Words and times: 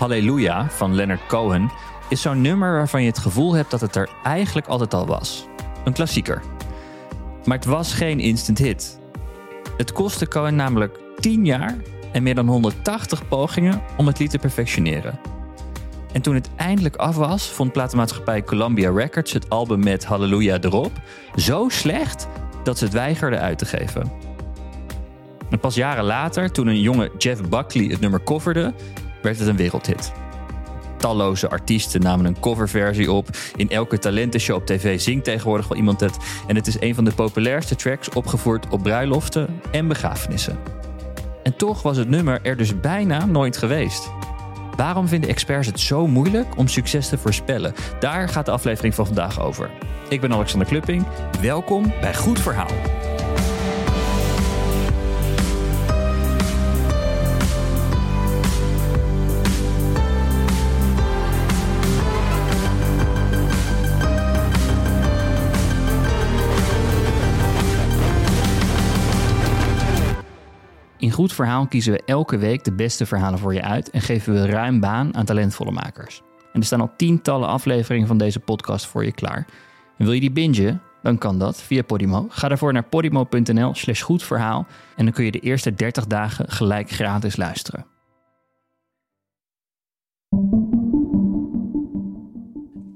Halleluja 0.00 0.70
van 0.70 0.94
Leonard 0.94 1.26
Cohen 1.26 1.70
is 2.08 2.20
zo'n 2.20 2.40
nummer 2.40 2.72
waarvan 2.72 3.02
je 3.02 3.08
het 3.08 3.18
gevoel 3.18 3.54
hebt 3.54 3.70
dat 3.70 3.80
het 3.80 3.96
er 3.96 4.08
eigenlijk 4.22 4.66
altijd 4.66 4.94
al 4.94 5.06
was. 5.06 5.46
Een 5.84 5.92
klassieker. 5.92 6.42
Maar 7.44 7.56
het 7.56 7.66
was 7.66 7.92
geen 7.92 8.20
instant 8.20 8.58
hit. 8.58 9.00
Het 9.76 9.92
kostte 9.92 10.28
Cohen 10.28 10.54
namelijk 10.54 10.98
10 11.16 11.44
jaar 11.44 11.76
en 12.12 12.22
meer 12.22 12.34
dan 12.34 12.46
180 12.46 13.28
pogingen 13.28 13.82
om 13.96 14.06
het 14.06 14.18
lied 14.18 14.30
te 14.30 14.38
perfectioneren. 14.38 15.18
En 16.12 16.22
toen 16.22 16.34
het 16.34 16.50
eindelijk 16.56 16.96
af 16.96 17.16
was, 17.16 17.48
vond 17.48 17.72
platenmaatschappij 17.72 18.44
Columbia 18.44 18.90
Records 18.90 19.32
het 19.32 19.48
album 19.48 19.84
met 19.84 20.04
Halleluja 20.04 20.58
erop 20.60 20.92
zo 21.34 21.68
slecht 21.68 22.28
dat 22.62 22.78
ze 22.78 22.84
het 22.84 22.92
weigerden 22.92 23.40
uit 23.40 23.58
te 23.58 23.66
geven. 23.66 24.12
En 25.50 25.58
pas 25.58 25.74
jaren 25.74 26.04
later, 26.04 26.52
toen 26.52 26.66
een 26.66 26.80
jonge 26.80 27.10
Jeff 27.18 27.48
Buckley 27.48 27.86
het 27.86 28.00
nummer 28.00 28.22
coverde, 28.22 28.74
werd 29.22 29.38
het 29.38 29.48
een 29.48 29.56
wereldhit. 29.56 30.12
Talloze 30.96 31.50
artiesten 31.50 32.00
namen 32.00 32.26
een 32.26 32.40
coverversie 32.40 33.12
op. 33.12 33.28
In 33.56 33.70
elke 33.70 33.98
talentenshow 33.98 34.56
op 34.56 34.66
tv 34.66 35.00
zingt 35.00 35.24
tegenwoordig 35.24 35.68
wel 35.68 35.78
iemand 35.78 36.00
het. 36.00 36.16
En 36.46 36.56
het 36.56 36.66
is 36.66 36.80
een 36.80 36.94
van 36.94 37.04
de 37.04 37.12
populairste 37.12 37.76
tracks 37.76 38.08
opgevoerd 38.08 38.68
op 38.68 38.82
bruiloften 38.82 39.60
en 39.70 39.88
begrafenissen. 39.88 40.58
En 41.42 41.56
toch 41.56 41.82
was 41.82 41.96
het 41.96 42.08
nummer 42.08 42.40
er 42.42 42.56
dus 42.56 42.80
bijna 42.80 43.24
nooit 43.24 43.56
geweest. 43.56 44.10
Waarom 44.76 45.08
vinden 45.08 45.30
experts 45.30 45.66
het 45.66 45.80
zo 45.80 46.06
moeilijk 46.06 46.56
om 46.56 46.68
succes 46.68 47.08
te 47.08 47.18
voorspellen? 47.18 47.74
Daar 48.00 48.28
gaat 48.28 48.46
de 48.46 48.52
aflevering 48.52 48.94
van 48.94 49.06
vandaag 49.06 49.40
over. 49.40 49.70
Ik 50.08 50.20
ben 50.20 50.32
Alexander 50.32 50.68
Klupping. 50.68 51.06
Welkom 51.40 51.92
bij 52.00 52.14
Goed 52.14 52.40
Verhaal. 52.40 52.99
Goed 71.20 71.32
Verhaal 71.32 71.66
kiezen 71.66 71.92
we 71.92 72.02
elke 72.04 72.38
week 72.38 72.64
de 72.64 72.72
beste 72.72 73.06
verhalen 73.06 73.38
voor 73.38 73.54
je 73.54 73.62
uit 73.62 73.90
en 73.90 74.00
geven 74.00 74.32
we 74.32 74.46
ruim 74.46 74.80
baan 74.80 75.16
aan 75.16 75.24
talentvolle 75.24 75.70
makers. 75.70 76.22
En 76.52 76.60
er 76.60 76.66
staan 76.66 76.80
al 76.80 76.92
tientallen 76.96 77.48
afleveringen 77.48 78.06
van 78.06 78.18
deze 78.18 78.40
podcast 78.40 78.86
voor 78.86 79.04
je 79.04 79.12
klaar. 79.12 79.46
En 79.98 80.04
wil 80.04 80.12
je 80.12 80.20
die 80.20 80.30
bingen? 80.30 80.82
Dan 81.02 81.18
kan 81.18 81.38
dat 81.38 81.62
via 81.62 81.82
Podimo. 81.82 82.26
Ga 82.28 82.48
daarvoor 82.48 82.72
naar 82.72 82.84
podimo.nl 82.84 83.74
slash 83.74 84.02
goedverhaal 84.02 84.66
en 84.96 85.04
dan 85.04 85.14
kun 85.14 85.24
je 85.24 85.30
de 85.30 85.40
eerste 85.40 85.74
30 85.74 86.06
dagen 86.06 86.50
gelijk 86.50 86.90
gratis 86.90 87.36
luisteren. 87.36 87.86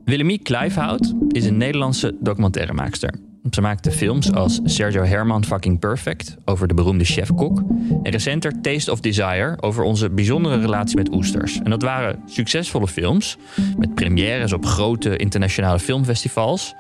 Willemie 0.05 0.43
Kluifhout 0.43 1.15
is 1.29 1.47
een 1.47 1.57
Nederlandse 1.57 2.17
documentairemaakster. 2.21 3.34
Ze 3.51 3.61
maakte 3.61 3.91
films 3.91 4.33
als 4.33 4.61
Sergio 4.65 5.03
Herman 5.03 5.45
Fucking 5.45 5.79
Perfect 5.79 6.37
over 6.45 6.69
de 6.69 6.75
beroemde 6.75 7.05
chef-kok. 7.05 7.63
En 8.03 8.11
recenter 8.11 8.61
Taste 8.61 8.93
of 8.93 9.01
Desire 9.01 9.57
over 9.61 9.85
onze 9.85 10.11
bijzondere 10.11 10.61
relatie 10.61 10.97
met 10.97 11.13
oesters. 11.13 11.59
En 11.63 11.71
dat 11.71 11.83
waren 11.83 12.23
succesvolle 12.27 12.89
films 12.89 13.37
met 13.79 13.95
premières 13.95 14.53
op 14.53 14.67
grote 14.67 15.17
internationale 15.17 15.79
filmfestivals. 15.79 16.75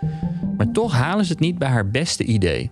Maar 0.57 0.70
toch 0.73 0.92
halen 0.92 1.25
ze 1.25 1.33
het 1.33 1.41
niet 1.41 1.59
bij 1.59 1.69
haar 1.69 1.91
beste 1.91 2.25
idee. 2.25 2.70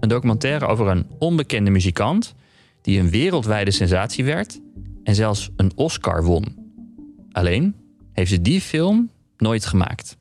Een 0.00 0.08
documentaire 0.08 0.66
over 0.66 0.86
een 0.86 1.06
onbekende 1.18 1.70
muzikant 1.70 2.34
die 2.82 3.00
een 3.00 3.10
wereldwijde 3.10 3.70
sensatie 3.70 4.24
werd 4.24 4.60
en 5.02 5.14
zelfs 5.14 5.50
een 5.56 5.72
Oscar 5.74 6.24
won. 6.24 6.44
Alleen 7.32 7.74
heeft 8.12 8.30
ze 8.30 8.40
die 8.40 8.60
film 8.60 9.10
nooit 9.36 9.66
gemaakt. 9.66 10.16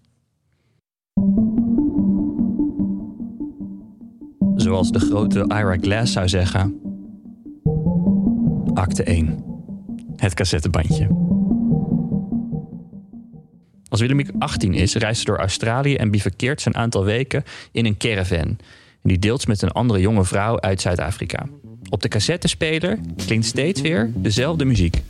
Zoals 4.56 4.92
de 4.92 5.00
grote 5.00 5.44
Ira 5.48 5.78
Glass 5.82 6.14
zou 6.14 6.30
zeggen. 6.30 6.80
Acte 8.74 9.04
1. 9.04 9.44
Het 10.16 10.34
cassettebandje. 10.34 11.08
Als 13.90 14.00
Willemiek 14.00 14.30
18 14.40 14.74
is, 14.74 14.96
reist 14.96 15.20
ze 15.20 15.26
door 15.26 15.38
Australië 15.38 15.96
en 15.96 16.12
bivakkeert 16.12 16.62
ze 16.62 16.68
een 16.68 16.76
aantal 16.76 17.04
weken 17.04 17.44
in 17.72 17.86
een 17.86 17.98
caravan. 17.98 18.58
Die 19.04 19.20
deelt 19.20 19.48
met 19.48 19.62
een 19.62 19.72
andere 19.72 20.00
jonge 20.00 20.26
vrouw 20.26 20.60
uit 20.60 20.82
Zuid-Afrika. 20.82 21.46
Op 21.90 22.02
de 22.02 22.08
cassettespeler 22.08 23.00
klinkt 23.26 23.46
steeds 23.46 23.82
weer 23.82 24.12
dezelfde 24.16 24.66
muziek. 24.66 25.02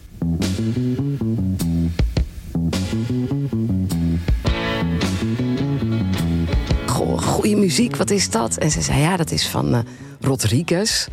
Muziek, 7.60 7.96
wat 7.96 8.10
is 8.10 8.30
dat? 8.30 8.58
En 8.58 8.72
ze 8.72 8.82
zei, 8.82 9.00
ja, 9.00 9.18
dat 9.18 9.32
is 9.32 9.48
van 9.48 9.74
uh, 9.74 9.80
Rodriguez. 10.20 11.08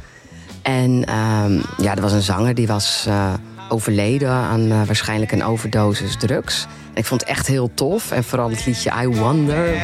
En 0.62 1.04
ehm, 1.04 1.60
ja, 1.78 1.94
er 1.94 2.00
was 2.00 2.12
een 2.12 2.22
zanger 2.22 2.54
die 2.54 2.66
was 2.66 3.04
uh, 3.08 3.32
overleden 3.69 4.30
aan 4.30 4.60
uh, 4.60 4.82
waarschijnlijk 4.86 5.32
een 5.32 5.44
overdosis 5.44 6.16
drugs. 6.16 6.62
En 6.62 6.98
ik 6.98 7.04
vond 7.04 7.20
het 7.20 7.31
echt 7.31 7.47
heel 7.47 7.70
tof. 7.75 8.10
En 8.10 8.25
vooral 8.25 8.50
het 8.50 8.66
liedje 8.66 8.92
I 9.02 9.06
Wonder. 9.06 9.75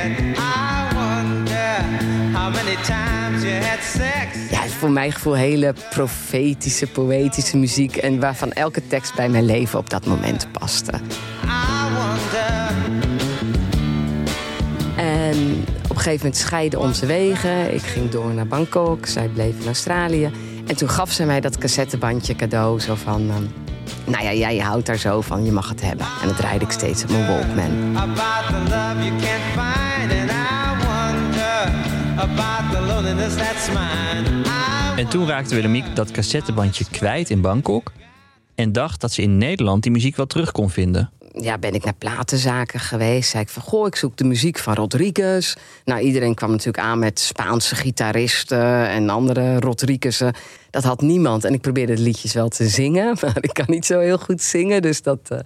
Ja, 4.50 4.66
voor 4.78 4.90
mijn 4.90 5.12
gevoel 5.12 5.34
hele 5.34 5.74
profetische, 5.90 6.86
poëtische 6.86 7.56
muziek. 7.56 7.96
En 7.96 8.20
waarvan 8.20 8.52
elke 8.52 8.86
tekst 8.86 9.14
bij 9.14 9.28
mijn 9.28 9.44
leven 9.44 9.78
op 9.78 9.90
dat 9.90 10.06
moment 10.06 10.52
paste. 10.52 10.92
Gegeven 16.08 16.26
moment 16.26 16.46
scheiden 16.46 16.80
onze 16.80 17.06
wegen. 17.06 17.74
Ik 17.74 17.82
ging 17.82 18.10
door 18.10 18.34
naar 18.34 18.46
Bangkok, 18.46 19.06
zij 19.06 19.28
bleef 19.28 19.60
in 19.60 19.66
Australië. 19.66 20.30
En 20.66 20.76
toen 20.76 20.88
gaf 20.88 21.12
ze 21.12 21.24
mij 21.24 21.40
dat 21.40 21.58
cassettebandje 21.58 22.36
cadeau. 22.36 22.80
Zo 22.80 22.94
van, 22.94 23.20
um, 23.20 23.52
nou 24.04 24.24
ja, 24.24 24.32
jij 24.32 24.58
houdt 24.58 24.86
daar 24.86 24.96
zo 24.96 25.20
van, 25.20 25.44
je 25.44 25.52
mag 25.52 25.68
het 25.68 25.82
hebben. 25.82 26.06
En 26.22 26.28
dat 26.28 26.36
draaide 26.36 26.64
ik 26.64 26.70
steeds 26.70 27.02
op 27.02 27.10
mijn 27.10 27.26
Walkman. 27.26 27.96
En 34.96 35.08
toen 35.08 35.26
raakte 35.26 35.54
Willemiek 35.54 35.96
dat 35.96 36.10
cassettebandje 36.10 36.84
kwijt 36.90 37.30
in 37.30 37.40
Bangkok... 37.40 37.92
en 38.54 38.72
dacht 38.72 39.00
dat 39.00 39.12
ze 39.12 39.22
in 39.22 39.38
Nederland 39.38 39.82
die 39.82 39.92
muziek 39.92 40.16
wel 40.16 40.26
terug 40.26 40.52
kon 40.52 40.70
vinden 40.70 41.10
ja, 41.40 41.58
ben 41.58 41.74
ik 41.74 41.84
naar 41.84 41.94
platenzaken 41.94 42.80
geweest. 42.80 43.30
Zei 43.30 43.42
ik 43.42 43.48
van, 43.48 43.62
goh, 43.62 43.86
ik 43.86 43.96
zoek 43.96 44.16
de 44.16 44.24
muziek 44.24 44.58
van 44.58 44.74
Rodriguez. 44.74 45.54
Nou, 45.84 46.00
iedereen 46.00 46.34
kwam 46.34 46.50
natuurlijk 46.50 46.84
aan 46.84 46.98
met 46.98 47.20
Spaanse 47.20 47.74
gitaristen 47.74 48.88
en 48.88 49.08
andere 49.08 49.60
Rodriguez'en. 49.60 50.34
Dat 50.70 50.84
had 50.84 51.00
niemand. 51.00 51.44
En 51.44 51.54
ik 51.54 51.60
probeerde 51.60 51.94
de 51.94 52.02
liedjes 52.02 52.32
wel 52.32 52.48
te 52.48 52.68
zingen, 52.68 53.16
maar 53.20 53.36
ik 53.40 53.52
kan 53.52 53.64
niet 53.68 53.86
zo 53.86 53.98
heel 53.98 54.18
goed 54.18 54.42
zingen. 54.42 54.82
Dus 54.82 55.02
dat, 55.02 55.18
uh, 55.32 55.38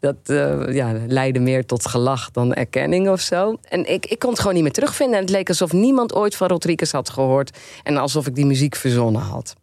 dat 0.00 0.16
uh, 0.26 0.74
ja, 0.74 0.94
leidde 1.06 1.40
meer 1.40 1.66
tot 1.66 1.86
gelach 1.86 2.30
dan 2.30 2.54
erkenning 2.54 3.08
of 3.08 3.20
zo. 3.20 3.56
En 3.68 3.92
ik, 3.92 4.06
ik 4.06 4.18
kon 4.18 4.30
het 4.30 4.38
gewoon 4.38 4.54
niet 4.54 4.62
meer 4.62 4.72
terugvinden. 4.72 5.16
En 5.16 5.22
het 5.22 5.30
leek 5.30 5.48
alsof 5.48 5.72
niemand 5.72 6.14
ooit 6.14 6.36
van 6.36 6.48
Rodriguez 6.48 6.92
had 6.92 7.10
gehoord. 7.10 7.58
En 7.82 7.96
alsof 7.96 8.26
ik 8.26 8.34
die 8.34 8.46
muziek 8.46 8.76
verzonnen 8.76 9.22
had. 9.22 9.56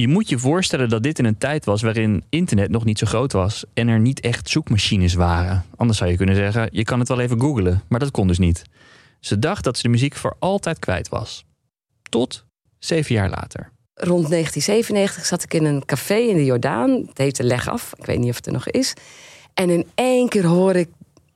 Je 0.00 0.08
moet 0.08 0.28
je 0.28 0.38
voorstellen 0.38 0.88
dat 0.88 1.02
dit 1.02 1.18
in 1.18 1.24
een 1.24 1.38
tijd 1.38 1.64
was 1.64 1.82
waarin 1.82 2.24
internet 2.28 2.70
nog 2.70 2.84
niet 2.84 2.98
zo 2.98 3.06
groot 3.06 3.32
was 3.32 3.64
en 3.74 3.88
er 3.88 4.00
niet 4.00 4.20
echt 4.20 4.48
zoekmachines 4.48 5.14
waren. 5.14 5.64
Anders 5.76 5.98
zou 5.98 6.10
je 6.10 6.16
kunnen 6.16 6.34
zeggen, 6.34 6.68
je 6.72 6.84
kan 6.84 6.98
het 6.98 7.08
wel 7.08 7.20
even 7.20 7.40
googlen, 7.40 7.82
maar 7.88 8.00
dat 8.00 8.10
kon 8.10 8.26
dus 8.26 8.38
niet. 8.38 8.62
Ze 9.20 9.38
dacht 9.38 9.64
dat 9.64 9.76
ze 9.76 9.82
de 9.82 9.88
muziek 9.88 10.14
voor 10.14 10.36
altijd 10.38 10.78
kwijt 10.78 11.08
was. 11.08 11.44
Tot 12.02 12.44
zeven 12.78 13.14
jaar 13.14 13.30
later. 13.30 13.70
Rond 13.94 14.28
1997 14.28 15.24
zat 15.24 15.42
ik 15.42 15.54
in 15.54 15.64
een 15.64 15.84
café 15.84 16.16
in 16.16 16.36
de 16.36 16.44
Jordaan. 16.44 16.90
Het 16.90 17.18
heette 17.18 17.42
Leg 17.42 17.68
Af. 17.68 17.92
Ik 17.96 18.06
weet 18.06 18.18
niet 18.18 18.30
of 18.30 18.36
het 18.36 18.46
er 18.46 18.52
nog 18.52 18.68
is. 18.68 18.94
En 19.54 19.70
in 19.70 19.86
één 19.94 20.28
keer 20.28 20.46
hoor 20.46 20.74
ik 20.74 20.88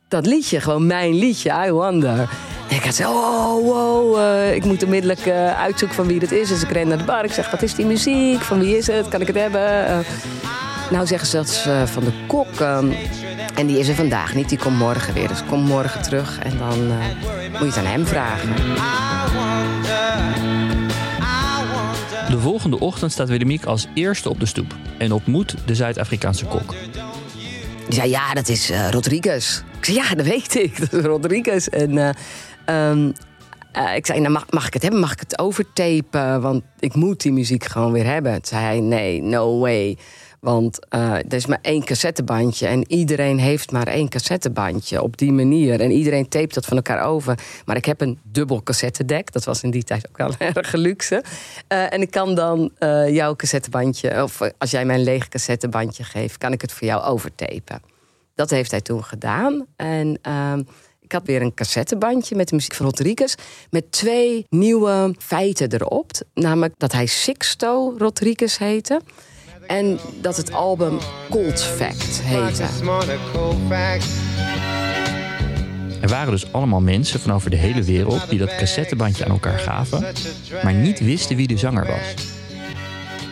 dat 0.08 0.26
liedje, 0.26 0.60
gewoon 0.60 0.86
mijn 0.86 1.14
liedje, 1.14 1.64
I 1.66 1.70
Wonder. 1.70 2.30
En 2.72 2.78
ik 2.78 2.84
had 2.84 2.94
zo, 2.94 3.10
oh, 3.10 3.64
wow, 3.64 4.18
uh, 4.18 4.54
ik 4.54 4.64
moet 4.64 4.82
onmiddellijk 4.82 5.26
uh, 5.26 5.60
uitzoeken 5.60 5.96
van 5.96 6.06
wie 6.06 6.20
het 6.20 6.32
is. 6.32 6.48
Dus 6.48 6.62
ik 6.62 6.70
ren 6.70 6.88
naar 6.88 6.98
de 6.98 7.04
bar, 7.04 7.24
ik 7.24 7.32
zeg, 7.32 7.50
wat 7.50 7.62
is 7.62 7.74
die 7.74 7.86
muziek? 7.86 8.40
Van 8.40 8.58
wie 8.58 8.76
is 8.76 8.86
het? 8.86 9.08
Kan 9.08 9.20
ik 9.20 9.26
het 9.26 9.36
hebben? 9.36 9.90
Uh, 9.90 9.98
nou 10.90 11.06
zeggen 11.06 11.28
ze 11.28 11.36
dat 11.36 11.48
is 11.48 11.68
van 11.92 12.04
de 12.04 12.12
kok. 12.26 12.60
Um, 12.60 12.94
en 13.54 13.66
die 13.66 13.78
is 13.78 13.88
er 13.88 13.94
vandaag 13.94 14.34
niet, 14.34 14.48
die 14.48 14.58
komt 14.58 14.78
morgen 14.78 15.14
weer. 15.14 15.28
Dus 15.28 15.44
kom 15.48 15.60
morgen 15.60 16.02
terug 16.02 16.38
en 16.38 16.58
dan 16.58 16.86
moet 17.50 17.58
je 17.58 17.64
het 17.64 17.76
aan 17.76 17.84
hem 17.84 18.06
vragen. 18.06 18.48
De 22.30 22.38
volgende 22.38 22.80
ochtend 22.80 23.12
staat 23.12 23.28
Willemiek 23.28 23.64
als 23.64 23.86
eerste 23.94 24.28
op 24.28 24.40
de 24.40 24.46
stoep 24.46 24.74
en 24.98 25.12
ontmoet 25.12 25.54
de 25.64 25.74
Zuid-Afrikaanse 25.74 26.44
kok. 26.44 26.74
Die 27.88 28.00
zei, 28.00 28.10
ja, 28.10 28.34
dat 28.34 28.48
is 28.48 28.70
uh, 28.70 28.90
Rodriguez. 28.90 29.62
Ik 29.78 29.84
zei, 29.84 29.96
ja, 29.96 30.14
dat 30.14 30.26
weet 30.26 30.54
ik. 30.54 30.78
Dat 30.80 30.92
is 30.92 31.04
Rodriguez. 31.04 31.66
En 31.66 31.90
uh, 31.90 32.08
um, 32.66 33.12
uh, 33.76 33.94
ik 33.94 34.06
zei, 34.06 34.20
nou, 34.20 34.32
mag, 34.32 34.50
mag, 34.50 34.66
ik 34.66 34.72
het 34.72 34.82
hebben? 34.82 35.00
Mag 35.00 35.12
ik 35.12 35.20
het 35.20 35.38
overtapen? 35.38 36.40
Want 36.40 36.62
ik 36.78 36.94
moet 36.94 37.20
die 37.20 37.32
muziek 37.32 37.64
gewoon 37.64 37.92
weer 37.92 38.06
hebben. 38.06 38.38
Zei 38.42 38.62
hij, 38.62 38.80
nee, 38.80 39.22
no 39.22 39.58
way. 39.58 39.98
Want 40.40 40.78
uh, 40.94 41.14
er 41.14 41.32
is 41.32 41.46
maar 41.46 41.58
één 41.62 41.84
cassettebandje 41.84 42.66
en 42.66 42.92
iedereen 42.92 43.38
heeft 43.38 43.70
maar 43.70 43.86
één 43.86 44.08
cassettebandje 44.08 45.02
op 45.02 45.16
die 45.16 45.32
manier. 45.32 45.80
En 45.80 45.90
iedereen 45.90 46.28
tapet 46.28 46.54
dat 46.54 46.66
van 46.66 46.76
elkaar 46.76 47.04
over. 47.04 47.38
Maar 47.64 47.76
ik 47.76 47.84
heb 47.84 48.00
een 48.00 48.18
dubbel 48.22 48.62
cassettedek. 48.62 49.32
Dat 49.32 49.44
was 49.44 49.62
in 49.62 49.70
die 49.70 49.84
tijd 49.84 50.08
ook 50.08 50.16
wel 50.16 50.34
erg 50.54 50.72
luxe. 50.72 51.24
Uh, 51.68 51.92
en 51.92 52.00
ik 52.00 52.10
kan 52.10 52.34
dan 52.34 52.70
jouw 53.08 53.36
cassettebandje, 53.36 54.22
of 54.22 54.40
als 54.58 54.70
jij 54.70 54.84
mij 54.84 54.96
een 54.96 55.02
leeg 55.02 55.28
cassettebandje 55.28 56.04
geeft, 56.04 56.38
kan 56.38 56.52
ik 56.52 56.60
het 56.60 56.72
voor 56.72 56.86
jou 56.86 57.02
overtapen. 57.02 57.82
Dat 58.34 58.50
heeft 58.50 58.70
hij 58.70 58.80
toen 58.80 59.04
gedaan. 59.04 59.66
En 59.76 60.18
ehm, 60.22 60.62
ik 61.12 61.18
had 61.18 61.26
weer 61.26 61.42
een 61.42 61.54
cassettebandje 61.54 62.36
met 62.36 62.48
de 62.48 62.54
muziek 62.54 62.74
van 62.74 62.86
Rodriguez. 62.86 63.34
Met 63.70 63.92
twee 63.92 64.46
nieuwe 64.48 65.14
feiten 65.18 65.72
erop. 65.72 66.10
Namelijk 66.34 66.74
dat 66.78 66.92
hij 66.92 67.06
Sixto 67.06 67.94
Rodriguez 67.98 68.58
heette. 68.58 69.00
En 69.66 69.98
dat 70.20 70.36
het 70.36 70.52
album 70.52 70.98
Cold 71.30 71.62
Fact 71.62 72.20
heette. 72.22 72.62
Er 76.00 76.08
waren 76.08 76.32
dus 76.32 76.52
allemaal 76.52 76.80
mensen 76.80 77.20
van 77.20 77.32
over 77.32 77.50
de 77.50 77.56
hele 77.56 77.82
wereld 77.82 78.28
die 78.28 78.38
dat 78.38 78.56
cassettebandje 78.56 79.24
aan 79.24 79.30
elkaar 79.30 79.58
gaven, 79.58 80.06
maar 80.62 80.74
niet 80.74 81.00
wisten 81.00 81.36
wie 81.36 81.46
de 81.46 81.58
zanger 81.58 81.86
was. 81.86 82.41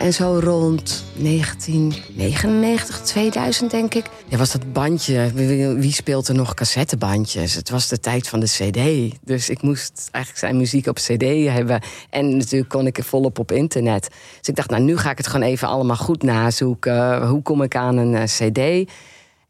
En 0.01 0.13
zo 0.13 0.39
rond 0.43 1.03
1999, 1.17 3.01
2000 3.01 3.71
denk 3.71 3.93
ik. 3.93 4.05
Ja, 4.27 4.37
was 4.37 4.51
dat 4.51 4.73
bandje. 4.73 5.31
Wie 5.77 5.91
speelt 5.91 6.27
er 6.27 6.35
nog 6.35 6.53
cassettebandjes? 6.53 7.53
Het 7.53 7.69
was 7.69 7.87
de 7.87 7.99
tijd 7.99 8.27
van 8.27 8.39
de 8.39 8.45
CD. 8.45 8.79
Dus 9.23 9.49
ik 9.49 9.61
moest 9.61 10.09
eigenlijk 10.11 10.45
zijn 10.45 10.57
muziek 10.57 10.87
op 10.87 10.95
CD 10.95 11.23
hebben. 11.47 11.81
En 12.09 12.37
natuurlijk 12.37 12.69
kon 12.69 12.87
ik 12.87 12.97
er 12.97 13.03
volop 13.03 13.39
op 13.39 13.51
internet. 13.51 14.09
Dus 14.39 14.47
ik 14.47 14.55
dacht, 14.55 14.69
nou, 14.69 14.83
nu 14.83 14.97
ga 14.97 15.11
ik 15.11 15.17
het 15.17 15.27
gewoon 15.27 15.47
even 15.47 15.67
allemaal 15.67 15.95
goed 15.95 16.23
nazoeken. 16.23 17.27
Hoe 17.27 17.41
kom 17.41 17.61
ik 17.61 17.75
aan 17.75 17.97
een 17.97 18.15
eh, 18.15 18.23
CD? 18.23 18.91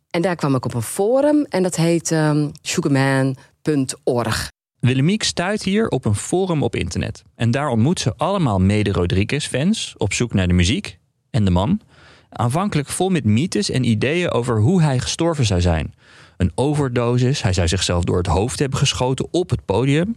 En 0.10 0.22
daar 0.22 0.36
kwam 0.36 0.56
ik 0.56 0.66
op 0.66 0.74
een 0.74 0.82
forum 0.82 1.46
en 1.50 1.64
dat 1.64 1.76
heet 1.76 2.12
um, 2.12 2.52
sugarman.org. 2.62 4.50
Willemiek 4.82 5.24
stuit 5.24 5.64
hier 5.64 5.88
op 5.88 6.06
een 6.06 6.16
forum 6.16 6.64
op 6.64 6.76
internet. 6.76 7.24
En 7.36 7.52
daar 7.52 7.70
ontmoet 7.70 8.00
ze 8.00 8.14
allemaal 8.18 8.60
mede-Rodriguez-fans 8.60 9.94
op 9.98 10.14
zoek 10.14 10.34
naar 10.34 10.48
de 10.48 10.54
muziek 10.54 11.00
en 11.30 11.46
de 11.46 11.52
man. 11.52 11.82
Aanvankelijk 12.30 12.88
vol 12.88 13.10
met 13.10 13.24
mythes 13.24 13.70
en 13.70 13.84
ideeën 13.84 14.32
over 14.32 14.60
hoe 14.60 14.82
hij 14.82 15.00
gestorven 15.00 15.46
zou 15.46 15.62
zijn. 15.62 15.94
Een 16.38 16.52
overdosis, 16.56 17.42
hij 17.42 17.54
zou 17.54 17.68
zichzelf 17.68 18.04
door 18.04 18.18
het 18.18 18.28
hoofd 18.28 18.60
hebben 18.60 18.80
geschoten 18.80 19.28
op 19.32 19.50
het 19.50 19.66
podium. 19.66 20.16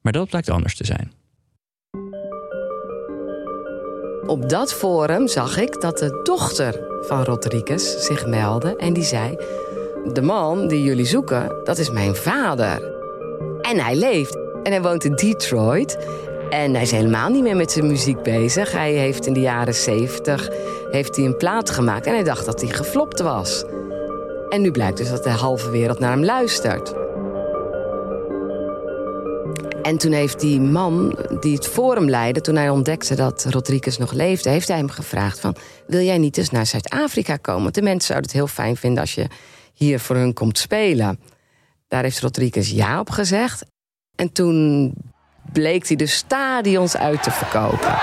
Maar 0.00 0.12
dat 0.12 0.28
blijkt 0.28 0.50
anders 0.50 0.76
te 0.76 0.84
zijn. 0.84 1.12
Op 4.26 4.48
dat 4.48 4.74
forum 4.74 5.28
zag 5.28 5.56
ik 5.56 5.80
dat 5.80 5.98
de 5.98 6.20
dochter 6.22 6.80
van 7.00 7.22
Rodriguez 7.22 7.96
zich 7.96 8.26
meldde 8.26 8.76
en 8.76 8.92
die 8.92 9.04
zei: 9.04 9.36
De 10.12 10.22
man 10.22 10.68
die 10.68 10.82
jullie 10.82 11.06
zoeken, 11.06 11.60
dat 11.64 11.78
is 11.78 11.90
mijn 11.90 12.14
vader. 12.14 12.94
En 13.64 13.78
hij 13.78 13.96
leeft. 13.96 14.36
En 14.62 14.72
hij 14.72 14.82
woont 14.82 15.04
in 15.04 15.14
Detroit. 15.14 15.98
En 16.50 16.72
hij 16.72 16.82
is 16.82 16.90
helemaal 16.90 17.28
niet 17.28 17.42
meer 17.42 17.56
met 17.56 17.72
zijn 17.72 17.86
muziek 17.86 18.22
bezig. 18.22 18.72
Hij 18.72 18.92
heeft 18.92 19.26
in 19.26 19.32
de 19.32 19.40
jaren 19.40 19.74
70 19.74 20.48
heeft 20.90 21.16
hij 21.16 21.24
een 21.24 21.36
plaat 21.36 21.70
gemaakt. 21.70 22.06
En 22.06 22.14
hij 22.14 22.24
dacht 22.24 22.46
dat 22.46 22.60
hij 22.60 22.70
geflopt 22.70 23.20
was. 23.20 23.64
En 24.48 24.60
nu 24.60 24.70
blijkt 24.70 24.96
dus 24.96 25.10
dat 25.10 25.24
de 25.24 25.30
halve 25.30 25.70
wereld 25.70 25.98
naar 25.98 26.10
hem 26.10 26.24
luistert. 26.24 26.94
En 29.82 29.98
toen 29.98 30.12
heeft 30.12 30.40
die 30.40 30.60
man 30.60 31.18
die 31.40 31.54
het 31.54 31.66
forum 31.66 32.08
leidde... 32.08 32.40
toen 32.40 32.56
hij 32.56 32.70
ontdekte 32.70 33.14
dat 33.14 33.46
Rodriguez 33.50 33.96
nog 33.96 34.12
leefde... 34.12 34.50
heeft 34.50 34.68
hij 34.68 34.76
hem 34.76 34.90
gevraagd 34.90 35.40
van... 35.40 35.56
wil 35.86 36.00
jij 36.00 36.18
niet 36.18 36.38
eens 36.38 36.50
naar 36.50 36.66
Zuid-Afrika 36.66 37.36
komen? 37.36 37.62
Want 37.62 37.74
de 37.74 37.82
mensen 37.82 38.06
zouden 38.06 38.30
het 38.30 38.38
heel 38.38 38.46
fijn 38.46 38.76
vinden... 38.76 39.00
als 39.00 39.14
je 39.14 39.26
hier 39.74 40.00
voor 40.00 40.16
hun 40.16 40.32
komt 40.32 40.58
spelen. 40.58 41.18
Daar 41.94 42.02
heeft 42.02 42.20
Rodriguez 42.20 42.70
ja 42.70 43.00
op 43.00 43.10
gezegd. 43.10 43.64
En 44.16 44.32
toen 44.32 44.94
bleek 45.52 45.88
hij 45.88 45.96
de 45.96 46.06
stadions 46.06 46.96
uit 46.96 47.22
te 47.22 47.30
verkopen. 47.30 47.98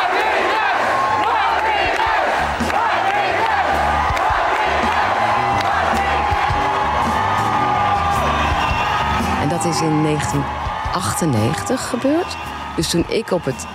En 9.41 9.49
dat 9.49 9.65
is 9.65 9.81
in 9.81 10.03
1998 10.03 11.89
gebeurd. 11.89 12.37
Dus 12.75 12.89
toen 12.89 13.05
ik 13.09 13.31
op 13.31 13.45
het 13.45 13.65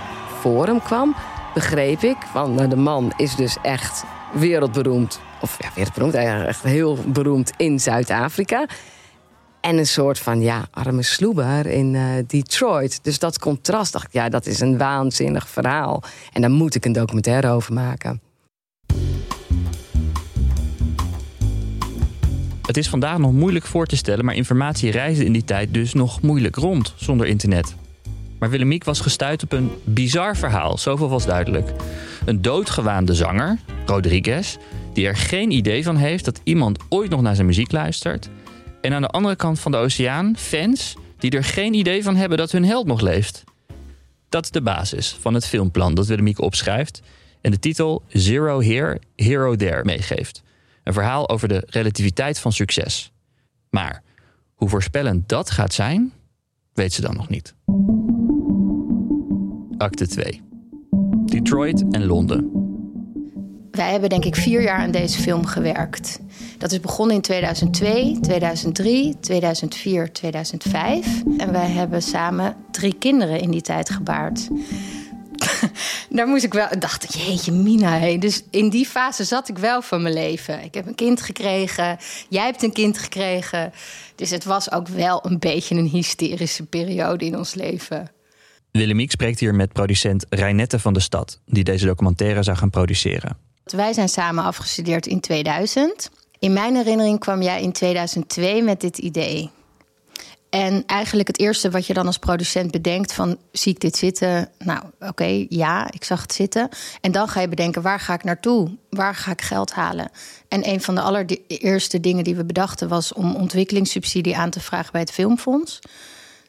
forum 0.41 0.83
kwam, 0.83 1.17
begreep 1.55 2.03
ik 2.03 2.17
van 2.33 2.55
nou, 2.55 2.69
de 2.69 2.77
man 2.77 3.13
is 3.17 3.35
dus 3.35 3.57
echt 3.63 4.05
wereldberoemd. 4.33 5.21
Of 5.41 5.57
ja, 5.63 5.69
wereldberoemd, 5.75 6.15
echt 6.15 6.63
heel 6.63 6.99
beroemd 7.07 7.53
in 7.57 7.81
Zuid-Afrika. 7.81 8.67
En 9.67 9.79
een 9.79 9.87
soort 9.87 10.19
van 10.19 10.41
ja, 10.41 10.69
arme 10.71 11.03
sloeber 11.03 11.67
in 11.67 11.95
uh, 11.95 12.09
Detroit. 12.27 12.99
Dus 13.03 13.19
dat 13.19 13.39
contrast 13.39 13.93
dacht 13.93 14.13
ja, 14.13 14.29
dat 14.29 14.47
is 14.47 14.61
een 14.61 14.79
waanzinnig 14.79 15.49
verhaal. 15.49 16.03
En 16.33 16.41
daar 16.41 16.51
moet 16.51 16.75
ik 16.75 16.85
een 16.85 16.93
documentaire 16.93 17.49
over 17.49 17.73
maken. 17.73 18.21
Het 22.63 22.77
is 22.77 22.89
vandaag 22.89 23.19
nog 23.19 23.33
moeilijk 23.33 23.65
voor 23.65 23.87
te 23.87 23.97
stellen, 23.97 24.25
maar 24.25 24.35
informatie 24.35 24.91
reisde 24.91 25.25
in 25.25 25.33
die 25.33 25.45
tijd 25.45 25.75
dus 25.75 25.95
nog 25.95 26.23
moeilijk 26.23 26.57
rond 26.57 26.95
zonder 26.97 27.27
internet. 27.27 27.75
Maar 28.39 28.51
Willemiek 28.51 28.85
was 28.85 29.01
gestuurd 29.01 29.43
op 29.43 29.53
een 29.53 29.71
bizar 29.85 30.37
verhaal, 30.37 30.79
zoveel 30.79 31.09
was 31.09 31.27
duidelijk. 31.27 31.71
Een 32.25 32.43
doodgewaande 32.43 33.15
zanger, 33.15 33.59
Rodriguez, 33.87 34.57
die 34.93 35.07
er 35.07 35.17
geen 35.17 35.51
idee 35.51 35.85
van 35.85 35.97
heeft 35.97 36.25
dat 36.25 36.41
iemand 36.45 36.79
ooit 36.89 37.11
nog 37.11 37.21
naar 37.21 37.35
zijn 37.35 37.47
muziek 37.47 37.73
luistert 37.73 38.29
en 38.87 38.93
aan 38.93 39.03
de 39.03 39.09
andere 39.09 39.37
kant 39.37 39.61
van 39.61 39.73
de 39.73 39.79
oceaan 39.79 40.37
fans 40.37 40.95
die 41.19 41.31
er 41.31 41.45
geen 41.45 41.75
idee 41.75 42.03
van 42.03 42.17
hebben 42.17 42.39
dat 42.39 42.53
hun 42.53 42.65
held 42.65 42.87
nog 42.87 43.01
leeft. 43.01 43.45
Dat 44.29 44.45
is 44.45 44.51
de 44.51 44.63
basis 44.63 45.17
van 45.21 45.35
het 45.35 45.47
filmplan 45.47 45.95
dat 45.95 46.07
Willemiek 46.07 46.41
opschrijft 46.41 47.03
en 47.41 47.51
de 47.51 47.59
titel 47.59 48.03
Zero 48.09 48.63
Here, 48.63 49.01
Hero 49.17 49.57
There 49.57 49.85
meegeeft. 49.85 50.43
Een 50.83 50.93
verhaal 50.93 51.29
over 51.29 51.49
de 51.49 51.63
relativiteit 51.67 52.39
van 52.39 52.53
succes. 52.53 53.13
Maar 53.71 54.03
hoe 54.55 54.69
voorspellend 54.69 55.29
dat 55.29 55.51
gaat 55.51 55.73
zijn, 55.73 56.13
weet 56.73 56.93
ze 56.93 57.01
dan 57.01 57.17
nog 57.17 57.29
niet. 57.29 57.55
Acte 59.77 60.07
2. 60.07 60.43
Detroit 61.25 61.85
en 61.91 62.05
Londen. 62.05 62.66
Wij 63.77 63.91
hebben 63.91 64.09
denk 64.09 64.25
ik 64.25 64.37
vier 64.37 64.63
jaar 64.63 64.79
aan 64.79 64.91
deze 64.91 65.21
film 65.21 65.47
gewerkt. 65.47 66.19
Dat 66.59 66.73
is 66.73 66.81
begonnen 66.81 67.17
in 67.17 67.23
2002, 67.23 68.19
2003, 68.21 69.17
2004, 69.21 70.13
2005. 70.13 71.23
En 71.39 71.53
wij 71.53 71.71
hebben 71.71 72.03
samen 72.03 72.57
drie 72.71 72.95
kinderen 72.99 73.41
in 73.41 73.51
die 73.51 73.61
tijd 73.61 73.91
gebaard. 73.91 74.49
Daar 76.11 76.27
moest 76.27 76.45
ik 76.45 76.53
wel. 76.53 76.69
Dacht 76.79 77.05
ik, 77.05 77.11
jeetje, 77.11 77.53
Mina. 77.53 77.99
Hey. 77.99 78.19
Dus 78.19 78.43
in 78.51 78.69
die 78.69 78.87
fase 78.87 79.25
zat 79.25 79.49
ik 79.49 79.59
wel 79.59 79.83
van 79.83 80.03
mijn 80.03 80.15
leven. 80.15 80.63
Ik 80.65 80.75
heb 80.75 80.87
een 80.87 80.95
kind 80.95 81.23
gekregen. 81.23 81.97
Jij 82.29 82.45
hebt 82.45 82.63
een 82.63 82.73
kind 82.73 82.99
gekregen. 82.99 83.73
Dus 84.15 84.31
het 84.31 84.45
was 84.45 84.73
ook 84.73 84.89
wel 84.89 85.27
een 85.27 85.39
beetje 85.39 85.75
een 85.75 85.89
hysterische 85.89 86.67
periode 86.67 87.25
in 87.25 87.37
ons 87.37 87.55
leven. 87.55 88.11
Willemiek 88.71 89.11
spreekt 89.11 89.41
hier 89.41 89.55
met 89.55 89.73
producent 89.73 90.27
Reinette 90.29 90.79
van 90.79 90.93
de 90.93 91.01
Stad, 91.01 91.41
die 91.47 91.65
deze 91.65 91.87
documentaire 91.87 92.43
zou 92.43 92.57
gaan 92.57 92.71
produceren. 92.71 93.46
Wij 93.75 93.93
zijn 93.93 94.09
samen 94.09 94.45
afgestudeerd 94.45 95.07
in 95.07 95.21
2000. 95.21 96.11
In 96.39 96.53
mijn 96.53 96.77
herinnering 96.77 97.19
kwam 97.19 97.43
jij 97.43 97.63
in 97.63 97.73
2002 97.73 98.63
met 98.63 98.81
dit 98.81 98.99
idee. 98.99 99.51
En 100.51 100.83
eigenlijk 100.87 101.29
het 101.29 101.39
eerste 101.39 101.71
wat 101.71 101.87
je 101.87 101.95
dan 101.95 102.07
als 102.07 102.19
producent 102.19 102.71
bedenkt 102.71 103.13
van 103.13 103.39
zie 103.53 103.73
ik 103.73 103.81
dit 103.81 103.97
zitten? 103.97 104.49
Nou, 104.59 104.83
oké, 105.01 105.47
ja, 105.49 105.93
ik 105.93 106.05
zag 106.05 106.23
het 106.23 106.33
zitten. 106.33 106.69
En 107.01 107.13
dan 107.13 107.29
ga 107.29 107.41
je 107.41 107.49
bedenken 107.49 107.83
waar 107.83 108.01
ga 108.01 108.15
ik 108.15 108.25
naartoe? 108.25 108.77
Waar 108.91 109.15
ga 109.15 109.31
ik 109.31 109.43
geld 109.43 109.73
halen? 109.73 110.11
En 110.49 110.69
een 110.69 110.81
van 110.81 110.95
de 110.95 111.01
allereerste 111.01 112.01
dingen 112.01 112.25
die 112.25 112.37
we 112.37 112.45
bedachten 112.45 112.89
was 112.89 113.13
om 113.13 113.35
ontwikkelingssubsidie 113.35 114.37
aan 114.37 114.51
te 114.51 114.61
vragen 114.61 114.93
bij 114.93 115.01
het 115.01 115.13
Filmfonds. 115.13 115.79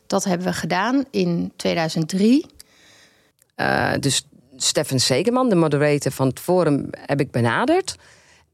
Dat 0.07 0.23
hebben 0.23 0.47
we 0.47 0.53
gedaan 0.53 1.05
in 1.11 1.51
2003. 1.55 2.45
Uh, 3.55 3.93
eh, 3.93 4.01
dus 4.01 4.27
Stefan 4.57 4.99
Segeman, 4.99 5.49
de 5.49 5.55
moderator 5.55 6.11
van 6.11 6.27
het 6.27 6.39
forum, 6.39 6.87
heb 6.91 7.19
ik 7.19 7.31
benaderd. 7.31 7.95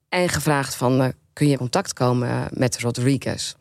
En 0.09 0.29
gevraagd 0.29 0.75
van, 0.75 1.01
uh, 1.01 1.07
kun 1.33 1.45
je 1.45 1.51
in 1.51 1.57
contact 1.57 1.93
komen 1.93 2.49
met 2.51 2.79
Rodriguez? 2.79 3.53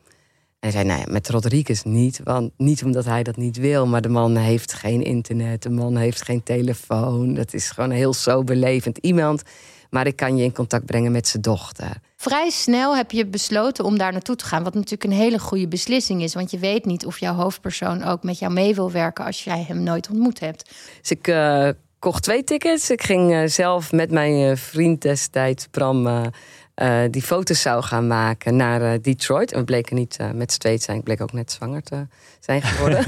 En 0.59 0.69
hij 0.69 0.71
zei, 0.71 0.83
nee, 0.83 1.03
met 1.07 1.29
Rodriguez 1.29 1.81
niet. 1.81 2.21
Want 2.23 2.51
niet 2.57 2.83
omdat 2.83 3.05
hij 3.05 3.23
dat 3.23 3.37
niet 3.37 3.57
wil, 3.57 3.87
maar 3.87 4.01
de 4.01 4.09
man 4.09 4.35
heeft 4.35 4.73
geen 4.73 5.03
internet. 5.03 5.61
De 5.61 5.69
man 5.69 5.97
heeft 5.97 6.21
geen 6.21 6.43
telefoon. 6.43 7.33
Dat 7.33 7.53
is 7.53 7.69
gewoon 7.69 7.91
heel 7.91 8.13
zo 8.13 8.43
belevend 8.43 8.97
iemand. 8.97 9.43
Maar 9.89 10.07
ik 10.07 10.15
kan 10.15 10.37
je 10.37 10.43
in 10.43 10.53
contact 10.53 10.85
brengen 10.85 11.11
met 11.11 11.27
zijn 11.27 11.41
dochter. 11.41 11.97
Vrij 12.15 12.49
snel 12.49 12.95
heb 12.95 13.11
je 13.11 13.25
besloten 13.25 13.85
om 13.85 13.97
daar 13.97 14.11
naartoe 14.11 14.35
te 14.35 14.45
gaan. 14.45 14.63
Wat 14.63 14.73
natuurlijk 14.73 15.03
een 15.03 15.11
hele 15.11 15.39
goede 15.39 15.67
beslissing 15.67 16.21
is. 16.21 16.33
Want 16.33 16.51
je 16.51 16.59
weet 16.59 16.85
niet 16.85 17.05
of 17.05 17.19
jouw 17.19 17.33
hoofdpersoon 17.33 18.03
ook 18.03 18.23
met 18.23 18.39
jou 18.39 18.53
mee 18.53 18.75
wil 18.75 18.91
werken 18.91 19.25
als 19.25 19.43
jij 19.43 19.63
hem 19.67 19.83
nooit 19.83 20.09
ontmoet 20.09 20.39
hebt. 20.39 20.69
Dus 21.01 21.11
ik 21.11 21.27
uh, 21.27 21.69
kocht 22.03 22.23
twee 22.23 22.43
tickets. 22.43 22.89
Ik 22.89 23.03
ging 23.03 23.33
eh, 23.33 23.41
zelf 23.45 23.91
met 23.91 24.11
mijn 24.11 24.49
eh, 24.49 24.55
vriend 24.55 25.01
destijds, 25.01 25.67
Bram, 25.67 26.31
eh, 26.73 27.03
die 27.09 27.21
foto's 27.21 27.61
zou 27.61 27.83
gaan 27.83 28.07
maken 28.07 28.55
naar 28.55 29.01
Detroit. 29.01 29.51
En 29.51 29.59
we 29.59 29.65
bleken 29.65 29.95
niet 29.95 30.17
met 30.33 30.51
z'n 30.51 30.59
tweeën 30.59 30.77
te 30.77 30.83
zijn. 30.83 30.97
Ik 30.97 31.03
bleek 31.03 31.21
ook 31.21 31.33
net 31.33 31.51
zwanger 31.51 31.81
te 31.81 32.07
zijn 32.39 32.61
geworden. 32.61 33.05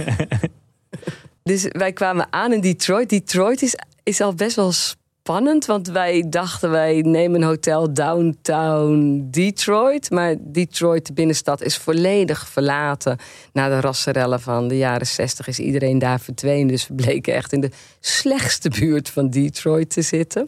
dus 1.43 1.65
wij 1.69 1.93
kwamen 1.93 2.27
aan 2.29 2.53
in 2.53 2.61
Detroit. 2.61 3.09
Detroit 3.09 3.61
is, 3.61 3.77
is 4.03 4.21
al 4.21 4.33
best 4.33 4.55
wel 4.55 4.71
spannend. 4.71 5.04
Want 5.25 5.88
wij 5.88 6.25
dachten, 6.29 6.72
wij 6.72 7.01
nemen 7.01 7.41
een 7.41 7.48
hotel 7.48 7.94
downtown 7.94 9.27
Detroit. 9.32 10.12
Maar 10.12 10.36
Detroit, 10.39 11.05
de 11.05 11.13
binnenstad, 11.13 11.62
is 11.62 11.77
volledig 11.77 12.48
verlaten. 12.48 13.17
Na 13.53 13.70
de 13.70 13.79
rasserellen 13.79 14.41
van 14.41 14.67
de 14.67 14.77
jaren 14.77 15.08
60 15.08 15.48
is 15.48 15.60
iedereen 15.60 16.00
daar 16.00 16.20
verdwenen. 16.20 16.67
Dus 16.67 16.88
we 16.88 16.94
bleken 16.94 17.34
echt 17.34 17.53
in 17.53 17.62
de 17.62 17.72
slechtste 18.00 18.70
buurt 18.70 19.10
van 19.10 19.29
Detroit 19.29 19.89
te 19.89 20.01
zitten. 20.01 20.48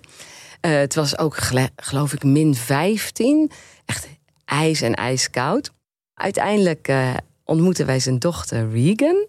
Eh, 0.62 0.72
het 0.72 0.96
was 0.96 1.17
ook, 1.17 1.38
geloof 1.75 2.13
ik, 2.13 2.24
min 2.24 2.55
15. 2.55 3.51
Echt 3.86 4.07
ijs 4.46 4.81
en 4.81 4.93
ijskoud. 4.93 5.72
Uiteindelijk 6.13 6.88
eh, 6.88 7.13
ontmoetten 7.43 7.86
wij 7.86 8.00
zijn 8.00 8.19
dochter 8.19 8.69
Regan. 8.69 9.27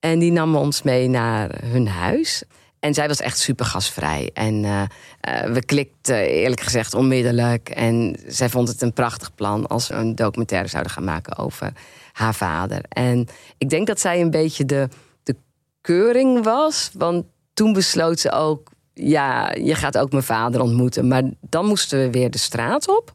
En 0.00 0.18
die 0.18 0.32
nam 0.32 0.56
ons 0.56 0.82
mee 0.82 1.08
naar 1.08 1.64
hun 1.64 1.88
huis. 1.88 2.44
En 2.84 2.94
zij 2.94 3.08
was 3.08 3.20
echt 3.20 3.38
super 3.38 3.64
gastvrij. 3.64 4.30
En 4.34 4.64
eh, 4.64 4.82
eh, 5.20 5.52
we 5.52 5.64
klikten 5.64 6.16
eerlijk 6.16 6.60
gezegd 6.60 6.94
onmiddellijk. 6.94 7.68
En 7.68 8.16
zij 8.26 8.48
vond 8.48 8.68
het 8.68 8.82
een 8.82 8.92
prachtig 8.92 9.34
plan 9.34 9.66
als 9.66 9.88
we 9.88 9.94
een 9.94 10.14
documentaire 10.14 10.68
zouden 10.68 10.92
gaan 10.92 11.04
maken 11.04 11.38
over 11.38 11.72
haar 12.12 12.34
vader. 12.34 12.84
En 12.88 13.28
ik 13.58 13.68
denk 13.68 13.86
dat 13.86 14.00
zij 14.00 14.20
een 14.20 14.30
beetje 14.30 14.64
de, 14.64 14.88
de 15.22 15.36
keuring 15.80 16.44
was. 16.44 16.90
Want 16.94 17.24
toen 17.54 17.72
besloot 17.72 18.20
ze 18.20 18.32
ook, 18.32 18.70
ja, 18.94 19.52
je 19.52 19.74
gaat 19.74 19.98
ook 19.98 20.10
mijn 20.10 20.24
vader 20.24 20.60
ontmoeten. 20.60 21.08
Maar 21.08 21.22
dan 21.40 21.66
moesten 21.66 21.98
we 21.98 22.10
weer 22.10 22.30
de 22.30 22.38
straat 22.38 22.88
op. 22.88 23.14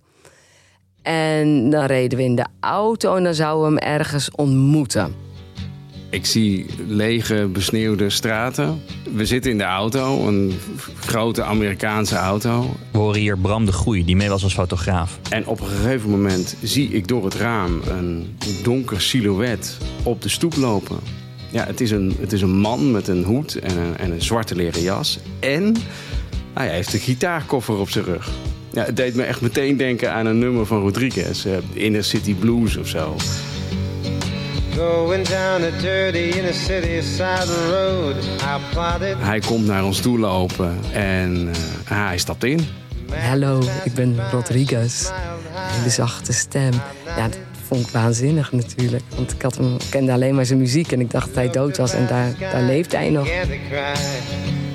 En 1.01 1.69
dan 1.69 1.85
reden 1.85 2.17
we 2.17 2.23
in 2.23 2.35
de 2.35 2.47
auto 2.59 3.15
en 3.15 3.23
dan 3.23 3.33
zouden 3.33 3.73
we 3.73 3.79
hem 3.79 3.93
ergens 3.93 4.31
ontmoeten. 4.31 5.28
Ik 6.11 6.25
zie 6.25 6.65
lege, 6.87 7.49
besneeuwde 7.53 8.09
straten. 8.09 8.81
We 9.13 9.25
zitten 9.25 9.51
in 9.51 9.57
de 9.57 9.63
auto, 9.63 10.27
een 10.27 10.53
grote 10.99 11.43
Amerikaanse 11.43 12.15
auto. 12.15 12.75
We 12.91 12.97
horen 12.97 13.19
hier 13.19 13.37
Bram 13.37 13.65
de 13.65 13.71
Groei, 13.71 14.05
die 14.05 14.15
mee 14.15 14.29
was 14.29 14.43
als 14.43 14.53
fotograaf. 14.53 15.19
En 15.29 15.47
op 15.47 15.59
een 15.59 15.67
gegeven 15.67 16.09
moment 16.09 16.55
zie 16.63 16.89
ik 16.89 17.07
door 17.07 17.23
het 17.23 17.33
raam 17.33 17.81
een 17.87 18.37
donker 18.63 19.01
silhouet 19.01 19.77
op 20.03 20.21
de 20.21 20.29
stoep 20.29 20.55
lopen. 20.55 20.97
Ja, 21.51 21.65
het 21.65 21.81
is 21.81 21.91
een, 21.91 22.15
het 22.19 22.31
is 22.31 22.41
een 22.41 22.57
man 22.59 22.91
met 22.91 23.07
een 23.07 23.23
hoed 23.23 23.55
en 23.59 23.77
een, 23.77 23.97
en 23.97 24.11
een 24.11 24.21
zwarte 24.21 24.55
leren 24.55 24.81
jas. 24.81 25.19
En 25.39 25.63
nou, 26.53 26.67
hij 26.67 26.69
heeft 26.69 26.93
een 26.93 26.99
gitaarkoffer 26.99 27.77
op 27.77 27.89
zijn 27.89 28.05
rug. 28.05 28.29
Ja, 28.71 28.83
het 28.85 28.95
deed 28.97 29.15
me 29.15 29.23
echt 29.23 29.41
meteen 29.41 29.77
denken 29.77 30.13
aan 30.13 30.25
een 30.25 30.39
nummer 30.39 30.65
van 30.65 30.81
Rodriguez. 30.81 31.45
eh, 31.45 31.53
Inner 31.73 32.03
City 32.03 32.33
Blues 32.35 32.77
of 32.77 32.87
zo. 32.87 33.15
Going 34.79 35.27
down 35.27 35.63
a 35.63 35.71
dirty 35.81 36.38
inner 36.38 36.53
city 36.53 37.01
side 37.01 37.50
road. 37.69 38.15
I 38.41 38.59
plotted. 38.71 39.17
Hij 39.17 39.39
komt 39.39 39.65
naar 39.65 39.83
ons 39.83 40.00
toe 40.00 40.19
lopen 40.19 40.79
en 40.93 41.51
eh, 41.88 42.07
hij 42.07 42.17
stapt 42.17 42.43
in. 42.43 42.67
Hallo, 43.13 43.62
ik 43.83 43.93
ben 43.93 44.17
Rodriguez. 44.31 45.09
Hele 45.53 45.89
zachte 45.89 46.33
stem. 46.33 46.71
Ja, 47.17 47.27
dat 47.27 47.38
vond 47.67 47.88
ik 47.88 47.91
waanzinnig 47.91 48.51
natuurlijk. 48.51 49.03
Want 49.15 49.31
ik 49.31 49.41
had 49.41 49.57
hem, 49.57 49.77
kende 49.89 50.12
alleen 50.12 50.36
maar 50.36 50.45
zijn 50.45 50.59
muziek 50.59 50.91
en 50.91 51.00
ik 51.00 51.12
dacht 51.12 51.25
dat 51.25 51.36
hij 51.36 51.50
dood 51.50 51.77
was. 51.77 51.93
En 51.93 52.07
daar, 52.07 52.33
daar 52.39 52.63
leeft 52.63 52.91
hij 52.91 53.09
nog. 53.09 53.27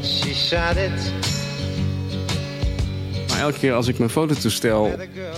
She 0.03 0.35
shot 0.35 0.77
it. 0.77 1.34
Elke 3.41 3.59
keer 3.59 3.75
als 3.75 3.89
ik 3.89 3.99
mijn 3.99 4.11
fototoestel 4.11 4.93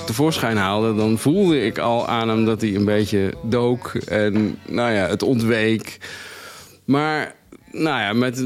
tevoorschijn 0.07 0.57
haalde, 0.57 0.95
dan 0.95 1.19
voelde 1.19 1.65
ik 1.65 1.79
al 1.79 2.09
aan 2.09 2.29
hem 2.29 2.45
dat 2.45 2.61
hij 2.61 2.75
een 2.75 2.85
beetje 2.85 3.35
dook 3.43 3.95
en 3.95 4.59
nou 4.69 4.93
ja, 4.93 5.07
het 5.07 5.23
ontweek. 5.23 5.99
Maar 6.85 7.35
nou 7.71 8.01
ja, 8.01 8.13
met, 8.13 8.45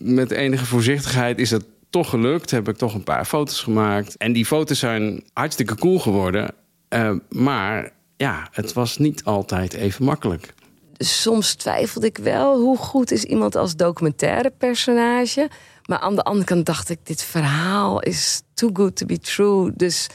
met 0.00 0.30
enige 0.30 0.64
voorzichtigheid 0.64 1.38
is 1.38 1.48
dat 1.48 1.64
toch 1.90 2.10
gelukt. 2.10 2.50
Heb 2.50 2.68
ik 2.68 2.76
toch 2.76 2.94
een 2.94 3.04
paar 3.04 3.24
foto's 3.24 3.60
gemaakt. 3.60 4.16
En 4.16 4.32
die 4.32 4.46
foto's 4.46 4.78
zijn 4.78 5.24
hartstikke 5.32 5.74
cool 5.74 5.98
geworden. 5.98 6.54
Eh, 6.88 7.12
maar 7.28 7.92
ja, 8.16 8.48
het 8.50 8.72
was 8.72 8.98
niet 8.98 9.24
altijd 9.24 9.72
even 9.72 10.04
makkelijk. 10.04 10.54
Soms 10.98 11.54
twijfelde 11.54 12.06
ik 12.06 12.18
wel 12.18 12.60
hoe 12.60 12.76
goed 12.76 13.10
is 13.10 13.24
iemand 13.24 13.56
als 13.56 13.76
documentaire 13.76 14.52
personage. 14.58 15.50
Maar 15.84 15.98
aan 15.98 16.14
de 16.14 16.22
andere 16.22 16.46
kant 16.46 16.66
dacht 16.66 16.90
ik, 16.90 16.98
dit 17.02 17.22
verhaal 17.22 18.00
is 18.00 18.42
too 18.56 18.70
good 18.72 18.96
to 18.96 19.06
be 19.06 19.18
true. 19.18 19.72
Dus 19.74 20.06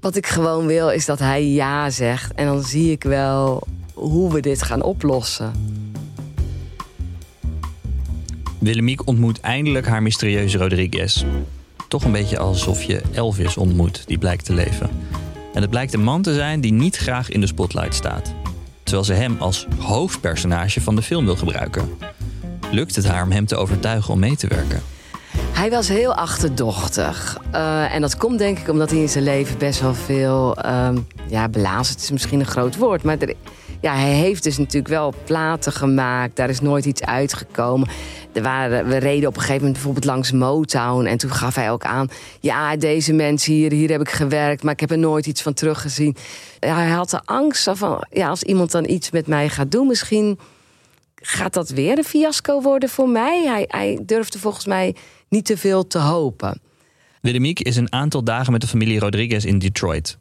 wat 0.00 0.16
ik 0.16 0.26
gewoon 0.26 0.66
wil 0.66 0.90
is 0.90 1.04
dat 1.06 1.18
hij 1.18 1.46
ja 1.46 1.90
zegt. 1.90 2.34
En 2.34 2.46
dan 2.46 2.62
zie 2.62 2.90
ik 2.90 3.02
wel 3.02 3.66
hoe 3.94 4.32
we 4.32 4.40
dit 4.40 4.62
gaan 4.62 4.82
oplossen. 4.82 5.52
Willemiek 8.58 9.06
ontmoet 9.06 9.40
eindelijk 9.40 9.86
haar 9.86 10.02
mysterieuze 10.02 10.58
Rodriguez. 10.58 11.24
Toch 11.88 12.04
een 12.04 12.12
beetje 12.12 12.38
alsof 12.38 12.82
je 12.82 13.02
Elvis 13.12 13.56
ontmoet, 13.56 14.06
die 14.06 14.18
blijkt 14.18 14.44
te 14.44 14.52
leven. 14.52 14.90
En 15.54 15.60
het 15.60 15.70
blijkt 15.70 15.94
een 15.94 16.02
man 16.02 16.22
te 16.22 16.34
zijn 16.34 16.60
die 16.60 16.72
niet 16.72 16.96
graag 16.96 17.30
in 17.30 17.40
de 17.40 17.46
spotlight 17.46 17.94
staat. 17.94 18.34
Terwijl 18.82 19.04
ze 19.04 19.12
hem 19.12 19.36
als 19.38 19.66
hoofdpersonage 19.78 20.80
van 20.80 20.96
de 20.96 21.02
film 21.02 21.24
wil 21.24 21.36
gebruiken. 21.36 21.88
Lukt 22.70 22.96
het 22.96 23.06
haar 23.06 23.24
om 23.24 23.30
hem 23.30 23.46
te 23.46 23.56
overtuigen 23.56 24.12
om 24.12 24.18
mee 24.18 24.36
te 24.36 24.46
werken? 24.46 24.82
Hij 25.60 25.70
was 25.70 25.88
heel 25.88 26.14
achterdochtig. 26.14 27.38
Eh, 27.52 27.94
en 27.94 28.00
dat 28.00 28.16
komt 28.16 28.38
denk 28.38 28.58
ik 28.58 28.68
omdat 28.68 28.90
hij 28.90 28.98
in 28.98 29.08
zijn 29.08 29.24
leven 29.24 29.58
best 29.58 29.80
wel 29.80 29.94
veel... 29.94 30.56
ehm 30.56 30.98
ja, 31.28 31.48
belazerd 31.48 32.00
is 32.00 32.10
misschien 32.10 32.40
een 32.40 32.46
groot 32.46 32.76
woord. 32.76 33.02
Maar 33.02 33.16
ja, 33.80 33.94
hij 33.94 34.12
heeft 34.12 34.42
dus 34.42 34.58
natuurlijk 34.58 34.88
wel 34.88 35.14
platen 35.24 35.72
gemaakt. 35.72 36.36
Daar 36.36 36.48
is 36.48 36.60
nooit 36.60 36.84
iets 36.84 37.04
uitgekomen. 37.04 37.88
Er 38.32 38.42
waren, 38.42 38.86
we 38.86 38.96
reden 38.96 39.28
op 39.28 39.34
een 39.34 39.40
gegeven 39.40 39.56
moment 39.56 39.72
bijvoorbeeld 39.72 40.04
langs 40.04 40.32
Motown. 40.32 41.04
En 41.04 41.18
toen 41.18 41.30
gaf 41.30 41.54
hij 41.54 41.70
ook 41.70 41.84
aan... 41.84 42.08
Ja, 42.40 42.76
deze 42.76 43.12
mensen 43.12 43.52
hier, 43.52 43.72
hier 43.72 43.90
heb 43.90 44.00
ik 44.00 44.10
gewerkt... 44.10 44.62
maar 44.62 44.72
ik 44.72 44.80
heb 44.80 44.90
er 44.90 44.98
nooit 44.98 45.26
iets 45.26 45.42
van 45.42 45.52
teruggezien. 45.52 46.16
Ja, 46.60 46.74
hij 46.74 46.88
had 46.88 47.10
de 47.10 47.20
angst 47.24 47.70
van... 47.72 48.04
Ja, 48.10 48.28
als 48.28 48.42
iemand 48.42 48.70
dan 48.70 48.88
iets 48.88 49.10
met 49.10 49.26
mij 49.26 49.48
gaat 49.48 49.70
doen... 49.70 49.86
misschien 49.86 50.38
gaat 51.14 51.52
dat 51.52 51.68
weer 51.68 51.98
een 51.98 52.04
fiasco 52.04 52.60
worden 52.60 52.88
voor 52.88 53.08
mij. 53.08 53.44
Hij, 53.46 53.64
hij 53.68 53.98
durfde 54.02 54.38
volgens 54.38 54.66
mij 54.66 54.94
niet 55.30 55.44
te 55.44 55.56
veel 55.56 55.86
te 55.86 55.98
hopen. 55.98 56.60
Willemiek 57.20 57.60
is 57.60 57.76
een 57.76 57.92
aantal 57.92 58.24
dagen 58.24 58.52
met 58.52 58.60
de 58.60 58.66
familie 58.66 58.98
Rodriguez 58.98 59.44
in 59.44 59.58
Detroit. 59.58 60.18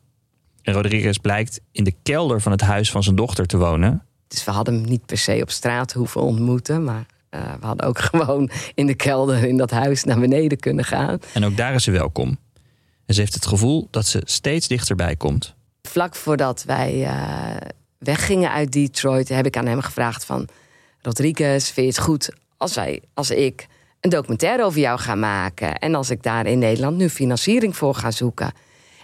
En 0.61 0.73
Rodriguez 0.73 1.17
blijkt 1.17 1.61
in 1.71 1.83
de 1.83 1.93
kelder 2.03 2.41
van 2.41 2.51
het 2.51 2.61
huis 2.61 2.91
van 2.91 3.03
zijn 3.03 3.15
dochter 3.15 3.45
te 3.45 3.57
wonen. 3.57 4.03
Dus 4.27 4.43
we 4.43 4.51
hadden 4.51 4.73
hem 4.73 4.83
niet 4.83 5.05
per 5.05 5.17
se 5.17 5.39
op 5.41 5.49
straat 5.49 5.93
hoeven 5.93 6.21
ontmoeten. 6.21 6.83
Maar 6.83 7.05
eh, 7.29 7.41
we 7.59 7.65
hadden 7.65 7.85
ook 7.85 7.99
gewoon 8.11 8.49
in 8.73 8.85
de 8.85 8.95
kelder 8.95 9.43
in 9.43 9.57
dat 9.57 9.71
huis 9.71 10.03
naar 10.03 10.19
beneden 10.19 10.59
kunnen 10.59 10.85
gaan. 10.85 11.19
En 11.33 11.45
ook 11.45 11.57
daar 11.57 11.73
is 11.73 11.83
ze 11.83 11.91
welkom. 11.91 12.37
En 13.05 13.13
ze 13.13 13.19
heeft 13.19 13.33
het 13.33 13.45
gevoel 13.45 13.87
dat 13.91 14.05
ze 14.05 14.21
steeds 14.23 14.67
dichterbij 14.67 15.15
komt. 15.15 15.55
Vlak 15.81 16.15
voordat 16.15 16.63
wij 16.63 17.05
eh, 17.05 17.67
weggingen 17.97 18.51
uit 18.51 18.71
Detroit 18.71 19.29
heb 19.29 19.45
ik 19.45 19.57
aan 19.57 19.65
hem 19.65 19.81
gevraagd 19.81 20.25
van... 20.25 20.47
Rodriguez, 21.01 21.63
vind 21.63 21.75
je 21.75 22.01
het 22.01 22.07
goed 22.07 22.29
als, 22.57 22.75
wij, 22.75 23.01
als 23.13 23.31
ik 23.31 23.67
een 23.99 24.09
documentaire 24.09 24.63
over 24.63 24.79
jou 24.79 24.99
ga 24.99 25.15
maken... 25.15 25.77
en 25.77 25.95
als 25.95 26.09
ik 26.09 26.23
daar 26.23 26.45
in 26.45 26.59
Nederland 26.59 26.97
nu 26.97 27.09
financiering 27.09 27.77
voor 27.77 27.95
ga 27.95 28.11
zoeken? 28.11 28.51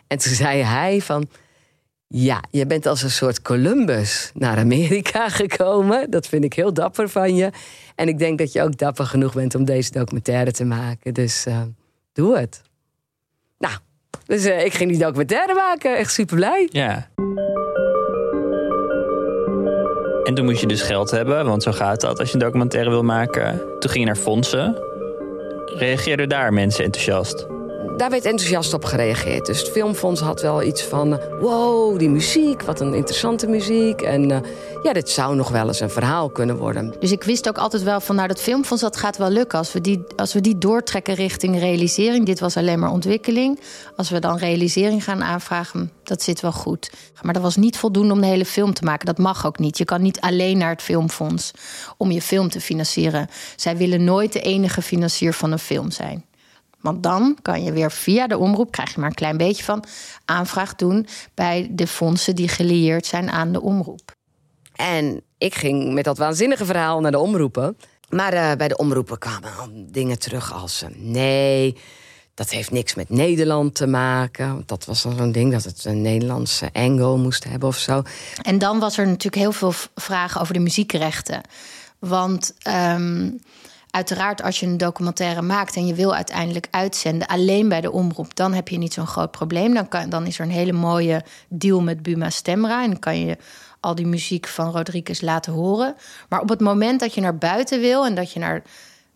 En 0.08 0.18
toen 0.18 0.34
zei 0.34 0.62
hij 0.62 1.02
van... 1.02 1.28
Ja, 2.08 2.44
je 2.52 2.66
bent 2.66 2.86
als 2.86 3.02
een 3.02 3.12
soort 3.12 3.42
Columbus 3.42 4.32
naar 4.34 4.58
Amerika 4.58 5.30
gekomen. 5.42 6.10
Dat 6.10 6.28
vind 6.28 6.44
ik 6.44 6.54
heel 6.54 6.74
dapper 6.74 7.10
van 7.10 7.36
je. 7.36 7.50
En 7.96 8.08
ik 8.08 8.20
denk 8.20 8.38
dat 8.38 8.52
je 8.52 8.62
ook 8.62 8.78
dapper 8.78 9.06
genoeg 9.06 9.34
bent 9.34 9.56
om 9.56 9.66
deze 9.66 9.92
documentaire 9.92 10.52
te 10.52 10.66
maken. 10.66 11.14
Dus 11.14 11.46
eh, 11.46 11.62
doe 12.14 12.38
het. 12.38 12.62
Nou, 13.58 13.76
dus 14.26 14.46
eh, 14.46 14.66
ik 14.66 14.74
ging 14.74 14.90
die 14.90 15.00
documentaire 15.00 15.54
maken. 15.54 15.98
Echt 15.98 16.14
super 16.14 16.36
blij. 16.36 16.68
Ja. 16.72 17.10
En 20.26 20.34
toen 20.34 20.46
moest 20.46 20.62
je 20.62 20.68
dus 20.68 20.82
geld 20.82 21.12
hebben, 21.12 21.46
want 21.46 21.64
zo 21.64 21.72
gaat 21.72 22.02
dat 22.02 22.20
als 22.20 22.28
je 22.28 22.34
een 22.34 22.40
documentaire 22.40 22.90
wil 22.90 23.04
maken. 23.04 23.62
Toen 23.80 23.90
ging 23.90 24.04
je 24.04 24.06
naar 24.06 24.16
fondsen. 24.16 24.78
Reageerden 25.66 26.30
daar 26.30 26.54
mensen 26.54 26.84
enthousiast? 26.84 27.55
Daar 27.98 28.10
werd 28.10 28.26
enthousiast 28.26 28.74
op 28.74 28.86
gereageerd. 28.86 29.46
Dus 29.46 29.60
het 29.60 29.70
Filmfonds 29.70 30.22
had 30.22 30.42
wel 30.42 30.64
iets 30.64 30.84
van... 30.84 31.20
wow, 31.40 32.00
die 32.00 32.10
muziek, 32.10 32.62
wat 32.62 32.80
een 32.80 32.94
interessante 32.94 33.48
muziek. 33.48 34.02
En 34.02 34.32
eh, 34.32 34.40
ja, 34.84 34.94
dit 34.94 35.10
zou 35.10 35.36
nog 35.36 35.50
wel 35.50 35.68
eens 35.68 35.80
een 35.80 35.90
verhaal 35.90 36.30
kunnen 36.30 36.58
worden. 36.58 36.94
Dus 37.00 37.12
ik 37.12 37.24
wist 37.24 37.48
ook 37.48 37.58
altijd 37.58 37.84
wel 37.84 38.00
van, 38.00 38.16
nou, 38.16 38.28
dat 38.28 38.42
filmfonds, 38.42 38.84
dat 38.84 38.98
gaat 38.98 39.18
wel 39.18 39.30
lukken. 39.30 39.58
Als 39.58 39.74
we, 39.74 39.82
die, 39.82 40.04
als 40.16 40.34
we 40.34 40.42
die 40.42 40.58
doortrekken 40.58 41.14
richting 41.14 41.60
realisering. 41.60 42.26
Dit 42.26 42.40
was 42.40 42.58
alleen 42.58 42.80
maar 42.80 42.92
ontwikkeling. 42.92 43.60
Als 43.96 44.10
we 44.10 44.20
dan 44.20 44.38
realisering 44.38 45.04
gaan 45.04 45.24
aanvragen, 45.24 45.92
dat 46.04 46.22
zit 46.22 46.42
wel 46.42 46.52
goed. 46.52 46.92
Maar 47.22 47.34
dat 47.34 47.44
was 47.44 47.56
niet 47.56 47.78
voldoende 47.78 48.14
om 48.14 48.22
de 48.22 48.28
hele 48.28 48.46
film 48.46 48.74
te 48.74 48.84
maken. 48.84 49.06
Dat 49.06 49.18
mag 49.18 49.46
ook 49.46 49.60
niet. 49.60 49.78
Je 49.78 49.86
kan 49.86 50.02
niet 50.02 50.20
alleen 50.20 50.58
naar 50.58 50.70
het 50.70 50.82
filmfonds 50.82 51.52
om 51.98 52.12
je 52.12 52.22
film 52.22 52.50
te 52.50 52.62
financieren. 52.62 53.28
Zij 53.56 53.78
willen 53.78 54.04
nooit 54.04 54.34
de 54.34 54.42
enige 54.42 54.82
financier 54.82 55.34
van 55.34 55.52
een 55.52 55.60
film 55.60 55.92
zijn. 55.92 56.26
Want 56.86 57.04
dan 57.04 57.38
kan 57.42 57.64
je 57.64 57.72
weer 57.72 57.92
via 57.92 58.28
de 58.28 58.38
omroep, 58.38 58.72
krijg 58.72 58.94
je 58.94 59.00
maar 59.00 59.10
een 59.10 59.16
klein 59.16 59.38
beetje 59.38 59.64
van, 59.64 59.84
aanvraag 60.26 60.76
doen 60.76 61.08
bij 61.34 61.68
de 61.72 61.88
fondsen 61.88 62.36
die 62.36 62.48
gelieerd 62.48 63.06
zijn 63.06 63.30
aan 63.30 63.52
de 63.52 63.62
omroep. 63.62 64.16
En 64.76 65.22
ik 65.38 65.56
ging 65.56 65.94
met 65.94 66.04
dat 66.04 66.18
waanzinnige 66.18 66.66
verhaal 66.66 67.00
naar 67.00 67.12
de 67.12 67.20
omroepen. 67.20 67.78
Maar 68.10 68.34
eh, 68.34 68.56
bij 68.58 68.68
de 68.68 68.78
omroepen 68.78 69.18
kwamen 69.18 69.50
al 69.60 69.70
dingen 69.74 70.20
terug 70.20 70.54
als... 70.54 70.82
eh, 70.82 70.90
nee, 70.96 71.78
dat 72.34 72.50
heeft 72.50 72.72
niks 72.72 72.96
met 72.96 73.10
Nederland 73.10 73.76
te 73.76 73.88
maken. 73.88 74.48
Want 74.48 74.68
Dat 74.68 74.86
was 74.86 75.02
dan 75.02 75.16
zo'n 75.18 75.32
ding 75.32 75.52
dat 75.52 75.64
het 75.64 75.86
een 75.86 76.02
Nederlandse 76.02 76.70
angle 76.74 77.18
moest 77.18 77.44
hebben 77.44 77.70
of 77.70 77.78
zo. 77.78 78.04
En 78.42 78.58
dan 78.58 78.80
was 78.80 78.98
er 78.98 79.06
natuurlijk 79.06 79.36
heel 79.36 79.52
veel 79.52 79.74
vragen 79.96 80.42
over 80.42 80.54
de 80.54 80.60
muziekrechten. 80.60 81.42
Want 82.00 82.54
ehm, 82.62 83.30
uiteraard, 83.96 84.42
als 84.42 84.60
je 84.60 84.66
een 84.66 84.78
documentaire 84.78 85.42
maakt 85.42 85.76
en 85.76 85.88
je 85.88 85.94
wil 85.94 86.16
uiteindelijk 86.16 86.68
uitzenden 86.72 87.28
alleen 87.28 87.70
bij 87.70 87.82
de 87.82 87.92
omroep, 87.92 88.36
dan 88.36 88.54
heb 88.54 88.68
je 88.68 88.78
niet 88.78 88.94
zo'n 88.94 89.08
groot 89.08 89.32
probleem. 89.32 89.74
Dan, 89.74 89.88
kan, 89.88 90.10
dan 90.10 90.26
is 90.26 90.40
er 90.40 90.46
een 90.46 90.52
hele 90.52 90.74
mooie 90.74 91.24
deal 91.50 91.82
met 91.82 92.04
Buma 92.04 92.30
Stemra 92.30 92.84
en 92.84 93.00
kan 93.00 93.20
je 93.20 93.38
al 93.80 93.96
die 93.96 94.06
muziek 94.06 94.48
van 94.48 94.72
Rodriguez 94.72 95.22
laten 95.22 95.54
horen. 95.54 95.96
Maar 96.30 96.42
op 96.42 96.50
het 96.50 96.60
moment 96.60 97.00
dat 97.00 97.14
je 97.14 97.22
naar 97.22 97.38
buiten 97.38 97.80
wil 97.80 98.06
en 98.06 98.16
dat 98.16 98.32
je 98.32 98.40
naar 98.40 98.64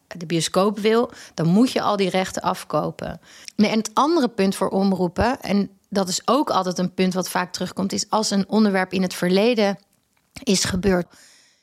de 0.07 0.25
bioscoop 0.25 0.79
wil, 0.79 1.11
dan 1.33 1.47
moet 1.47 1.71
je 1.71 1.81
al 1.81 1.95
die 1.95 2.09
rechten 2.09 2.41
afkopen. 2.41 3.19
Nee, 3.55 3.71
en 3.71 3.77
het 3.77 3.91
andere 3.93 4.27
punt 4.27 4.55
voor 4.55 4.69
omroepen, 4.69 5.41
en 5.41 5.69
dat 5.89 6.07
is 6.09 6.21
ook 6.25 6.49
altijd 6.49 6.77
een 6.77 6.93
punt 6.93 7.13
wat 7.13 7.29
vaak 7.29 7.51
terugkomt, 7.51 7.93
is 7.93 8.09
als 8.09 8.31
een 8.31 8.49
onderwerp 8.49 8.93
in 8.93 9.01
het 9.01 9.13
verleden 9.13 9.77
is 10.43 10.63
gebeurd. 10.63 11.07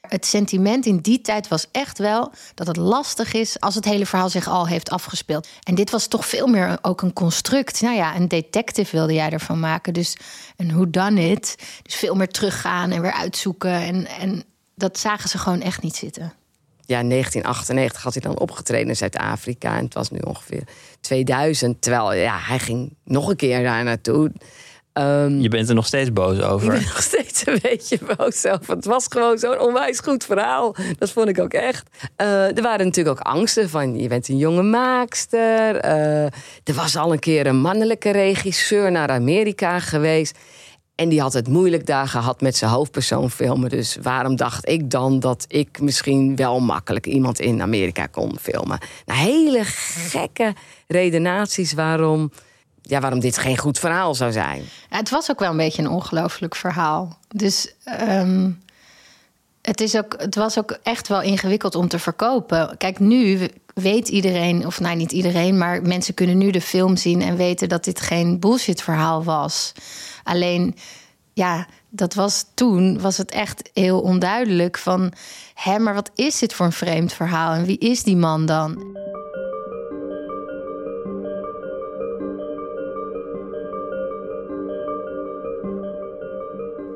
Het 0.08 0.26
sentiment 0.26 0.86
in 0.86 0.96
die 0.96 1.20
tijd 1.20 1.48
was 1.48 1.66
echt 1.72 1.98
wel 1.98 2.32
dat 2.54 2.66
het 2.66 2.76
lastig 2.76 3.32
is 3.32 3.60
als 3.60 3.74
het 3.74 3.84
hele 3.84 4.06
verhaal 4.06 4.30
zich 4.30 4.48
al 4.48 4.66
heeft 4.66 4.90
afgespeeld. 4.90 5.48
En 5.62 5.74
dit 5.74 5.90
was 5.90 6.06
toch 6.06 6.26
veel 6.26 6.46
meer 6.46 6.78
ook 6.82 7.02
een 7.02 7.12
construct. 7.12 7.80
Nou 7.80 7.96
ja, 7.96 8.16
een 8.16 8.28
detective 8.28 8.96
wilde 8.96 9.12
jij 9.14 9.30
ervan 9.30 9.60
maken. 9.60 9.92
Dus 9.92 10.16
een 10.56 10.72
who 10.72 10.90
done 10.90 11.30
it. 11.30 11.56
Dus 11.82 11.94
veel 11.94 12.14
meer 12.14 12.28
teruggaan 12.28 12.90
en 12.90 13.02
weer 13.02 13.12
uitzoeken. 13.12 13.72
En, 13.72 14.06
en 14.06 14.44
dat 14.74 14.98
zagen 14.98 15.28
ze 15.28 15.38
gewoon 15.38 15.60
echt 15.60 15.82
niet 15.82 15.96
zitten. 15.96 16.32
Ja, 16.86 17.02
1998 17.02 18.02
had 18.02 18.12
hij 18.12 18.22
dan 18.22 18.38
opgetreden 18.38 18.88
in 18.88 18.96
Zuid-Afrika. 18.96 19.76
En 19.76 19.84
het 19.84 19.94
was 19.94 20.10
nu 20.10 20.18
ongeveer 20.18 20.62
2000. 21.00 21.82
Terwijl, 21.82 22.12
ja, 22.12 22.38
hij 22.38 22.58
ging 22.58 22.94
nog 23.04 23.28
een 23.28 23.36
keer 23.36 23.62
daar 23.62 23.84
naartoe. 23.84 24.32
Ehm, 24.96 25.40
Je 25.40 25.48
bent 25.48 25.68
er 25.68 25.74
nog 25.74 25.86
steeds 25.86 26.12
boos 26.12 26.36
Ik 26.38 26.44
over. 26.44 26.68
ben 26.68 26.82
nog 26.82 27.02
steeds 27.02 27.46
een 27.46 27.58
beetje 27.62 27.98
boos 28.16 28.46
over. 28.46 28.74
Het 28.74 28.84
was 28.84 29.06
gewoon 29.08 29.38
zo'n 29.38 29.60
onwijs 29.60 29.98
goed 29.98 30.24
verhaal. 30.24 30.74
Dat 30.98 31.10
vond 31.10 31.28
ik 31.28 31.40
ook 31.40 31.52
echt. 31.52 31.88
Eh, 32.16 32.56
er 32.56 32.62
waren 32.62 32.86
natuurlijk 32.86 33.18
ook 33.20 33.26
angsten 33.26 33.68
van... 33.70 33.98
je 33.98 34.08
bent 34.08 34.28
een 34.28 34.36
jonge 34.36 34.62
maakster. 34.62 35.76
Eh, 35.76 36.24
er 36.64 36.74
was 36.74 36.96
al 36.96 37.12
een 37.12 37.18
keer 37.18 37.46
een 37.46 37.60
mannelijke 37.60 38.10
regisseur 38.10 38.90
naar 38.90 39.08
Amerika 39.08 39.78
geweest. 39.80 40.38
En 40.94 41.08
die 41.08 41.20
had 41.20 41.32
het 41.32 41.48
moeilijk 41.48 41.86
daar 41.86 42.08
gehad 42.08 42.40
met 42.40 42.56
zijn 42.56 42.70
hoofdpersoon 42.70 43.30
filmen. 43.30 43.70
Dus 43.70 43.96
waarom 44.02 44.36
dacht 44.36 44.68
ik 44.68 44.90
dan 44.90 45.20
dat 45.20 45.44
ik 45.48 45.80
misschien 45.80 46.36
wel 46.36 46.60
makkelijk 46.60 47.06
iemand 47.06 47.40
in 47.40 47.62
Amerika 47.62 48.06
kon 48.06 48.38
filmen? 48.40 48.78
Nou, 49.06 49.20
hele 49.20 49.60
gekke 49.64 50.52
redenaties 50.86 51.72
waarom, 51.72 52.30
ja, 52.88 53.00
waarom 53.00 53.20
dit 53.20 53.38
geen 53.38 53.58
goed 53.58 53.78
verhaal 53.78 54.14
zou 54.14 54.32
zijn. 54.32 54.64
Het 54.88 55.10
was 55.10 55.30
ook 55.30 55.38
wel 55.38 55.50
een 55.50 55.56
beetje 55.56 55.82
een 55.82 55.90
ongelooflijk 55.90 56.54
verhaal. 56.54 57.18
Dus 57.28 57.74
ehm, 57.84 58.50
het, 59.62 59.80
is 59.80 59.96
ook, 59.96 60.14
het 60.18 60.34
was 60.34 60.58
ook 60.58 60.78
echt 60.82 61.08
wel 61.08 61.22
ingewikkeld 61.22 61.74
om 61.74 61.88
te 61.88 61.98
verkopen. 61.98 62.76
Kijk, 62.76 62.98
nu 62.98 63.48
weet 63.74 64.08
iedereen, 64.08 64.66
of 64.66 64.80
nou 64.80 64.96
niet 64.96 65.12
iedereen, 65.12 65.58
maar 65.58 65.82
mensen 65.82 66.14
kunnen 66.14 66.38
nu 66.38 66.50
de 66.50 66.60
film 66.60 66.96
zien 66.96 67.22
en 67.22 67.36
weten 67.36 67.68
dat 67.68 67.84
dit 67.84 68.00
geen 68.00 68.40
bullshit 68.40 68.82
verhaal 68.82 69.24
was. 69.24 69.72
Alleen, 70.22 70.76
ja, 71.32 71.66
dat 71.88 72.14
was 72.14 72.44
toen, 72.54 73.00
was 73.00 73.16
het 73.16 73.30
echt 73.30 73.70
heel 73.72 74.00
onduidelijk 74.00 74.78
van, 74.78 75.12
hè, 75.54 75.78
maar 75.78 75.94
wat 75.94 76.10
is 76.14 76.38
dit 76.38 76.54
voor 76.54 76.66
een 76.66 76.72
vreemd 76.72 77.12
verhaal 77.12 77.52
en 77.52 77.64
wie 77.64 77.78
is 77.78 78.02
die 78.02 78.16
man 78.16 78.46
dan? 78.46 78.96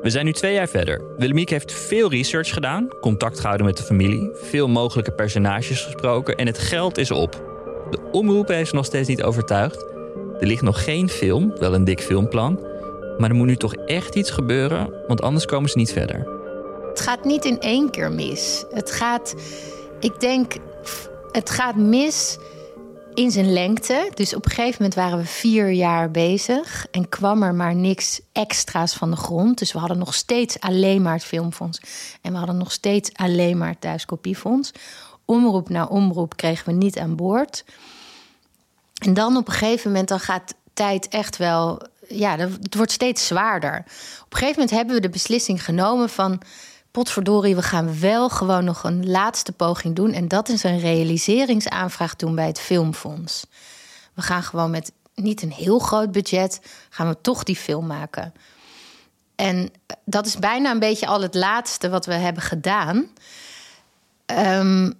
We 0.01 0.09
zijn 0.09 0.25
nu 0.25 0.33
twee 0.33 0.53
jaar 0.53 0.67
verder. 0.67 1.01
Willemiek 1.17 1.49
heeft 1.49 1.73
veel 1.73 2.09
research 2.09 2.53
gedaan, 2.53 2.87
contact 3.01 3.39
gehouden 3.39 3.65
met 3.65 3.77
de 3.77 3.83
familie, 3.83 4.29
veel 4.33 4.67
mogelijke 4.67 5.11
personages 5.11 5.81
gesproken 5.81 6.35
en 6.35 6.47
het 6.47 6.57
geld 6.57 6.97
is 6.97 7.11
op. 7.11 7.31
De 7.89 7.99
omroep 8.11 8.47
heeft 8.47 8.69
ze 8.69 8.75
nog 8.75 8.85
steeds 8.85 9.07
niet 9.07 9.23
overtuigd. 9.23 9.85
Er 10.39 10.47
ligt 10.47 10.61
nog 10.61 10.83
geen 10.83 11.09
film, 11.09 11.53
wel 11.59 11.73
een 11.73 11.83
dik 11.83 12.01
filmplan. 12.01 12.59
Maar 13.17 13.29
er 13.29 13.35
moet 13.35 13.47
nu 13.47 13.55
toch 13.55 13.75
echt 13.75 14.15
iets 14.15 14.29
gebeuren, 14.29 14.93
want 15.07 15.21
anders 15.21 15.45
komen 15.45 15.69
ze 15.69 15.77
niet 15.77 15.91
verder. 15.91 16.27
Het 16.89 16.99
gaat 16.99 17.25
niet 17.25 17.45
in 17.45 17.59
één 17.59 17.89
keer 17.89 18.11
mis. 18.11 18.65
Het 18.71 18.91
gaat, 18.91 19.35
ik 19.99 20.19
denk, 20.19 20.53
het 21.31 21.49
gaat 21.49 21.75
mis 21.75 22.37
in 23.13 23.31
zijn 23.31 23.53
lengte. 23.53 24.11
Dus 24.13 24.35
op 24.35 24.45
een 24.45 24.51
gegeven 24.51 24.75
moment 24.77 24.95
waren 24.95 25.17
we 25.17 25.25
vier 25.25 25.69
jaar 25.69 26.11
bezig 26.11 26.87
en 26.91 27.09
kwam 27.09 27.43
er 27.43 27.55
maar 27.55 27.75
niks 27.75 28.21
extra's 28.31 28.93
van 28.93 29.09
de 29.09 29.17
grond. 29.17 29.57
Dus 29.57 29.71
we 29.71 29.79
hadden 29.79 29.97
nog 29.97 30.13
steeds 30.13 30.59
alleen 30.59 31.01
maar 31.01 31.13
het 31.13 31.23
filmfonds 31.23 31.81
en 32.21 32.31
we 32.31 32.37
hadden 32.37 32.57
nog 32.57 32.71
steeds 32.71 33.13
alleen 33.13 33.57
maar 33.57 33.69
het 33.69 33.81
thuiskopiefonds. 33.81 34.71
Omroep 35.25 35.69
na 35.69 35.85
omroep 35.85 36.37
kregen 36.37 36.65
we 36.65 36.71
niet 36.71 36.97
aan 36.97 37.15
boord. 37.15 37.65
En 39.05 39.13
dan 39.13 39.37
op 39.37 39.47
een 39.47 39.53
gegeven 39.53 39.91
moment 39.91 40.07
dan 40.09 40.19
gaat 40.19 40.53
tijd 40.73 41.07
echt 41.07 41.37
wel. 41.37 41.81
Ja, 42.07 42.37
het 42.37 42.75
wordt 42.75 42.91
steeds 42.91 43.27
zwaarder. 43.27 43.77
Op 44.23 44.33
een 44.33 44.37
gegeven 44.37 44.59
moment 44.59 44.69
hebben 44.69 44.95
we 44.95 45.01
de 45.01 45.09
beslissing 45.09 45.63
genomen 45.63 46.09
van. 46.09 46.41
Potverdorie, 46.91 47.55
we 47.55 47.61
gaan 47.61 47.99
wel 47.99 48.29
gewoon 48.29 48.63
nog 48.63 48.83
een 48.83 49.09
laatste 49.09 49.51
poging 49.51 49.95
doen. 49.95 50.13
En 50.13 50.27
dat 50.27 50.49
is 50.49 50.63
een 50.63 50.79
realiseringsaanvraag 50.79 52.15
doen 52.15 52.35
bij 52.35 52.47
het 52.47 52.59
Filmfonds. 52.59 53.45
We 54.13 54.21
gaan 54.21 54.43
gewoon 54.43 54.71
met 54.71 54.91
niet 55.15 55.41
een 55.41 55.51
heel 55.51 55.79
groot 55.79 56.11
budget, 56.11 56.61
gaan 56.89 57.07
we 57.07 57.17
toch 57.21 57.43
die 57.43 57.55
film 57.55 57.87
maken. 57.87 58.33
En 59.35 59.71
dat 60.05 60.25
is 60.25 60.35
bijna 60.35 60.71
een 60.71 60.79
beetje 60.79 61.07
al 61.07 61.21
het 61.21 61.35
laatste 61.35 61.89
wat 61.89 62.05
we 62.05 62.13
hebben 62.13 62.43
gedaan. 62.43 63.09
Um, 64.25 64.93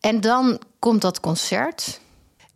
en 0.00 0.20
dan 0.20 0.60
komt 0.78 1.00
dat 1.00 1.20
concert. 1.20 2.00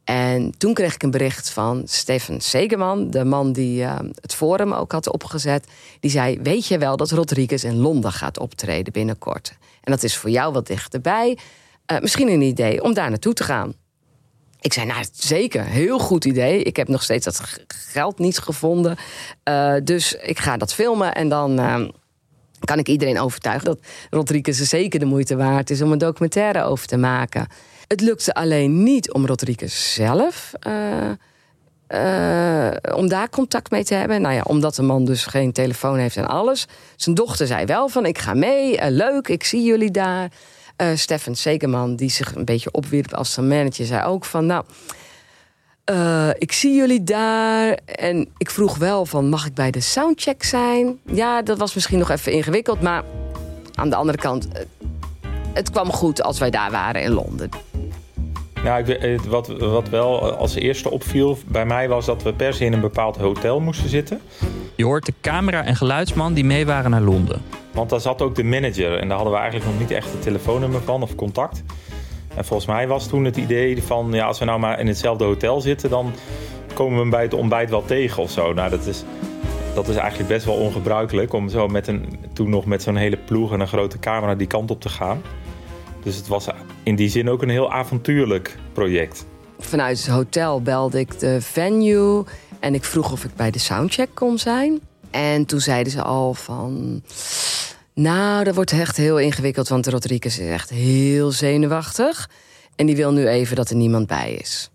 En 0.05 0.55
toen 0.59 0.75
kreeg 0.75 0.95
ik 0.95 1.03
een 1.03 1.11
bericht 1.11 1.51
van 1.51 1.83
Stefan 1.87 2.41
Segeman, 2.41 3.11
de 3.11 3.25
man 3.25 3.53
die 3.53 3.83
uh, 3.83 3.99
het 4.21 4.35
forum 4.35 4.73
ook 4.73 4.93
had 4.93 5.13
opgezet. 5.13 5.67
Die 6.01 6.11
zei: 6.11 6.39
Weet 6.43 6.67
je 6.67 6.79
wel 6.79 6.97
dat 6.97 7.11
Rodriguez 7.11 7.65
in 7.65 7.77
Londen 7.77 8.13
gaat 8.13 8.39
optreden 8.39 8.93
binnenkort? 8.93 9.57
En 9.81 9.93
dat 9.93 10.03
is 10.03 10.17
voor 10.17 10.31
jou 10.31 10.53
wat 10.53 10.67
dichterbij. 10.67 11.39
Uh, 11.93 11.99
misschien 11.99 12.29
een 12.29 12.43
idee 12.43 12.83
om 12.83 12.95
daar 12.95 13.09
naartoe 13.09 13.33
te 13.33 13.45
gaan. 13.45 13.75
Ik 14.61 14.73
zei: 14.73 14.87
Nou, 14.87 15.05
zeker, 15.13 15.65
heel 15.65 15.99
goed 15.99 16.25
idee. 16.25 16.63
Ik 16.63 16.77
heb 16.77 16.89
nog 16.89 17.03
steeds 17.03 17.25
dat 17.25 17.41
geld 17.67 18.19
niet 18.19 18.39
gevonden. 18.39 18.97
Uh, 19.49 19.75
dus 19.85 20.15
ik 20.15 20.39
ga 20.39 20.57
dat 20.57 20.75
filmen 20.75 21.15
en 21.15 21.29
dan 21.29 21.59
kan 22.61 22.79
ik 22.79 22.89
iedereen 22.89 23.21
overtuigen 23.21 23.65
dat 23.65 23.79
Rodriguez 24.11 24.61
zeker 24.61 25.01
de 25.01 25.05
moeite 25.05 25.37
waard 25.37 25.71
is 25.71 25.83
om 25.83 25.93
een 25.93 25.99
documentaire 25.99 26.63
over 26.63 26.87
te 26.87 26.97
maken. 26.97 27.47
Het 27.87 28.01
lukte 28.01 28.35
alleen 28.35 28.83
niet 28.83 29.13
om 29.13 29.27
Rodriguez 29.27 29.95
zelf. 29.95 30.53
Uh, 30.67 31.11
uh, 31.89 32.71
om 32.97 33.09
daar 33.09 33.29
contact 33.29 33.71
mee 33.71 33.85
te 33.85 33.95
hebben. 33.95 34.21
Nou 34.21 34.35
ja, 34.35 34.43
omdat 34.47 34.75
de 34.75 34.83
man 34.83 35.05
dus 35.05 35.27
geen 35.27 35.53
telefoon 35.53 35.99
heeft 35.99 36.17
en 36.17 36.27
alles. 36.27 36.67
Zijn 36.97 37.15
dochter 37.15 37.47
zei 37.47 37.65
wel 37.65 37.89
van: 37.89 38.07
Ik 38.07 38.19
ga 38.19 38.35
mee, 38.35 38.77
uh, 38.77 38.87
leuk, 38.89 39.29
ik 39.29 39.45
zie 39.45 39.63
jullie 39.63 39.91
daar. 39.91 40.31
Stefan 40.95 41.35
Segerman, 41.35 41.97
die 41.97 42.11
zich 42.11 42.35
een 42.35 42.45
beetje 42.45 42.71
opwierp 42.73 43.15
als 43.15 43.33
zijn 43.33 43.49
manager, 43.49 43.87
zei 43.87 44.05
ook 44.05 44.25
van: 44.25 44.47
Nou. 44.47 44.65
Ik 46.39 46.53
zie 46.53 46.75
jullie 46.75 47.05
daar 47.05 47.79
en 47.85 48.29
ik 48.37 48.51
vroeg 48.51 48.77
wel 48.77 49.07
van 49.07 49.29
mag 49.29 49.47
ik 49.47 49.55
bij 49.55 49.71
de 49.71 49.81
soundcheck 49.81 50.43
zijn? 50.43 50.99
Ja, 51.07 51.43
dat 51.43 51.59
was 51.59 51.75
misschien 51.75 51.99
nog 51.99 52.11
even 52.11 52.33
ingewikkeld, 52.33 52.81
maar 52.81 53.05
aan 53.75 53.91
de 53.91 53.97
andere 53.97 54.19
kant, 54.19 54.49
het 55.55 55.71
kwam 55.71 55.93
goed 55.93 56.23
als 56.23 56.39
wij 56.39 56.51
daar 56.51 56.71
waren 56.71 57.03
in 57.03 57.13
Londen. 57.13 57.49
Nou, 58.65 58.79
ik, 58.79 58.87
weet- 58.87 59.27
wat, 59.27 59.47
wat 59.47 59.89
wel 59.89 60.33
als 60.37 60.55
eerste 60.55 60.91
opviel 60.91 61.39
bij 61.47 61.67
mij 61.67 61.89
was 61.89 62.07
dat 62.07 62.23
we 62.23 62.33
per 62.33 62.55
se 62.55 62.65
in 62.65 62.73
een 62.73 62.81
bepaald 62.81 63.17
hotel 63.17 63.61
moesten 63.61 63.89
zitten. 63.89 64.21
Je 64.75 64.85
hoort 64.85 65.07
de 65.07 65.15
camera 65.21 65.65
en 65.65 65.77
geluidsman 65.77 66.35
die 66.35 66.45
mee 66.45 66.67
waren 66.67 66.91
naar 66.91 67.01
Londen. 67.01 67.43
Want 67.73 67.91
daar 67.91 68.01
zat 68.01 68.23
ook 68.23 68.35
de 68.35 68.45
manager 68.45 68.99
en 68.99 69.09
daar 69.09 69.17
hadden 69.17 69.35
we 69.35 69.41
eigenlijk 69.41 69.71
nog 69.71 69.81
niet 69.81 69.91
echt 69.91 70.13
het 70.13 70.23
telefoonnummer 70.23 70.83
van 70.83 71.03
of 71.03 71.15
contact. 71.15 71.63
En 72.35 72.45
volgens 72.45 72.69
mij 72.69 72.87
was 72.87 73.09
toen 73.09 73.25
het 73.25 73.37
idee 73.37 73.83
van, 73.83 74.09
ja, 74.13 74.27
als 74.27 74.39
we 74.39 74.45
nou 74.45 74.59
maar 74.59 74.81
in 74.81 74.87
hetzelfde 74.87 75.25
hotel 75.25 75.61
zitten, 75.61 75.91
dan 75.91 76.13
komen 76.75 76.95
we 76.95 77.01
hem 77.01 77.11
bij 77.11 77.23
het 77.23 77.35
ontbijt 77.35 77.71
wel 77.71 77.85
tegen 77.85 78.23
of 78.23 78.31
zo. 78.31 78.53
Nou, 78.53 78.71
dat 78.71 78.87
is, 78.87 79.05
dat 79.75 79.89
is 79.89 79.97
eigenlijk 79.97 80.29
best 80.29 80.45
wel 80.45 80.55
ongebruikelijk 80.55 81.33
om 81.33 81.49
zo 81.49 81.69
met 81.69 81.87
een, 81.87 82.19
toen 82.33 82.51
nog 82.51 82.65
met 82.65 82.83
zo'n 82.83 82.97
hele 82.97 83.17
ploeg 83.17 83.53
en 83.53 83.61
een 83.61 83.69
grote 83.69 83.99
camera 83.99 84.35
die 84.35 84.47
kant 84.47 84.71
op 84.71 84.81
te 84.81 84.89
gaan. 84.89 85.23
Dus 86.05 86.17
het 86.17 86.29
was 86.29 86.47
in 86.83 86.97
die 86.97 87.09
zin 87.09 87.31
ook 87.31 87.43
een 87.43 87.49
heel 87.49 87.73
avontuurlijk 87.73 88.57
project. 88.73 89.27
Vanuit 89.59 89.99
het 89.99 90.07
hotel 90.07 90.63
belde 90.63 90.99
ik 90.99 91.19
de 91.19 91.41
venue 91.41 92.25
en 92.61 92.75
ik 92.75 92.85
vroeg 92.85 93.13
of 93.13 93.25
ik 93.25 93.35
bij 93.35 93.51
de 93.51 93.59
soundcheck 93.59 94.09
kon 94.15 94.39
zijn. 94.39 94.81
En 95.11 95.47
toen 95.47 95.61
zeiden 95.61 95.93
ze 95.93 96.03
al 96.03 96.35
van... 96.35 97.03
Nou, 97.95 98.45
dat 98.45 98.55
wordt 98.55 98.73
echt 98.73 98.97
heel 98.97 99.19
ingewikkeld, 99.19 99.69
want 99.69 99.87
Rodriguez 99.87 100.39
is 100.39 100.49
echt 100.49 100.71
heel 100.71 101.31
zenuwachtig. 101.31 102.31
En 102.77 102.87
die 102.87 102.97
wil 102.97 103.13
nu 103.13 103.29
even 103.29 103.57
dat 103.57 103.71
er 103.71 103.77
niemand 103.77 104.07
bij 104.07 104.33
is. 104.33 104.71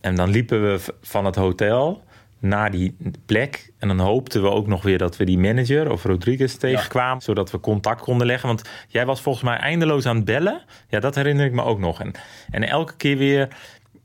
En 0.00 0.14
dan 0.14 0.30
liepen 0.30 0.62
we 0.62 0.80
van 1.00 1.24
het 1.24 1.34
hotel 1.34 2.02
naar 2.44 2.70
die 2.70 2.96
plek. 3.26 3.72
En 3.78 3.88
dan 3.88 3.98
hoopten 3.98 4.42
we 4.42 4.50
ook 4.50 4.66
nog 4.66 4.82
weer 4.82 4.98
dat 4.98 5.16
we 5.16 5.24
die 5.24 5.38
manager 5.38 5.90
of 5.90 6.04
Rodriguez 6.04 6.54
tegenkwamen. 6.54 7.22
Zodat 7.22 7.50
we 7.50 7.60
contact 7.60 8.00
konden 8.00 8.26
leggen. 8.26 8.48
Want 8.48 8.62
jij 8.88 9.06
was 9.06 9.20
volgens 9.20 9.44
mij 9.44 9.56
eindeloos 9.56 10.06
aan 10.06 10.16
het 10.16 10.24
bellen. 10.24 10.62
Ja, 10.88 11.00
dat 11.00 11.14
herinner 11.14 11.46
ik 11.46 11.52
me 11.52 11.62
ook 11.62 11.78
nog. 11.78 12.00
En, 12.00 12.12
en 12.50 12.68
elke 12.68 12.96
keer 12.96 13.16
weer 13.16 13.48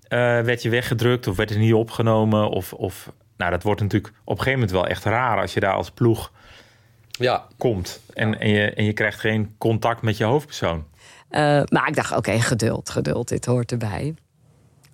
eh, 0.07 0.19
werd 0.19 0.61
je 0.61 0.69
weggedrukt 0.69 1.27
of 1.27 1.35
werd 1.35 1.49
er 1.49 1.57
niet 1.57 1.73
opgenomen. 1.73 2.49
Of, 2.49 2.73
of, 2.73 3.11
nou, 3.37 3.51
dat 3.51 3.63
wordt 3.63 3.81
natuurlijk 3.81 4.13
op 4.23 4.37
een 4.37 4.43
gegeven 4.43 4.59
moment 4.59 4.71
wel 4.71 4.87
echt 4.87 5.03
raar 5.03 5.41
als 5.41 5.53
je 5.53 5.59
daar 5.59 5.73
als 5.73 5.91
ploeg 5.91 6.31
Ja, 7.07 7.45
komt. 7.57 8.01
En, 8.13 8.39
en, 8.39 8.49
je, 8.49 8.73
en 8.73 8.85
je 8.85 8.93
krijgt 8.93 9.19
geen 9.19 9.55
contact 9.57 10.01
met 10.01 10.17
je 10.17 10.23
hoofdpersoon. 10.23 10.85
Eh, 11.29 11.41
maar 11.65 11.87
ik 11.87 11.95
dacht, 11.95 12.15
oké, 12.15 12.39
geduld, 12.39 12.89
geduld, 12.89 13.27
dit 13.27 13.45
hoort 13.45 13.71
erbij. 13.71 14.15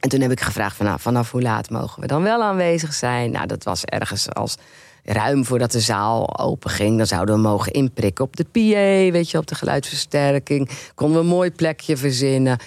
En 0.06 0.12
toen 0.12 0.22
heb 0.22 0.32
ik 0.32 0.42
gevraagd, 0.42 0.76
van, 0.76 0.86
nou, 0.86 1.00
vanaf 1.00 1.32
hoe 1.32 1.42
laat 1.42 1.70
mogen 1.70 2.02
we 2.02 2.08
dan 2.08 2.24
wel 2.24 2.44
aanwezig 2.44 2.94
zijn? 2.94 3.32
Nou, 3.32 3.48
dat 3.48 3.64
was 3.64 3.86
ergens 3.86 4.34
als 4.34 4.56
ruim 5.04 5.46
voordat 5.46 5.72
de 5.72 5.80
zaal 5.80 6.40
open 6.40 6.70
ging. 6.70 6.98
Dan 6.98 7.08
zouden 7.08 7.36
we 7.36 7.42
mogen 7.42 7.72
inprikken 7.72 8.26
op 8.26 8.36
de 8.36 8.44
PA, 8.44 9.12
weet 9.12 9.32
je, 9.32 9.38
op 9.38 9.48
de 9.48 9.56
geluidsversterking. 9.56 10.70
Konden 10.96 11.18
we 11.18 11.24
een 11.24 11.30
mooi 11.30 11.52
plekje 11.52 11.98
verzinnen. 11.98 12.58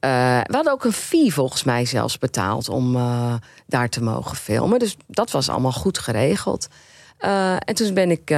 Eh, 0.00 0.10
we 0.42 0.54
hadden 0.54 0.72
ook 0.72 0.84
een 0.84 0.92
fee 0.92 1.34
volgens 1.34 1.64
mij 1.64 1.84
zelfs 1.84 2.18
betaald 2.18 2.68
om 2.68 2.96
eh, 2.96 3.34
daar 3.66 3.88
te 3.88 4.02
mogen 4.02 4.36
filmen. 4.36 4.78
Dus 4.78 4.96
dat 5.06 5.30
was 5.30 5.48
allemaal 5.48 5.72
goed 5.72 5.98
geregeld. 5.98 6.68
Eh, 7.18 7.52
en 7.52 7.74
toen 7.74 7.94
ben 7.94 8.10
ik 8.10 8.34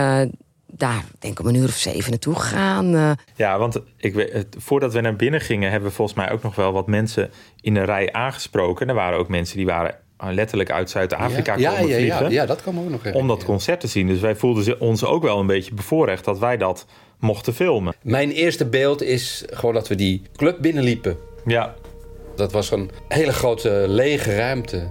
daar, 0.78 1.04
denk 1.18 1.32
ik, 1.32 1.40
om 1.40 1.46
een 1.46 1.54
uur 1.60 1.68
of 1.68 1.74
zeven 1.74 2.10
naartoe 2.10 2.34
gegaan. 2.34 2.94
eh, 2.94 3.10
Ja, 3.34 3.58
want 3.58 3.80
ik 3.96 4.14
weet, 4.14 4.46
voordat 4.58 4.92
we 4.92 5.00
naar 5.00 5.16
binnen 5.16 5.40
gingen, 5.40 5.70
hebben 5.70 5.88
we 5.88 5.94
volgens 5.94 6.16
mij 6.16 6.30
ook 6.30 6.42
nog 6.42 6.54
wel 6.54 6.72
wat 6.72 6.86
mensen 6.86 7.30
in 7.60 7.76
een 7.76 7.84
rij 7.84 8.12
aangesproken. 8.12 8.88
Er 8.88 8.94
waren 8.94 9.18
ook 9.18 9.28
mensen 9.28 9.56
die 9.56 9.66
waren 9.66 9.94
eh, 10.18 10.28
letterlijk 10.32 10.70
uit 10.70 10.90
Zuid-Afrika 10.90 11.56
ja, 11.56 11.70
komen 11.70 11.88
ja, 11.88 11.96
vliegen. 11.96 12.24
ja, 12.24 12.28
ja, 12.30 12.46
dat 12.46 12.62
kwam 12.62 12.78
ook 12.78 12.90
nog 12.90 13.12
Om 13.14 13.28
dat 13.28 13.44
concert 13.44 13.80
te 13.80 13.86
zien. 13.86 14.06
Dus 14.06 14.20
wij 14.20 14.36
voelden 14.36 14.80
ons 14.80 15.04
ook 15.04 15.22
wel 15.22 15.38
een 15.40 15.46
beetje 15.46 15.74
bevoorrecht 15.74 16.24
dat 16.24 16.38
wij 16.38 16.56
dat 16.56 16.86
mochten 17.18 17.54
filmen. 17.54 17.94
Mijn 18.02 18.30
eerste 18.30 18.66
beeld 18.66 19.02
is 19.02 19.44
gewoon 19.50 19.74
dat 19.74 19.88
we 19.88 19.94
die 19.94 20.22
club 20.36 20.56
binnenliepen. 20.60 21.16
Ja, 21.46 21.74
Dat 22.36 22.52
was 22.52 22.70
een 22.70 22.90
hele 23.08 23.32
grote 23.32 23.84
lege 23.88 24.36
ruimte. 24.36 24.88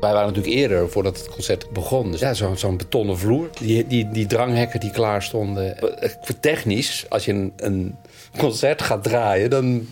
Wij 0.00 0.12
waren 0.12 0.28
natuurlijk 0.28 0.54
eerder 0.54 0.90
voordat 0.90 1.18
het 1.18 1.28
concert 1.28 1.70
begon. 1.70 2.10
Dus 2.10 2.20
ja, 2.20 2.34
zo'n 2.54 2.76
betonnen 2.76 3.18
vloer. 3.18 3.48
Die, 3.60 3.86
die, 3.86 4.10
die 4.10 4.26
dranghekken 4.26 4.80
die 4.80 4.90
klaar 4.90 5.22
stonden. 5.22 5.78
Eh, 5.78 6.10
Technisch, 6.40 7.06
als 7.08 7.24
je 7.24 7.32
een, 7.32 7.52
een 7.56 7.96
concert 8.38 8.82
gaat 8.82 9.02
draaien, 9.02 9.50
dan 9.50 9.88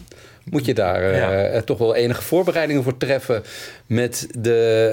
moet 0.51 0.65
je 0.65 0.75
daar 0.75 1.03
eh, 1.03 1.17
Ja. 1.19 1.43
eh, 1.45 1.61
toch 1.63 1.79
wel 1.79 1.95
enige 1.95 2.23
voorbereidingen 2.23 2.83
voor 2.83 2.97
treffen. 2.97 3.43
Met 3.87 4.29
de, 4.39 4.87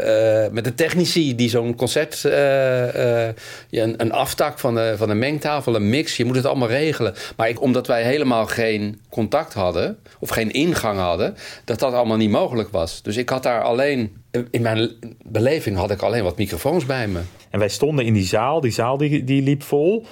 eh, 0.48 0.54
met 0.54 0.64
de 0.64 0.76
technici 0.76 1.36
die 1.36 1.50
zo'n 1.50 1.76
concert. 1.76 2.26
eh, 2.26 3.28
eh, 3.28 3.34
ja, 3.70 3.84
een, 3.84 4.02
een 4.02 4.12
aftak 4.12 4.60
van 4.60 4.76
de, 4.76 4.94
van 4.98 5.08
de 5.08 5.14
mengtafel, 5.14 5.76
een 5.76 5.90
mix. 5.90 6.18
Je 6.18 6.26
moet 6.26 6.36
het 6.36 6.46
allemaal 6.46 6.68
regelen. 6.68 7.14
Maar 7.38 7.50
ik, 7.50 7.62
omdat 7.62 7.88
wij 7.88 8.04
helemaal 8.04 8.46
geen 8.46 9.02
contact 9.10 9.54
hadden. 9.54 9.98
of 10.20 10.30
geen 10.30 10.52
ingang 10.52 11.00
hadden. 11.00 11.36
dat 11.66 11.80
dat 11.80 11.94
allemaal 11.94 12.18
niet 12.18 12.30
mogelijk 12.30 12.70
was. 12.70 13.02
Dus 13.02 13.18
ik 13.18 13.30
had 13.30 13.44
daar 13.44 13.62
alleen. 13.62 14.14
in 14.52 14.62
mijn 14.62 14.90
beleving 15.26 15.78
had 15.78 15.92
ik 15.92 16.02
alleen 16.02 16.24
wat 16.24 16.38
microfoons 16.38 16.86
bij 16.86 17.08
me. 17.08 17.20
en 17.50 17.60
wij 17.60 17.70
stonden 17.70 18.06
in 18.06 18.14
die 18.14 18.26
zaal. 18.26 18.62
Die 18.62 18.72
zaal 18.72 18.98
die, 18.98 19.24
die 19.24 19.42
liep 19.42 19.64
vol. 19.64 20.06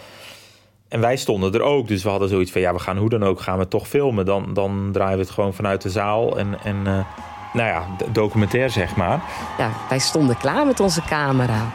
En 0.90 1.00
wij 1.00 1.18
stonden 1.18 1.54
er 1.54 1.62
ook. 1.62 1.88
Dus 1.88 2.04
we 2.04 2.10
hadden 2.10 2.30
zoiets 2.30 2.52
van, 2.52 2.62
ja, 2.62 2.74
we 2.74 2.80
gaan 2.80 2.98
hoe 2.98 3.10
dan 3.10 3.24
ook, 3.24 3.42
gaan 3.42 3.58
we 3.58 3.68
toch 3.68 3.88
filmen. 3.88 4.26
Dan, 4.26 4.54
dan 4.54 4.90
draaien 4.92 5.18
we 5.18 5.24
het 5.24 5.34
gewoon 5.34 5.54
vanuit 5.54 5.82
de 5.82 5.90
zaal. 5.90 6.38
En, 6.38 6.58
en 6.64 6.88
eh, 6.88 7.06
nou 7.54 7.68
ja, 7.68 7.86
documentair 8.12 8.70
zeg 8.70 8.96
maar. 8.96 9.22
ja, 9.58 9.72
wij 9.90 10.00
stonden 10.00 10.38
klaar 10.38 10.66
met 10.66 10.80
onze 10.80 11.02
camera. 11.02 11.72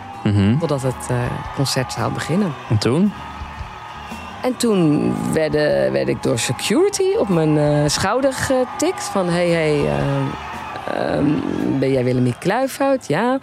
Totdat 0.61 0.83
het 0.83 1.07
eh, 1.11 1.17
concert 1.55 1.93
zou 1.93 2.13
beginnen. 2.13 2.53
En 2.69 2.79
toen? 2.79 3.13
En 4.45 4.57
toen 4.57 5.13
werd, 5.33 5.53
werd 5.93 6.09
ik 6.09 6.23
door 6.23 6.39
security 6.39 7.15
op 7.19 7.29
mijn 7.29 7.59
eh, 7.59 7.89
schouder 7.89 8.33
getikt. 8.33 9.05
Van, 9.05 9.29
hey, 9.29 9.49
hey, 9.49 9.87
eh, 9.87 11.17
ehm, 11.17 11.27
ben 11.79 11.93
jij 11.93 12.05
Willemie 12.05 12.39
Kluifhout? 12.39 13.07
Ja. 13.07 13.39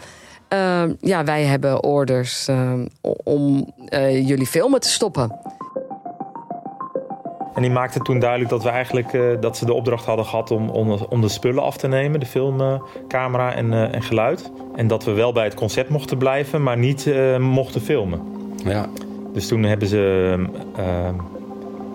Ehm, 0.48 0.94
ja, 1.00 1.24
wij 1.24 1.44
hebben 1.44 1.84
orders 1.84 2.48
ehm, 2.48 2.86
om 3.24 3.74
eh, 3.88 4.28
jullie 4.28 4.48
filmen 4.48 4.80
te 4.80 4.90
stoppen. 4.90 5.40
En 7.56 7.62
die 7.62 7.72
maakte 7.72 8.00
toen 8.00 8.20
duidelijk 8.20 8.50
dat 8.50 8.64
we 8.64 8.70
eigenlijk 8.70 9.14
eh, 9.14 9.22
dat 9.40 9.58
ze 9.58 9.66
de 9.66 9.74
opdracht 9.74 10.06
hadden 10.06 10.26
gehad 10.26 10.52
om, 10.52 10.70
om, 10.70 10.92
om 11.10 11.22
de 11.22 11.28
spullen 11.28 11.64
af 11.64 11.78
te 11.78 11.88
nemen, 11.88 12.20
de 12.20 12.26
filmcamera 12.26 13.54
en, 13.54 13.74
eh, 13.74 13.94
en 13.94 14.02
geluid. 14.02 14.52
En 14.76 14.88
dat 14.88 15.04
we 15.04 15.12
wel 15.12 15.32
bij 15.32 15.44
het 15.44 15.54
concert 15.54 15.90
mochten 15.90 16.18
blijven, 16.18 16.64
maar 16.64 16.78
niet 16.78 17.08
eh, 17.08 17.38
mochten 17.38 17.82
filmen. 17.82 18.22
Ja. 18.64 18.86
Dus 19.34 19.48
toen 19.48 19.64
hebben 19.64 19.88
ze, 19.88 20.34
eh, 20.76 20.84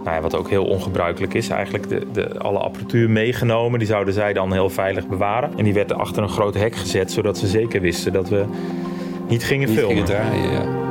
nou 0.04 0.16
ja, 0.16 0.20
wat 0.20 0.36
ook 0.36 0.48
heel 0.48 0.64
ongebruikelijk 0.64 1.34
is, 1.34 1.48
eigenlijk 1.48 1.88
de, 1.88 2.06
de, 2.12 2.38
alle 2.38 2.58
apparatuur 2.58 3.10
meegenomen. 3.10 3.78
Die 3.78 3.88
zouden 3.88 4.14
zij 4.14 4.32
dan 4.32 4.52
heel 4.52 4.70
veilig 4.70 5.06
bewaren. 5.06 5.50
En 5.56 5.64
die 5.64 5.74
werd 5.74 5.92
achter 5.92 6.22
een 6.22 6.28
groot 6.28 6.54
hek 6.54 6.76
gezet, 6.76 7.12
zodat 7.12 7.38
ze 7.38 7.46
zeker 7.46 7.80
wisten 7.80 8.12
dat 8.12 8.28
we 8.28 8.44
niet 9.28 9.44
gingen 9.44 9.68
Niet 9.68 9.78
filmen. 9.78 10.06
gingen 10.06 10.10
draaien. 10.10 10.52
Ja, 10.52 10.85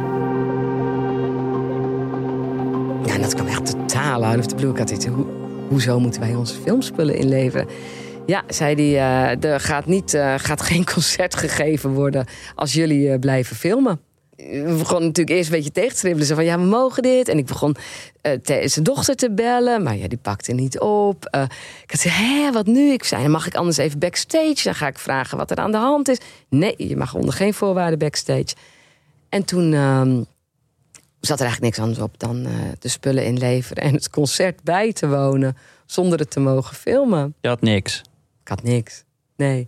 out 4.14 4.40
of 4.40 4.46
the 4.46 4.56
blue. 4.56 4.74
Ik 4.76 5.10
hoezo 5.70 6.00
moeten 6.00 6.22
wij 6.22 6.36
onze 6.36 6.56
filmspullen 6.56 7.16
inleveren? 7.16 7.68
Ja, 8.26 8.44
zei 8.48 8.76
hij, 8.76 8.94
eh, 9.40 9.52
er 9.52 9.60
gaat, 9.60 9.86
niet, 9.86 10.14
eh, 10.14 10.34
gaat 10.38 10.62
geen 10.62 10.86
concert 10.94 11.36
gegeven 11.36 11.90
worden 11.90 12.26
als 12.56 12.74
jullie 12.74 13.12
eh, 13.12 13.20
blijven 13.20 13.56
filmen. 13.56 14.00
We 14.36 14.76
begonnen 14.78 15.08
natuurlijk 15.08 15.38
eerst 15.38 15.50
een 15.50 15.56
beetje 15.56 15.72
tegen 15.72 16.18
te. 16.18 16.26
Ze 16.26 16.36
van, 16.36 16.46
ja, 16.46 16.60
we 16.60 16.66
mogen 16.66 17.04
dit. 17.04 17.28
En 17.28 17.38
ik 17.38 17.46
begon 17.46 17.76
zijn 18.44 18.84
dochter 18.84 19.16
te 19.16 19.32
bellen, 19.32 19.84
maar 19.84 19.98
ja, 19.98 20.08
die 20.08 20.18
pakte 20.18 20.54
niet 20.54 20.80
op. 20.80 21.26
Ik 21.26 21.32
had 21.32 21.50
gezegd, 21.86 22.16
hé, 22.18 22.52
wat 22.52 22.66
nu? 22.66 22.92
Ik 22.92 23.04
zei, 23.04 23.28
mag 23.28 23.48
ik 23.48 23.56
anders 23.56 23.78
even 23.78 24.00
backstage? 24.00 24.62
Dan 24.64 24.76
ga 24.76 24.88
ik 24.88 25.00
vragen 25.00 25.38
wat 25.38 25.52
er 25.52 25.58
aan 25.58 25.72
de 25.72 25.78
hand 25.78 26.10
is. 26.10 26.18
Nee, 26.50 26.74
je 26.78 26.98
mag 26.98 27.14
onder 27.14 27.34
geen 27.34 27.54
voorwaarden 27.54 28.00
backstage. 28.00 28.56
En 29.30 29.46
toen 29.46 29.74
ehm, 29.74 30.22
zat 31.26 31.40
er 31.40 31.46
eigenlijk 31.46 31.76
niks 31.76 31.88
anders 31.88 32.08
op 32.08 32.20
dan 32.20 32.46
eh, 32.46 32.52
de 32.80 32.88
spullen 32.88 33.26
inleveren 33.26 33.84
en 33.84 33.94
het 33.94 34.10
concert 34.10 34.64
bij 34.64 34.94
te 34.94 35.08
wonen 35.08 35.58
zonder 35.86 36.20
het 36.20 36.32
te 36.32 36.40
mogen 36.40 36.76
filmen. 36.76 37.36
Je 37.42 37.48
had 37.48 37.62
niks. 37.62 38.02
Ik 38.42 38.48
had 38.48 38.64
niks. 38.64 39.04
Nee. 39.36 39.68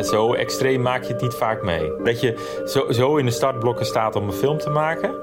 Zo 0.00 0.34
extreem 0.34 0.82
maak 0.82 1.02
je 1.02 1.12
het 1.12 1.22
niet 1.22 1.34
vaak 1.34 1.62
mee. 1.62 1.92
Dat 2.02 2.20
je 2.20 2.62
zo, 2.66 2.92
zo 2.92 3.16
in 3.16 3.24
de 3.24 3.30
startblokken 3.30 3.86
staat 3.86 4.16
om 4.16 4.26
een 4.26 4.32
film 4.32 4.58
te 4.58 4.70
maken. 4.70 5.14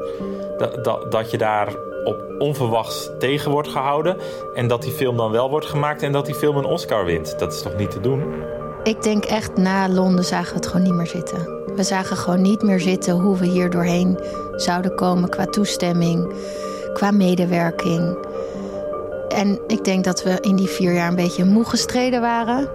Dat, 0.58 0.84
dat, 0.84 1.12
dat 1.12 1.32
je 1.32 1.38
daar 1.38 1.76
op 2.04 2.36
onverwachts 2.38 3.10
tegen 3.20 3.52
wordt 3.52 3.68
gehouden. 3.68 4.18
En 4.56 4.68
dat 4.68 4.82
die 4.82 4.92
film 4.92 5.18
dan 5.18 5.32
wel 5.32 5.50
wordt 5.50 5.66
gemaakt 5.66 6.02
en 6.02 6.12
dat 6.12 6.26
die 6.26 6.36
film 6.36 6.58
een 6.58 6.66
Oscar 6.66 7.06
wint. 7.06 7.40
Dat 7.40 7.54
is 7.54 7.62
toch 7.62 7.76
niet 7.76 7.92
te 7.92 8.00
doen? 8.00 8.44
Ik 8.84 9.02
denk 9.02 9.26
echt 9.26 9.58
na 9.58 9.90
Londen 9.90 10.26
zagen 10.26 10.50
we 10.50 10.56
het 10.56 10.68
gewoon 10.68 10.84
niet 10.84 10.94
meer 10.94 11.08
zitten. 11.08 11.61
We 11.76 11.84
zagen 11.84 12.18
gewoon 12.18 12.42
niet 12.42 12.62
meer 12.62 12.80
zitten 12.80 13.14
hoe 13.14 13.38
we 13.38 13.46
hier 13.46 13.70
doorheen 13.70 14.20
zouden 14.56 14.96
komen 14.96 15.30
qua 15.30 15.46
toestemming, 15.46 16.34
qua 16.94 17.12
medewerking. 17.12 18.18
En 19.30 19.60
ik 19.68 19.84
denk 19.84 20.04
dat 20.04 20.24
we 20.24 20.38
in 20.42 20.56
die 20.56 20.68
vier 20.68 20.94
jaar 20.94 21.08
een 21.08 21.16
beetje 21.16 21.46
moe 21.46 21.66
gestreden 21.66 22.22
waren. 22.22 22.70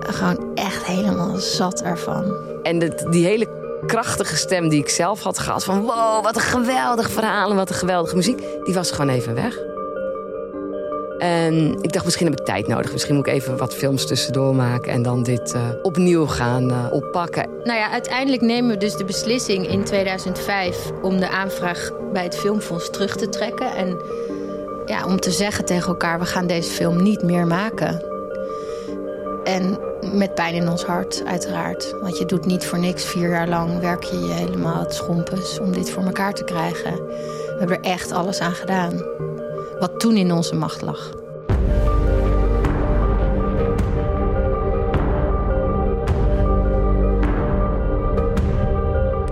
Gewoon 0.00 0.50
echt 0.54 0.84
helemaal 0.84 1.36
zat 1.36 1.82
ervan. 1.82 2.34
En 2.62 2.78
die 3.10 3.26
hele 3.26 3.46
krachtige 3.86 4.36
stem 4.36 4.68
die 4.68 4.80
ik 4.80 4.88
zelf 4.88 5.22
had 5.22 5.38
gehad 5.38 5.64
van 5.64 5.80
wow, 5.80 6.22
wat 6.22 6.36
een 6.36 6.42
geweldig 6.42 7.10
verhaal 7.10 7.50
en 7.50 7.56
wat 7.56 7.68
een 7.68 7.74
geweldige 7.74 8.16
muziek, 8.16 8.42
die 8.64 8.74
was 8.74 8.90
gewoon 8.90 9.08
even 9.08 9.34
weg. 9.34 9.71
En 11.22 11.76
ik 11.80 11.92
dacht, 11.92 12.04
misschien 12.04 12.26
heb 12.26 12.40
ik 12.40 12.44
tijd 12.44 12.66
nodig. 12.66 12.92
Misschien 12.92 13.14
moet 13.14 13.26
ik 13.26 13.32
even 13.32 13.56
wat 13.56 13.74
films 13.74 14.06
tussendoor 14.06 14.54
maken 14.54 14.92
en 14.92 15.02
dan 15.02 15.22
dit 15.22 15.54
eh, 15.54 15.68
opnieuw 15.82 16.26
gaan 16.26 16.70
eh, 16.70 16.86
oppakken. 16.90 17.48
Nou 17.64 17.78
ja, 17.78 17.90
uiteindelijk 17.90 18.42
nemen 18.42 18.70
we 18.70 18.76
dus 18.76 18.96
de 18.96 19.04
beslissing 19.04 19.68
in 19.68 19.84
2005 19.84 20.90
om 21.02 21.18
de 21.18 21.28
aanvraag 21.28 21.90
bij 22.12 22.22
het 22.22 22.36
Filmfonds 22.36 22.90
terug 22.90 23.16
te 23.16 23.28
trekken. 23.28 23.74
En 23.74 24.00
ja, 24.86 25.06
om 25.06 25.20
te 25.20 25.30
zeggen 25.30 25.64
tegen 25.64 25.88
elkaar, 25.88 26.18
we 26.18 26.26
gaan 26.26 26.46
deze 26.46 26.70
film 26.70 27.02
niet 27.02 27.22
meer 27.22 27.46
maken. 27.46 28.04
En 29.44 29.78
met 30.12 30.34
pijn 30.34 30.54
in 30.54 30.68
ons 30.68 30.84
hart, 30.84 31.22
uiteraard. 31.26 31.94
Want 32.00 32.18
je 32.18 32.26
doet 32.26 32.46
niet 32.46 32.64
voor 32.64 32.78
niks 32.78 33.04
vier 33.04 33.28
jaar 33.28 33.48
lang, 33.48 33.80
werk 33.80 34.02
je 34.02 34.18
je 34.18 34.32
helemaal 34.32 34.80
het 34.80 34.94
schompens 34.94 35.58
om 35.58 35.72
dit 35.72 35.90
voor 35.90 36.04
elkaar 36.04 36.34
te 36.34 36.44
krijgen. 36.44 36.94
We 37.06 37.56
hebben 37.58 37.76
er 37.76 37.90
echt 37.90 38.12
alles 38.12 38.40
aan 38.40 38.54
gedaan. 38.54 39.02
Wat 39.78 40.00
toen 40.00 40.16
in 40.16 40.32
onze 40.32 40.54
macht 40.54 40.82
lag. 40.82 41.10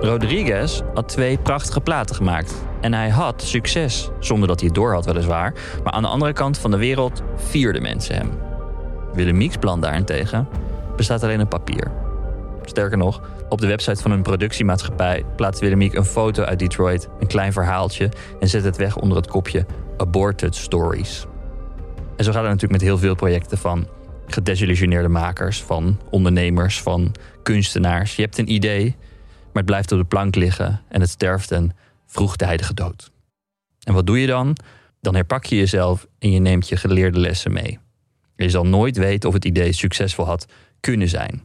Rodriguez 0.00 0.80
had 0.94 1.08
twee 1.08 1.38
prachtige 1.38 1.80
platen 1.80 2.16
gemaakt. 2.16 2.54
En 2.80 2.94
hij 2.94 3.08
had 3.08 3.42
succes, 3.42 4.10
zonder 4.18 4.48
dat 4.48 4.58
hij 4.58 4.68
het 4.68 4.76
door 4.76 4.92
had 4.92 5.04
weliswaar. 5.04 5.54
Maar 5.84 5.92
aan 5.92 6.02
de 6.02 6.08
andere 6.08 6.32
kant 6.32 6.58
van 6.58 6.70
de 6.70 6.76
wereld 6.76 7.22
vierden 7.36 7.82
mensen 7.82 8.14
hem. 8.14 8.30
Willemiek's 9.12 9.56
plan 9.56 9.80
daarentegen 9.80 10.48
bestaat 10.96 11.22
alleen 11.22 11.40
op 11.40 11.48
papier. 11.48 11.90
Sterker 12.62 12.98
nog, 12.98 13.20
op 13.48 13.60
de 13.60 13.66
website 13.66 14.02
van 14.02 14.10
een 14.10 14.22
productiemaatschappij 14.22 15.24
plaatst 15.36 15.60
Willemiek 15.60 15.94
een 15.94 16.04
foto 16.04 16.42
uit 16.42 16.58
Detroit, 16.58 17.08
een 17.18 17.26
klein 17.26 17.52
verhaaltje 17.52 18.08
en 18.40 18.48
zet 18.48 18.64
het 18.64 18.76
weg 18.76 18.96
onder 18.96 19.16
het 19.16 19.26
kopje 19.26 19.66
Aborted 20.00 20.54
Stories. 20.54 21.26
En 22.16 22.24
zo 22.24 22.32
gaat 22.32 22.42
het 22.42 22.50
natuurlijk 22.50 22.72
met 22.72 22.80
heel 22.80 22.98
veel 22.98 23.14
projecten 23.14 23.58
van 23.58 23.88
gedesillusioneerde 24.26 25.08
makers, 25.08 25.62
van 25.62 26.00
ondernemers, 26.10 26.82
van 26.82 27.14
kunstenaars. 27.42 28.16
Je 28.16 28.22
hebt 28.22 28.38
een 28.38 28.52
idee, 28.52 28.96
maar 29.44 29.52
het 29.52 29.64
blijft 29.64 29.92
op 29.92 29.98
de 29.98 30.04
plank 30.04 30.34
liggen 30.34 30.80
en 30.88 31.00
het 31.00 31.10
sterft 31.10 31.50
een 31.50 31.72
vroegtijdige 32.06 32.74
dood. 32.74 33.10
En 33.82 33.94
wat 33.94 34.06
doe 34.06 34.20
je 34.20 34.26
dan? 34.26 34.56
Dan 35.00 35.14
herpak 35.14 35.44
je 35.44 35.56
jezelf 35.56 36.06
en 36.18 36.30
je 36.30 36.38
neemt 36.38 36.68
je 36.68 36.76
geleerde 36.76 37.18
lessen 37.18 37.52
mee. 37.52 37.78
Je 38.36 38.50
zal 38.50 38.66
nooit 38.66 38.96
weten 38.96 39.28
of 39.28 39.34
het 39.34 39.44
idee 39.44 39.72
succesvol 39.72 40.24
had 40.24 40.46
kunnen 40.80 41.08
zijn. 41.08 41.42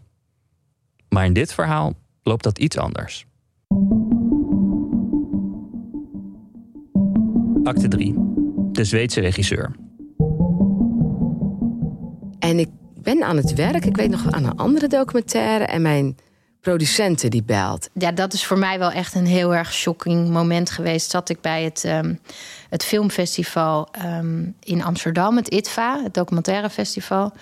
Maar 1.09 1.25
in 1.25 1.33
dit 1.33 1.53
verhaal 1.53 1.93
loopt 2.23 2.43
dat 2.43 2.59
iets 2.59 2.77
anders. 2.77 3.25
Acte 7.63 7.87
3. 7.87 8.34
De 8.75 8.83
Zweedse 8.83 9.19
regisseur. 9.19 9.71
En 12.39 12.59
ik 12.59 12.69
ben 13.01 13.23
aan 13.23 13.37
het 13.37 13.53
werk. 13.53 13.85
Ik 13.85 13.95
weet 13.95 14.09
nog 14.09 14.31
aan 14.31 14.43
een 14.43 14.57
andere 14.57 14.87
documentaire. 14.87 15.65
En 15.65 15.81
mijn 15.81 16.17
producenten 16.61 17.29
die 17.29 17.43
belt. 17.43 17.89
Ja, 17.93 18.11
dat 18.11 18.33
is 18.33 18.45
voor 18.45 18.57
mij 18.57 18.79
wel 18.79 18.91
echt 18.91 19.15
een 19.15 19.25
heel 19.25 19.55
erg 19.55 19.73
shocking 19.73 20.29
moment 20.29 20.69
geweest. 20.69 21.11
Zat 21.11 21.29
ik 21.29 21.41
bij 21.41 21.63
het, 21.63 21.83
ehm, 21.83 22.13
het 22.69 22.85
filmfestival 22.85 23.87
ehm, 23.91 24.43
in 24.59 24.83
Amsterdam, 24.83 25.35
het 25.35 25.47
ITVA, 25.47 26.03
het 26.03 26.13
documentaire 26.13 26.69
festival. 26.69 27.33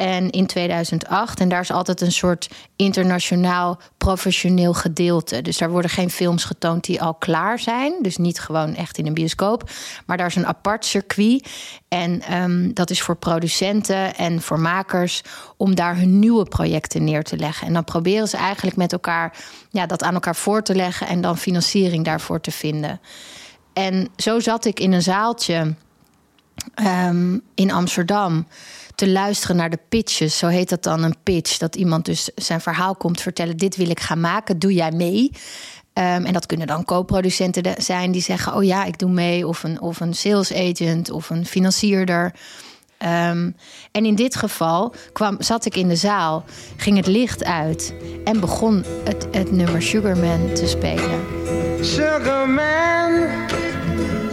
En 0.00 0.30
in 0.30 0.46
2008. 0.46 1.40
En 1.40 1.48
daar 1.48 1.60
is 1.60 1.70
altijd 1.70 2.00
een 2.00 2.12
soort 2.12 2.50
internationaal 2.76 3.80
professioneel 3.98 4.74
gedeelte. 4.74 5.42
Dus 5.42 5.58
daar 5.58 5.70
worden 5.70 5.90
geen 5.90 6.10
films 6.10 6.44
getoond 6.44 6.84
die 6.84 7.02
al 7.02 7.14
klaar 7.14 7.58
zijn. 7.58 7.94
Dus 8.02 8.16
niet 8.16 8.40
gewoon 8.40 8.74
echt 8.74 8.98
in 8.98 9.06
een 9.06 9.14
bioscoop. 9.14 9.70
Maar 10.06 10.16
daar 10.16 10.26
is 10.26 10.36
een 10.36 10.46
apart 10.46 10.84
circuit. 10.84 11.48
En 11.88 12.22
ehm, 12.22 12.72
dat 12.72 12.90
is 12.90 13.02
voor 13.02 13.16
producenten 13.16 14.16
en 14.16 14.42
voor 14.42 14.60
makers 14.60 15.22
om 15.56 15.74
daar 15.74 15.96
hun 15.96 16.18
nieuwe 16.18 16.44
projecten 16.44 17.04
neer 17.04 17.22
te 17.22 17.36
leggen. 17.36 17.66
En 17.66 17.72
dan 17.72 17.84
proberen 17.84 18.28
ze 18.28 18.36
eigenlijk 18.36 18.76
met 18.76 18.92
elkaar 18.92 19.36
ja, 19.70 19.86
dat 19.86 20.02
aan 20.02 20.14
elkaar 20.14 20.36
voor 20.36 20.62
te 20.62 20.74
leggen 20.74 21.06
en 21.06 21.20
dan 21.20 21.38
financiering 21.38 22.04
daarvoor 22.04 22.40
te 22.40 22.50
vinden. 22.50 23.00
En 23.72 24.08
zo 24.16 24.40
zat 24.40 24.64
ik 24.64 24.80
in 24.80 24.92
een 24.92 25.02
zaaltje 25.02 25.74
ehm, 26.74 27.38
in 27.54 27.72
Amsterdam 27.72 28.46
te 29.00 29.08
luisteren 29.08 29.56
naar 29.56 29.70
de 29.70 29.78
pitches. 29.88 30.38
Zo 30.38 30.46
heet 30.46 30.68
dat 30.68 30.82
dan 30.82 31.02
een 31.02 31.16
pitch. 31.22 31.58
Dat 31.58 31.76
iemand 31.76 32.04
dus 32.04 32.30
zijn 32.34 32.60
verhaal 32.60 32.94
komt 32.94 33.20
vertellen. 33.20 33.56
Dit 33.56 33.76
wil 33.76 33.90
ik 33.90 34.00
gaan 34.00 34.20
maken. 34.20 34.58
Doe 34.58 34.72
jij 34.72 34.90
mee? 34.90 35.30
Um, 35.94 36.24
en 36.24 36.32
dat 36.32 36.46
kunnen 36.46 36.66
dan 36.66 36.84
co-producenten 36.84 37.82
zijn 37.82 38.10
die 38.12 38.22
zeggen: 38.22 38.54
Oh 38.54 38.64
ja, 38.64 38.84
ik 38.84 38.98
doe 38.98 39.10
mee. 39.10 39.46
Of 39.46 39.62
een, 39.62 39.80
of 39.80 40.00
een 40.00 40.14
sales 40.14 40.54
agent 40.54 41.10
of 41.10 41.30
een 41.30 41.46
financierder. 41.46 42.34
Um, 42.98 43.56
en 43.92 44.04
in 44.04 44.14
dit 44.14 44.36
geval 44.36 44.94
kwam, 45.12 45.36
zat 45.42 45.64
ik 45.64 45.76
in 45.76 45.88
de 45.88 45.96
zaal, 45.96 46.44
ging 46.76 46.96
het 46.96 47.06
licht 47.06 47.44
uit 47.44 47.94
en 48.24 48.40
begon 48.40 48.84
het, 49.04 49.26
het 49.30 49.52
nummer 49.52 49.82
Sugarman 49.82 50.52
te 50.54 50.66
spelen. 50.66 51.20
Sugarman, 51.80 53.28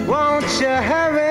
won't 0.05 0.57
you? 0.59 1.26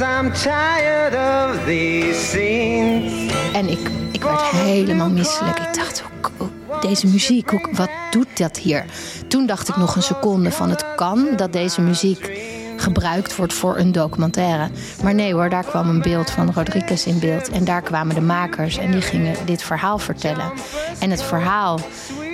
I'm 0.00 0.32
tired 0.32 1.14
of 1.14 1.64
these 1.64 2.20
scenes. 2.20 3.32
En 3.52 3.68
ik, 3.68 3.90
ik 4.12 4.22
werd 4.22 4.42
helemaal 4.42 5.10
misselijk. 5.10 5.58
Ik 5.58 5.74
dacht, 5.74 6.02
hoe, 6.36 6.48
deze 6.80 7.06
muziek, 7.06 7.50
wat 7.76 7.90
doet 8.10 8.38
dat 8.38 8.58
hier? 8.58 8.84
Toen 9.28 9.46
dacht 9.46 9.68
ik 9.68 9.76
nog 9.76 9.96
een 9.96 10.02
seconde 10.02 10.50
van 10.50 10.70
het 10.70 10.84
kan 10.96 11.28
dat 11.36 11.52
deze 11.52 11.80
muziek 11.80 12.40
gebruikt 12.76 13.36
wordt 13.36 13.52
voor 13.52 13.78
een 13.78 13.92
documentaire. 13.92 14.70
Maar 15.02 15.14
nee 15.14 15.34
hoor, 15.34 15.48
daar 15.48 15.64
kwam 15.64 15.88
een 15.88 16.02
beeld 16.02 16.30
van 16.30 16.52
Rodriguez 16.54 17.06
in 17.06 17.18
beeld. 17.18 17.48
En 17.48 17.64
daar 17.64 17.82
kwamen 17.82 18.14
de 18.14 18.20
makers 18.20 18.78
en 18.78 18.90
die 18.90 19.00
gingen 19.00 19.36
dit 19.44 19.62
verhaal 19.62 19.98
vertellen. 19.98 20.52
En 20.98 21.10
het 21.10 21.22
verhaal 21.22 21.80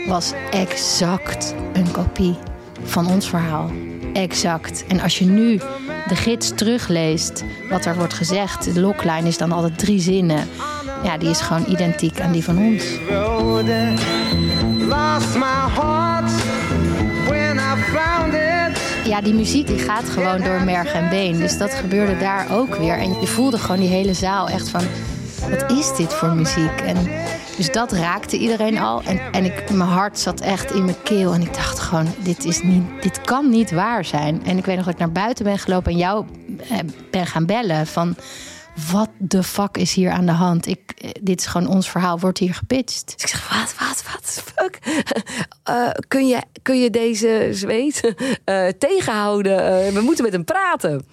was 0.06 0.32
exact 0.50 1.54
een 1.72 1.90
kopie 1.90 2.36
van 2.82 3.06
ons 3.06 3.28
verhaal. 3.28 3.70
Exact. 4.12 4.84
En 4.88 5.00
als 5.00 5.18
je 5.18 5.24
nu 5.24 5.60
de 6.08 6.16
gids 6.16 6.52
terugleest, 6.54 7.44
wat 7.70 7.84
er 7.84 7.96
wordt 7.96 8.14
gezegd, 8.14 8.74
de 8.74 8.80
logline 8.80 9.28
is 9.28 9.38
dan 9.38 9.52
altijd 9.52 9.78
drie 9.78 10.00
zinnen. 10.00 10.48
Ja, 11.02 11.18
die 11.18 11.30
is 11.30 11.40
gewoon 11.40 11.64
identiek 11.68 12.20
aan 12.20 12.32
die 12.32 12.44
van 12.44 12.58
ons. 12.58 12.84
Ja, 19.04 19.20
die 19.20 19.34
muziek 19.34 19.66
die 19.66 19.78
gaat 19.78 20.10
gewoon 20.10 20.42
door 20.42 20.62
merg 20.62 20.92
en 20.92 21.08
been. 21.08 21.38
Dus 21.38 21.58
dat 21.58 21.74
gebeurde 21.74 22.16
daar 22.16 22.46
ook 22.50 22.76
weer. 22.76 22.98
En 22.98 23.20
je 23.20 23.26
voelde 23.26 23.58
gewoon 23.58 23.80
die 23.80 23.88
hele 23.88 24.14
zaal 24.14 24.48
echt 24.48 24.68
van... 24.68 24.82
wat 25.50 25.70
is 25.70 25.96
dit 25.96 26.14
voor 26.14 26.28
muziek? 26.28 26.80
En 26.84 26.96
dus 27.58 27.72
dat 27.72 27.92
raakte 27.92 28.36
iedereen 28.38 28.78
al. 28.78 29.02
En, 29.02 29.20
en 29.32 29.44
ik, 29.44 29.70
mijn 29.70 29.88
hart 29.88 30.18
zat 30.18 30.40
echt 30.40 30.72
in 30.72 30.84
mijn 30.84 31.02
keel. 31.02 31.32
En 31.32 31.40
ik 31.40 31.54
dacht 31.54 31.78
gewoon, 31.78 32.14
dit, 32.18 32.44
is 32.44 32.62
niet, 32.62 33.02
dit 33.02 33.20
kan 33.20 33.50
niet 33.50 33.70
waar 33.70 34.04
zijn. 34.04 34.44
En 34.44 34.58
ik 34.58 34.64
weet 34.64 34.76
nog 34.76 34.84
dat 34.84 34.94
ik 34.94 35.00
naar 35.00 35.12
buiten 35.12 35.44
ben 35.44 35.58
gelopen 35.58 35.92
en 35.92 35.98
jou 35.98 36.26
eh, 36.68 36.78
ben 37.10 37.26
gaan 37.26 37.46
bellen. 37.46 37.86
Van, 37.86 38.16
wat 38.92 39.08
de 39.18 39.42
fuck 39.42 39.76
is 39.76 39.94
hier 39.94 40.10
aan 40.10 40.26
de 40.26 40.32
hand? 40.32 40.66
Ik, 40.66 40.92
eh, 40.96 41.10
dit 41.20 41.40
is 41.40 41.46
gewoon 41.46 41.68
ons 41.68 41.90
verhaal, 41.90 42.18
wordt 42.18 42.38
hier 42.38 42.54
gepitcht. 42.54 43.12
Dus 43.14 43.22
ik 43.22 43.28
zeg, 43.28 43.48
wat, 43.48 43.74
wat, 43.78 44.04
wat, 44.12 44.42
fuck? 44.44 44.78
Uh, 45.70 45.90
kun, 46.08 46.26
je, 46.26 46.42
kun 46.62 46.80
je 46.80 46.90
deze 46.90 47.48
zweet 47.50 48.14
tegenhouden? 48.78 49.56
We 49.94 50.00
moeten 50.00 50.24
met 50.24 50.32
hem 50.32 50.44
praten. 50.44 51.06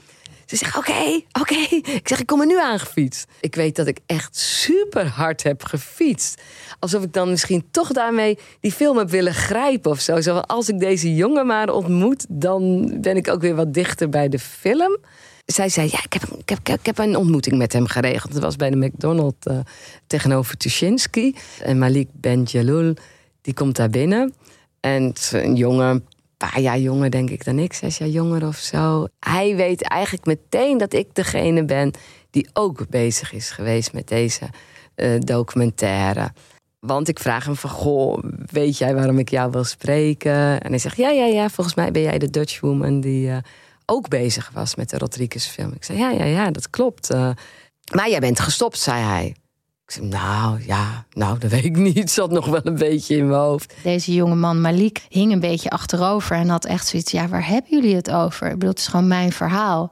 Ze 0.45 0.55
zegt, 0.55 0.77
oké, 0.77 1.21
oké. 1.39 1.75
Ik 1.75 2.08
zeg, 2.08 2.19
ik 2.19 2.25
kom 2.25 2.39
er 2.39 2.47
nu 2.47 2.60
aangefietst. 2.60 3.25
Ik 3.39 3.55
weet 3.55 3.75
dat 3.75 3.88
ik 3.88 3.99
echt 4.05 4.38
super 4.38 5.08
hard 5.08 5.43
heb 5.43 5.63
gefietst. 5.63 6.41
Alsof 6.79 7.03
ik 7.03 7.13
dan 7.13 7.29
misschien 7.29 7.65
toch 7.71 7.91
daarmee 7.91 8.38
die 8.60 8.71
film 8.71 8.97
heb 8.97 9.10
willen 9.10 9.34
grijpen 9.34 9.91
of 9.91 9.99
zo. 9.99 10.21
Zo 10.21 10.38
als 10.38 10.69
ik 10.69 10.79
deze 10.79 11.15
jongen 11.15 11.45
maar 11.45 11.69
ontmoet, 11.69 12.25
dan 12.29 12.91
ben 13.01 13.17
ik 13.17 13.27
ook 13.27 13.41
weer 13.41 13.55
wat 13.55 13.73
dichter 13.73 14.10
bij 14.10 14.29
de 14.29 14.39
film. 14.39 14.97
Zij 15.45 15.69
zei, 15.69 15.89
ja, 15.91 16.03
ik 16.03 16.13
heb, 16.13 16.23
ik 16.38 16.49
heb, 16.49 16.79
ik 16.79 16.86
heb 16.86 16.97
een 16.97 17.15
ontmoeting 17.15 17.58
met 17.58 17.73
hem 17.73 17.88
geregeld. 17.88 18.34
Dat 18.34 18.41
was 18.41 18.55
bij 18.55 18.69
de 18.69 18.77
McDonald's 18.77 19.47
uh, 19.51 19.60
tegenover 20.08 20.58
Tuschinski. 20.58 21.36
En 21.62 21.77
Malik 21.77 22.08
Ben 22.13 22.43
Jalul, 22.43 22.93
die 23.41 23.53
komt 23.53 23.75
daar 23.75 23.89
binnen. 23.89 24.34
En 24.79 25.13
een 25.31 25.55
jongen, 25.55 26.05
jaar 26.55 26.79
jonger 26.79 27.12
denk 27.12 27.29
ik 27.29 27.45
dan 27.45 27.60
ik, 27.60 27.73
zes 27.73 27.97
jaar 27.97 28.10
jonger 28.10 28.47
of 28.47 28.55
zo. 28.55 29.08
Hij 29.19 29.55
weet 29.55 29.81
eigenlijk 29.81 30.25
meteen 30.25 30.77
dat 30.77 30.93
ik 30.93 31.08
degene 31.13 31.65
ben 31.65 31.91
die 32.29 32.49
ook 32.53 32.89
bezig 32.89 33.34
is 33.34 33.49
geweest 33.49 33.93
met 33.93 34.08
deze 34.08 34.49
uh, 34.95 35.19
documentaire. 35.19 36.31
Want 36.79 37.08
ik 37.08 37.19
vraag 37.19 37.45
hem 37.45 37.55
van, 37.55 37.69
goh, 37.69 38.23
weet 38.51 38.77
jij 38.77 38.95
waarom 38.95 39.19
ik 39.19 39.29
jou 39.29 39.51
wil 39.51 39.63
spreken? 39.63 40.62
En 40.62 40.69
hij 40.69 40.77
zegt, 40.77 40.97
ja, 40.97 41.10
ja, 41.10 41.25
ja, 41.25 41.49
volgens 41.49 41.75
mij 41.75 41.91
ben 41.91 42.01
jij 42.01 42.17
de 42.17 42.29
Dutch 42.29 42.60
woman 42.60 43.01
die 43.01 43.27
uh, 43.27 43.38
ook 43.86 44.08
bezig 44.08 44.49
was 44.53 44.75
met 44.75 44.89
de 44.89 44.97
Rodriguez 44.97 45.47
film. 45.47 45.71
Ik 45.73 45.84
zei, 45.84 45.97
ja, 45.97 46.10
ja, 46.10 46.23
ja, 46.23 46.51
dat 46.51 46.69
klopt. 46.69 47.12
Uh, 47.12 47.29
maar 47.93 48.10
jij 48.10 48.19
bent 48.19 48.39
gestopt, 48.39 48.79
zei 48.79 49.03
hij. 49.03 49.36
Ik 49.86 49.91
zei, 49.91 50.06
nou 50.06 50.63
ja, 50.65 51.06
nou 51.13 51.38
dat 51.38 51.52
weet 51.52 51.65
ik 51.65 51.76
niet. 51.76 52.12
Zat 52.12 52.32
nog 52.32 52.45
wel 52.45 52.62
een 52.63 52.78
beetje 52.78 53.17
in 53.17 53.28
mijn 53.28 53.39
hoofd. 53.39 53.74
Deze 53.84 54.13
jonge 54.13 54.36
man 54.36 54.62
Malik 54.62 55.06
hing 55.10 55.32
een 55.32 55.39
beetje 55.39 55.69
achterover 55.69 56.36
en 56.36 56.50
had 56.50 56.65
echt 56.65 56.88
zoiets. 56.88 57.12
Ja, 57.12 57.28
waar 57.28 57.48
hebben 57.48 57.71
jullie 57.71 57.95
het 57.95 58.12
over? 58.12 58.48
Ik 58.48 58.54
bedoel, 58.54 58.69
het 58.69 58.80
is 58.80 58.88
gewoon 58.88 59.08
mijn 59.08 59.32
verhaal. 59.32 59.91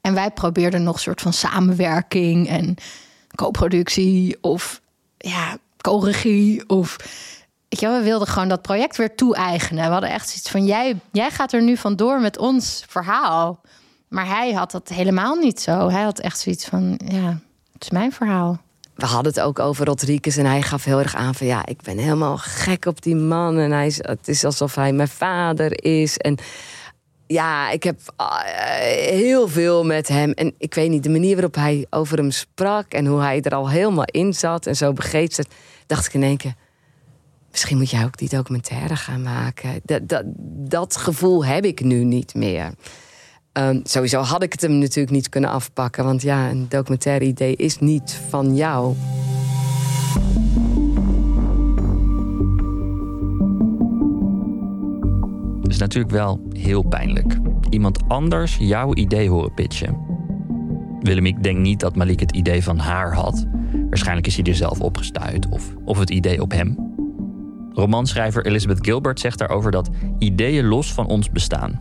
En 0.00 0.14
wij 0.14 0.30
probeerden 0.30 0.82
nog 0.82 0.94
een 0.94 1.00
soort 1.00 1.20
van 1.20 1.32
samenwerking 1.32 2.48
en 2.48 2.74
co-productie 3.34 4.38
of 4.40 4.80
ja, 5.16 5.56
co-regie 5.80 6.68
of 6.68 6.96
je, 7.68 7.88
we 7.88 8.02
wilden 8.02 8.28
gewoon 8.28 8.48
dat 8.48 8.62
project 8.62 8.96
weer 8.96 9.14
toe-eigenen. 9.14 9.84
We 9.84 9.90
hadden 9.90 10.10
echt 10.10 10.28
zoiets 10.28 10.50
van: 10.50 10.66
jij, 10.66 11.00
jij 11.12 11.30
gaat 11.30 11.52
er 11.52 11.62
nu 11.62 11.76
vandoor 11.76 12.20
met 12.20 12.38
ons 12.38 12.84
verhaal. 12.88 13.60
Maar 14.08 14.26
hij 14.26 14.52
had 14.52 14.70
dat 14.70 14.88
helemaal 14.88 15.34
niet 15.34 15.60
zo. 15.60 15.88
Hij 15.88 16.02
had 16.02 16.18
echt 16.18 16.38
zoiets 16.38 16.64
van: 16.64 17.00
ja, 17.04 17.40
het 17.72 17.82
is 17.82 17.90
mijn 17.90 18.12
verhaal. 18.12 18.60
We 18.98 19.06
hadden 19.06 19.32
het 19.32 19.40
ook 19.42 19.58
over 19.58 19.86
Rodriguez 19.86 20.38
en 20.38 20.46
hij 20.46 20.62
gaf 20.62 20.84
heel 20.84 20.98
erg 20.98 21.14
aan 21.14 21.34
van 21.34 21.46
ja, 21.46 21.66
ik 21.66 21.82
ben 21.82 21.98
helemaal 21.98 22.36
gek 22.36 22.84
op 22.84 23.02
die 23.02 23.16
man 23.16 23.58
en 23.58 23.70
hij 23.70 23.86
is, 23.86 23.96
het 23.96 24.28
is 24.28 24.44
alsof 24.44 24.74
hij 24.74 24.92
mijn 24.92 25.08
vader 25.08 25.84
is 25.84 26.16
en 26.16 26.38
ja, 27.26 27.70
ik 27.70 27.82
heb 27.82 27.98
uh, 28.20 28.36
heel 29.10 29.48
veel 29.48 29.84
met 29.84 30.08
hem 30.08 30.32
en 30.32 30.54
ik 30.58 30.74
weet 30.74 30.90
niet 30.90 31.02
de 31.02 31.10
manier 31.10 31.34
waarop 31.34 31.54
hij 31.54 31.86
over 31.90 32.16
hem 32.16 32.30
sprak 32.30 32.92
en 32.92 33.06
hoe 33.06 33.20
hij 33.20 33.40
er 33.42 33.54
al 33.54 33.70
helemaal 33.70 34.04
in 34.04 34.34
zat 34.34 34.66
en 34.66 34.76
zo 34.76 34.92
begreep 34.92 35.32
zat, 35.32 35.48
dacht 35.86 36.06
ik 36.06 36.14
in 36.14 36.22
één 36.22 36.36
keer 36.36 36.54
misschien 37.50 37.78
moet 37.78 37.90
jij 37.90 38.04
ook 38.04 38.16
die 38.16 38.28
documentaire 38.28 38.96
gaan 38.96 39.22
maken. 39.22 39.80
Dat, 39.84 40.08
dat, 40.08 40.24
dat 40.70 40.96
gevoel 40.96 41.44
heb 41.44 41.64
ik 41.64 41.80
nu 41.80 42.04
niet 42.04 42.34
meer. 42.34 42.72
Um, 43.58 43.80
sowieso 43.84 44.20
had 44.20 44.42
ik 44.42 44.52
het 44.52 44.62
hem 44.62 44.78
natuurlijk 44.78 45.10
niet 45.10 45.28
kunnen 45.28 45.50
afpakken. 45.50 46.04
Want 46.04 46.22
ja, 46.22 46.50
een 46.50 46.66
documentaire 46.68 47.24
idee 47.24 47.56
is 47.56 47.78
niet 47.78 48.20
van 48.28 48.56
jou. 48.56 48.94
Het 55.62 55.72
is 55.72 55.78
natuurlijk 55.78 56.12
wel 56.12 56.48
heel 56.52 56.82
pijnlijk. 56.82 57.38
Iemand 57.70 58.00
anders 58.08 58.56
jouw 58.60 58.94
idee 58.94 59.30
horen 59.30 59.54
pitchen. 59.54 59.96
Willem, 61.00 61.26
ik 61.26 61.42
denk 61.42 61.58
niet 61.58 61.80
dat 61.80 61.96
Malik 61.96 62.20
het 62.20 62.32
idee 62.32 62.62
van 62.62 62.78
haar 62.78 63.14
had. 63.14 63.46
Waarschijnlijk 63.88 64.26
is 64.26 64.36
hij 64.36 64.44
er 64.44 64.54
zelf 64.54 64.80
opgestuurd 64.80 65.48
of, 65.48 65.74
of 65.84 65.98
het 65.98 66.10
idee 66.10 66.42
op 66.42 66.50
hem. 66.52 66.76
Romanschrijver 67.72 68.46
Elizabeth 68.46 68.84
Gilbert 68.86 69.20
zegt 69.20 69.38
daarover 69.38 69.70
dat 69.70 69.90
ideeën 70.18 70.64
los 70.64 70.92
van 70.92 71.06
ons 71.06 71.30
bestaan. 71.30 71.80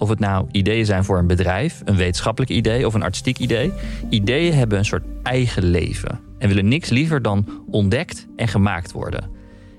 Of 0.00 0.08
het 0.08 0.18
nou 0.18 0.46
ideeën 0.50 0.86
zijn 0.86 1.04
voor 1.04 1.18
een 1.18 1.26
bedrijf, 1.26 1.82
een 1.84 1.96
wetenschappelijk 1.96 2.52
idee 2.52 2.86
of 2.86 2.94
een 2.94 3.02
artistiek 3.02 3.38
idee. 3.38 3.72
Ideeën 4.08 4.54
hebben 4.54 4.78
een 4.78 4.84
soort 4.84 5.04
eigen 5.22 5.62
leven 5.62 6.20
en 6.38 6.48
willen 6.48 6.68
niks 6.68 6.88
liever 6.88 7.22
dan 7.22 7.64
ontdekt 7.70 8.26
en 8.36 8.48
gemaakt 8.48 8.92
worden. 8.92 9.30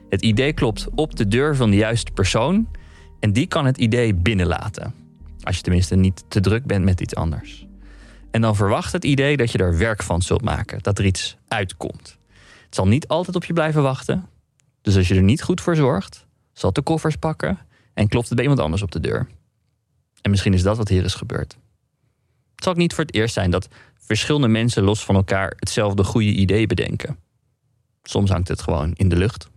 Het 0.10 0.22
idee 0.22 0.54
klopt 0.54 0.88
op 0.96 1.16
de 1.16 1.28
deur 1.28 1.56
van 1.56 1.70
de 1.70 1.76
juiste 1.76 2.12
persoon 2.12 2.68
en 3.20 3.34
die 3.34 3.48
kan 3.48 3.66
het 3.66 3.78
idee 3.78 4.16
binnenlaten. 4.16 4.94
Als 5.44 5.56
je 5.56 5.62
tenminste 5.62 5.96
niet 5.96 6.24
te 6.28 6.40
druk 6.40 6.66
bent 6.66 6.86
met 6.86 7.02
iets 7.02 7.16
anders. 7.16 7.68
En 8.32 8.42
dan 8.42 8.56
verwacht 8.56 8.92
het 8.92 9.04
idee 9.04 9.38
dat 9.38 9.52
je 9.52 9.58
er 9.58 9.78
werk 9.78 10.04
van 10.04 10.22
zult 10.22 10.42
maken, 10.42 10.80
dat 10.82 11.00
er 11.00 11.06
iets 11.06 11.38
uitkomt. 11.48 12.18
Het 12.66 12.76
zal 12.76 12.88
niet 12.88 13.08
altijd 13.08 13.36
op 13.36 13.44
je 13.44 13.54
blijven 13.54 13.82
wachten, 13.82 14.26
dus 14.82 14.96
als 14.98 15.08
je 15.08 15.16
er 15.16 15.22
niet 15.22 15.44
goed 15.44 15.62
voor 15.62 15.76
zorgt, 15.76 16.26
zal 16.54 16.70
het 16.70 16.78
de 16.78 16.84
koffers 16.84 17.16
pakken 17.16 17.60
en 17.94 18.08
klopt 18.08 18.26
het 18.26 18.36
bij 18.36 18.44
iemand 18.44 18.64
anders 18.64 18.82
op 18.82 18.92
de 18.92 19.00
deur. 19.00 19.28
En 20.22 20.30
misschien 20.30 20.54
is 20.54 20.64
dat 20.64 20.78
wat 20.78 20.88
hier 20.88 21.04
is 21.04 21.14
gebeurd. 21.14 21.58
Het 22.56 22.64
zal 22.64 22.72
ook 22.74 22.78
niet 22.78 22.94
voor 22.94 23.04
het 23.04 23.16
eerst 23.16 23.34
zijn 23.34 23.52
dat 23.52 23.68
verschillende 23.98 24.48
mensen 24.48 24.84
los 24.84 25.06
van 25.06 25.16
elkaar 25.16 25.54
hetzelfde 25.56 26.04
goede 26.04 26.32
idee 26.32 26.68
bedenken. 26.68 27.18
Soms 28.04 28.30
hangt 28.30 28.48
het 28.48 28.62
gewoon 28.62 28.94
in 28.94 29.10
de 29.10 29.16
lucht. 29.16 29.50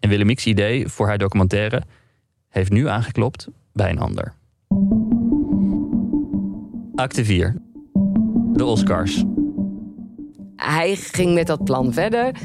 En 0.00 0.08
Willemik's 0.08 0.46
idee 0.46 0.88
voor 0.88 1.06
haar 1.06 1.18
documentaire 1.18 1.82
heeft 2.48 2.70
nu 2.70 2.88
aangeklopt 2.88 3.48
bij 3.72 3.90
een 3.90 3.98
ander. 3.98 4.34
Acte 6.94 7.24
4. 7.24 7.56
De 8.52 8.64
Oscars. 8.64 9.24
Hij 10.56 10.96
ging 10.96 11.34
met 11.34 11.46
dat 11.46 11.64
plan 11.64 11.92
verder. 11.92 12.36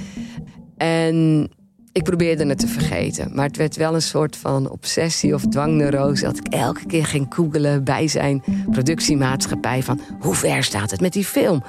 En 0.77 1.49
ik 1.91 2.03
probeerde 2.03 2.45
het 2.45 2.59
te 2.59 2.67
vergeten. 2.67 3.35
Maar 3.35 3.45
het 3.45 3.57
werd 3.57 3.75
wel 3.75 3.93
een 3.93 4.01
soort 4.01 4.37
van 4.37 4.69
obsessie 4.69 5.33
of 5.33 5.47
dwangneurose. 5.47 6.23
Dat 6.23 6.37
ik 6.37 6.47
elke 6.47 6.85
keer 6.85 7.05
ging 7.05 7.25
googelen 7.29 7.83
bij 7.83 8.07
zijn 8.07 8.43
productiemaatschappij. 8.71 9.83
Van 9.83 10.01
hoe 10.19 10.35
ver 10.35 10.63
staat 10.63 10.91
het 10.91 11.01
met 11.01 11.13
die 11.13 11.25
film? 11.25 11.63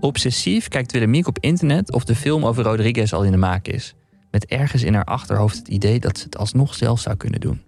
Obsessief 0.00 0.68
kijkt 0.68 0.92
Willemiek 0.92 1.26
op 1.26 1.38
internet 1.38 1.92
of 1.92 2.04
de 2.04 2.14
film 2.14 2.44
over 2.44 2.64
Rodriguez 2.64 3.12
al 3.12 3.24
in 3.24 3.30
de 3.30 3.36
maak 3.36 3.66
is. 3.66 3.94
Met 4.30 4.46
ergens 4.46 4.82
in 4.82 4.94
haar 4.94 5.04
achterhoofd 5.04 5.56
het 5.56 5.68
idee 5.68 6.00
dat 6.00 6.18
ze 6.18 6.24
het 6.24 6.36
alsnog 6.36 6.74
zelf 6.74 7.00
zou 7.00 7.16
kunnen 7.16 7.40
doen. 7.40 7.62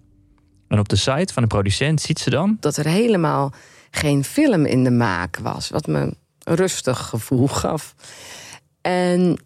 En 0.67 0.79
op 0.79 0.89
de 0.89 0.95
site 0.95 1.33
van 1.33 1.43
de 1.43 1.49
producent 1.49 2.01
ziet 2.01 2.19
ze 2.19 2.29
dan... 2.29 2.57
Dat 2.59 2.77
er 2.77 2.87
helemaal 2.87 3.53
geen 3.91 4.23
film 4.23 4.65
in 4.65 4.83
de 4.83 4.91
maak 4.91 5.37
was. 5.37 5.69
Wat 5.69 5.87
me 5.87 5.99
een 6.43 6.55
rustig 6.55 6.97
gevoel 6.97 7.47
gaf. 7.47 7.95
En 8.81 9.39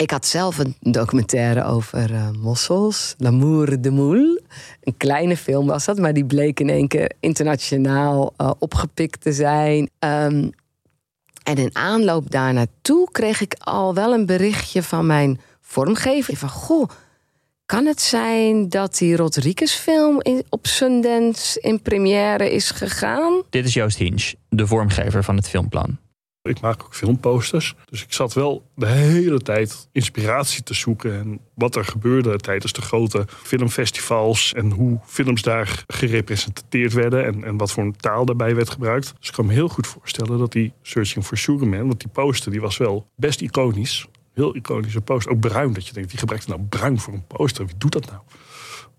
ik 0.00 0.10
had 0.10 0.26
zelf 0.26 0.58
een 0.58 0.76
documentaire 0.80 1.64
over 1.64 2.10
uh, 2.10 2.30
mossels, 2.30 3.14
L'amour 3.18 3.80
de 3.80 3.90
moule. 3.90 4.42
Een 4.82 4.96
kleine 4.96 5.36
film 5.36 5.66
was 5.66 5.84
dat, 5.84 5.98
maar 5.98 6.12
die 6.12 6.24
bleek 6.24 6.60
in 6.60 6.68
één 6.68 6.88
keer 6.88 7.12
internationaal 7.20 8.32
uh, 8.38 8.50
opgepikt 8.58 9.20
te 9.20 9.32
zijn. 9.32 9.90
Um, 9.98 10.50
en 11.42 11.56
in 11.56 11.70
aanloop 11.72 12.30
daar 12.30 12.52
naartoe 12.52 13.08
kreeg 13.10 13.40
ik 13.40 13.54
al 13.58 13.94
wel 13.94 14.12
een 14.12 14.26
berichtje 14.26 14.82
van 14.82 15.06
mijn 15.06 15.40
vormgever. 15.60 16.36
Van, 16.36 16.48
goh, 16.48 16.88
kan 17.66 17.86
het 17.86 18.00
zijn 18.00 18.68
dat 18.68 18.98
die 18.98 19.16
Rodriguez-film 19.16 20.22
op 20.48 20.66
Sundance 20.66 21.60
in 21.60 21.82
première 21.82 22.52
is 22.52 22.70
gegaan? 22.70 23.42
Dit 23.50 23.64
is 23.64 23.74
Joost 23.74 23.98
Hinch, 23.98 24.32
de 24.48 24.66
vormgever 24.66 25.24
van 25.24 25.36
het 25.36 25.48
filmplan. 25.48 25.98
Ik 26.42 26.60
maak 26.60 26.82
ook 26.82 26.94
filmposters. 26.94 27.74
Dus 27.84 28.02
ik 28.02 28.12
zat 28.12 28.32
wel 28.32 28.66
de 28.74 28.86
hele 28.86 29.38
tijd 29.38 29.88
inspiratie 29.92 30.62
te 30.62 30.74
zoeken. 30.74 31.18
En 31.18 31.40
wat 31.54 31.76
er 31.76 31.84
gebeurde 31.84 32.36
tijdens 32.36 32.72
de 32.72 32.82
grote 32.82 33.24
filmfestivals. 33.28 34.52
En 34.52 34.70
hoe 34.70 34.98
films 35.04 35.42
daar 35.42 35.84
gerepresenteerd 35.86 36.92
werden. 36.92 37.24
En, 37.24 37.44
en 37.44 37.56
wat 37.56 37.72
voor 37.72 37.82
een 37.82 37.96
taal 37.96 38.24
daarbij 38.24 38.54
werd 38.54 38.70
gebruikt. 38.70 39.14
Dus 39.18 39.28
ik 39.28 39.34
kan 39.34 39.46
me 39.46 39.52
heel 39.52 39.68
goed 39.68 39.86
voorstellen 39.86 40.38
dat 40.38 40.52
die 40.52 40.72
Searching 40.82 41.24
for 41.24 41.38
Sugar 41.38 41.68
Man. 41.68 41.86
Want 41.86 42.00
die 42.00 42.10
poster 42.12 42.50
die 42.50 42.60
was 42.60 42.76
wel 42.76 43.06
best 43.16 43.40
iconisch. 43.40 44.06
Heel 44.32 44.56
iconische 44.56 45.00
poster. 45.00 45.32
Ook 45.32 45.40
bruin. 45.40 45.72
Dat 45.72 45.86
je 45.86 45.92
denkt, 45.92 46.10
wie 46.10 46.18
gebruikt 46.18 46.46
nou 46.46 46.60
bruin 46.60 47.00
voor 47.00 47.14
een 47.14 47.26
poster? 47.26 47.66
Wie 47.66 47.78
doet 47.78 47.92
dat 47.92 48.06
nou? 48.06 48.20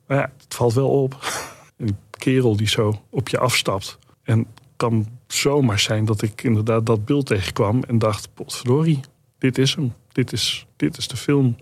Maar 0.07 0.17
ja, 0.17 0.31
het 0.43 0.53
valt 0.53 0.73
wel 0.73 0.89
op. 0.89 1.17
Een 1.77 1.97
kerel 2.09 2.55
die 2.55 2.67
zo 2.67 3.01
op 3.09 3.29
je 3.29 3.37
afstapt. 3.37 3.97
En 4.23 4.47
kan 4.75 5.07
zomaar 5.33 5.79
zijn 5.79 6.05
dat 6.05 6.21
ik 6.21 6.43
inderdaad 6.43 6.85
dat 6.85 7.05
beeld 7.05 7.25
tegenkwam 7.25 7.83
en 7.83 7.99
dacht: 7.99 8.29
potverdorie, 8.33 8.99
dit 9.37 9.57
is 9.57 9.75
hem. 9.75 9.93
Dit 10.11 10.31
is, 10.31 10.65
dit 10.75 10.97
is 10.97 11.07
de 11.07 11.17
film. 11.17 11.55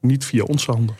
Niet 0.00 0.24
via 0.24 0.42
onze 0.42 0.70
handen. 0.70 0.96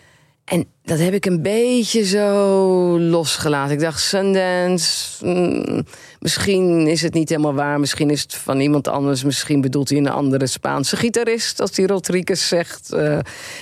En 0.47 0.67
dat 0.83 0.99
heb 0.99 1.15
ik 1.15 1.27
een 1.27 1.43
beetje 1.43 2.05
zo 2.05 2.99
losgelaten. 3.01 3.75
Ik 3.75 3.81
dacht, 3.81 4.01
Sundance, 4.01 5.27
mm, 5.27 5.85
misschien 6.21 6.87
is 6.87 7.03
het 7.03 7.15
niet 7.15 7.29
helemaal 7.29 7.55
waar. 7.55 7.81
Misschien 7.81 8.11
is 8.11 8.23
het 8.23 8.35
van 8.35 8.61
iemand 8.61 8.89
anders. 8.89 9.25
Misschien 9.25 9.61
bedoelt 9.61 9.89
hij 9.89 9.99
een 9.99 10.09
andere 10.09 10.47
Spaanse 10.47 10.97
gitarist. 10.97 11.61
Als 11.61 11.71
die 11.71 11.87
Rodriguez 11.87 12.49
zegt. 12.49 12.95
Uh, 12.95 13.19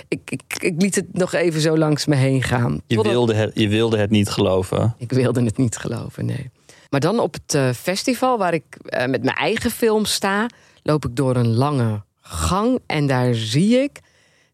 ik, 0.08 0.30
ik, 0.30 0.42
ik, 0.58 0.74
liet 0.82 0.94
het 0.94 1.12
nog 1.12 1.32
even 1.32 1.60
zo 1.60 1.78
langs 1.78 2.06
me 2.06 2.14
heen 2.14 2.42
gaan. 2.42 2.80
Je 2.86 3.02
wilde, 3.02 3.34
het, 3.34 3.50
je 3.54 3.68
wilde 3.68 3.98
het 3.98 4.10
niet 4.10 4.28
geloven? 4.28 4.94
Ik 4.98 5.12
wilde 5.12 5.44
het 5.44 5.56
niet 5.56 5.76
geloven, 5.76 6.26
nee. 6.26 6.50
Maar 6.94 7.02
dan 7.02 7.18
op 7.18 7.32
het 7.32 7.54
uh, 7.54 7.70
festival, 7.70 8.38
waar 8.38 8.54
ik 8.54 8.64
uh, 8.84 9.06
met 9.06 9.24
mijn 9.24 9.36
eigen 9.36 9.70
film 9.70 10.04
sta, 10.04 10.46
loop 10.82 11.04
ik 11.04 11.16
door 11.16 11.36
een 11.36 11.54
lange 11.54 12.02
gang. 12.20 12.78
En 12.86 13.06
daar 13.06 13.34
zie 13.34 13.76
ik, 13.76 14.00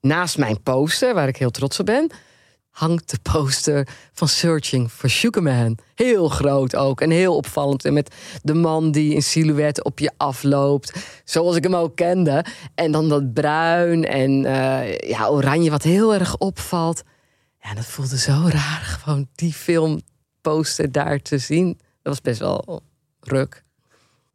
naast 0.00 0.38
mijn 0.38 0.62
poster, 0.62 1.14
waar 1.14 1.28
ik 1.28 1.36
heel 1.36 1.50
trots 1.50 1.80
op 1.80 1.86
ben, 1.86 2.10
hangt 2.70 3.10
de 3.10 3.18
poster 3.32 3.88
van 4.12 4.28
Searching 4.28 4.90
for 4.90 5.10
Sugar 5.10 5.42
Man. 5.42 5.78
Heel 5.94 6.28
groot 6.28 6.76
ook 6.76 7.00
en 7.00 7.10
heel 7.10 7.36
opvallend. 7.36 7.84
En 7.84 7.92
met 7.92 8.14
de 8.42 8.54
man 8.54 8.90
die 8.90 9.14
in 9.14 9.22
silhouet 9.22 9.84
op 9.84 9.98
je 9.98 10.12
afloopt, 10.16 10.92
zoals 11.24 11.56
ik 11.56 11.62
hem 11.62 11.76
ook 11.76 11.96
kende. 11.96 12.44
En 12.74 12.92
dan 12.92 13.08
dat 13.08 13.32
bruin 13.32 14.04
en 14.04 14.30
uh, 14.30 14.98
ja, 14.98 15.28
oranje, 15.28 15.70
wat 15.70 15.82
heel 15.82 16.14
erg 16.14 16.36
opvalt. 16.36 17.02
Ja, 17.62 17.74
dat 17.74 17.86
voelde 17.86 18.18
zo 18.18 18.42
raar, 18.48 18.98
gewoon 19.02 19.28
die 19.34 19.52
filmposter 19.52 20.92
daar 20.92 21.18
te 21.22 21.38
zien. 21.38 21.78
Dat 22.02 22.12
was 22.12 22.20
best 22.20 22.38
wel 22.38 22.82
ruk. 23.20 23.64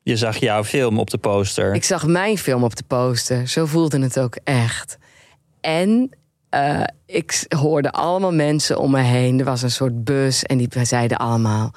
Je 0.04 0.18
zag 0.18 0.38
jouw 0.38 0.64
film 0.64 1.00
op 1.00 1.10
de 1.10 1.18
poster. 1.18 1.74
Ik 1.74 1.84
zag 1.84 2.08
mijn 2.08 2.38
film 2.38 2.64
op 2.64 2.76
de 2.76 2.84
poster. 2.88 3.48
Zo 3.48 3.66
voelde 3.66 4.00
het 4.00 4.20
ook 4.20 4.38
echt. 4.44 4.98
En 5.62 6.10
uh, 6.52 6.84
ik 7.06 7.46
hoorde 7.56 7.92
allemaal 7.92 8.34
mensen 8.34 8.78
om 8.80 8.92
me 8.92 9.02
heen. 9.02 9.40
Er 9.40 9.46
was 9.46 9.62
een 9.62 9.72
soort 9.72 10.04
bus 10.04 10.44
en 10.44 10.58
die 10.58 10.70
zeiden 10.86 11.18
allemaal... 11.18 11.74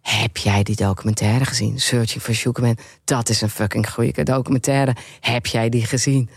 Heb 0.00 0.36
jij 0.36 0.62
die 0.62 0.76
documentaire 0.76 1.44
gezien? 1.44 1.80
Searching 1.80 2.22
for 2.22 2.34
Sugarman. 2.34 2.76
Dat 3.04 3.28
is 3.28 3.40
een 3.40 3.50
fucking 3.50 3.90
goede 3.90 4.22
documentaire. 4.22 4.96
Heb 5.20 5.46
jij 5.46 5.68
die 5.68 5.86
gezien? 5.86 6.30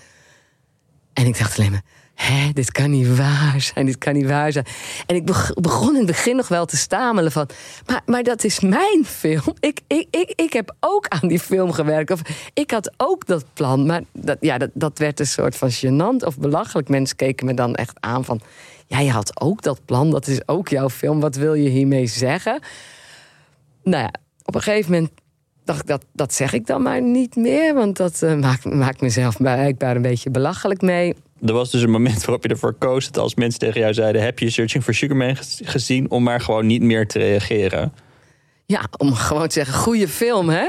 En 1.13 1.25
ik 1.25 1.37
dacht 1.37 1.59
alleen 1.59 1.71
maar... 1.71 1.83
Hé, 2.13 2.49
dit 2.53 2.71
kan 2.71 2.91
niet 2.91 3.17
waar 3.17 3.61
zijn, 3.73 3.85
dit 3.85 3.97
kan 3.97 4.13
niet 4.13 4.25
waar 4.25 4.51
zijn. 4.51 4.65
En 5.05 5.15
ik 5.15 5.25
beg- 5.25 5.53
begon 5.53 5.89
in 5.89 5.97
het 5.97 6.05
begin 6.05 6.35
nog 6.35 6.47
wel 6.47 6.65
te 6.65 6.77
stamelen 6.77 7.31
van... 7.31 7.49
maar, 7.85 8.01
maar 8.05 8.23
dat 8.23 8.43
is 8.43 8.59
mijn 8.59 9.05
film. 9.05 9.55
Ik, 9.59 9.79
ik, 9.87 10.07
ik, 10.09 10.33
ik 10.35 10.53
heb 10.53 10.75
ook 10.79 11.07
aan 11.07 11.27
die 11.27 11.39
film 11.39 11.71
gewerkt. 11.71 12.11
Of 12.11 12.21
ik 12.53 12.71
had 12.71 12.93
ook 12.97 13.25
dat 13.25 13.45
plan. 13.53 13.85
Maar 13.85 14.01
dat, 14.11 14.37
ja, 14.39 14.57
dat, 14.57 14.69
dat 14.73 14.97
werd 14.97 15.19
een 15.19 15.27
soort 15.27 15.55
van 15.55 15.71
gênant 15.71 16.25
of 16.25 16.37
belachelijk. 16.37 16.89
Mensen 16.89 17.15
keken 17.15 17.45
me 17.45 17.53
dan 17.53 17.75
echt 17.75 17.97
aan 17.99 18.25
van... 18.25 18.41
jij 18.87 19.07
had 19.07 19.41
ook 19.41 19.61
dat 19.61 19.85
plan, 19.85 20.09
dat 20.11 20.27
is 20.27 20.47
ook 20.47 20.67
jouw 20.67 20.89
film. 20.89 21.19
Wat 21.19 21.35
wil 21.35 21.53
je 21.53 21.69
hiermee 21.69 22.07
zeggen? 22.07 22.59
Nou 23.83 24.03
ja, 24.03 24.13
op 24.43 24.55
een 24.55 24.61
gegeven 24.61 24.91
moment 24.91 25.11
dacht 25.63 25.79
ik 25.81 25.87
dat, 25.87 26.05
dat 26.13 26.33
zeg 26.33 26.53
ik 26.53 26.67
dan 26.67 26.81
maar 26.81 27.01
niet 27.01 27.35
meer. 27.35 27.73
Want 27.73 27.97
dat 27.97 28.21
eh, 28.21 28.35
maakt, 28.35 28.65
maakt 28.65 29.01
mezelf 29.01 29.37
blijkbaar 29.37 29.95
een 29.95 30.01
beetje 30.01 30.29
belachelijk 30.29 30.81
mee. 30.81 31.15
Er 31.45 31.53
was 31.53 31.71
dus 31.71 31.81
een 31.81 31.89
moment 31.91 32.19
waarop 32.25 32.43
je 32.43 32.49
ervoor 32.49 32.73
koos 32.73 33.11
dat 33.11 33.23
als 33.23 33.35
mensen 33.35 33.59
tegen 33.59 33.79
jou 33.81 33.93
zeiden: 33.93 34.23
Heb 34.23 34.39
je 34.39 34.49
Searching 34.49 34.83
for 34.83 34.93
Sugar 34.93 35.17
Man 35.17 35.35
ge- 35.35 35.43
gezien? 35.65 36.11
om 36.11 36.23
maar 36.23 36.41
gewoon 36.41 36.65
niet 36.65 36.81
meer 36.81 37.07
te 37.07 37.19
reageren. 37.19 37.93
Ja, 38.65 38.81
om 38.97 39.13
gewoon 39.13 39.47
te 39.47 39.53
zeggen, 39.53 39.73
goede 39.73 40.07
film, 40.07 40.49
hè? 40.49 40.67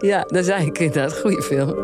ja, 0.10 0.22
daar 0.22 0.42
zei 0.42 0.66
ik 0.66 0.78
inderdaad, 0.78 1.18
goede 1.18 1.42
film. 1.42 1.74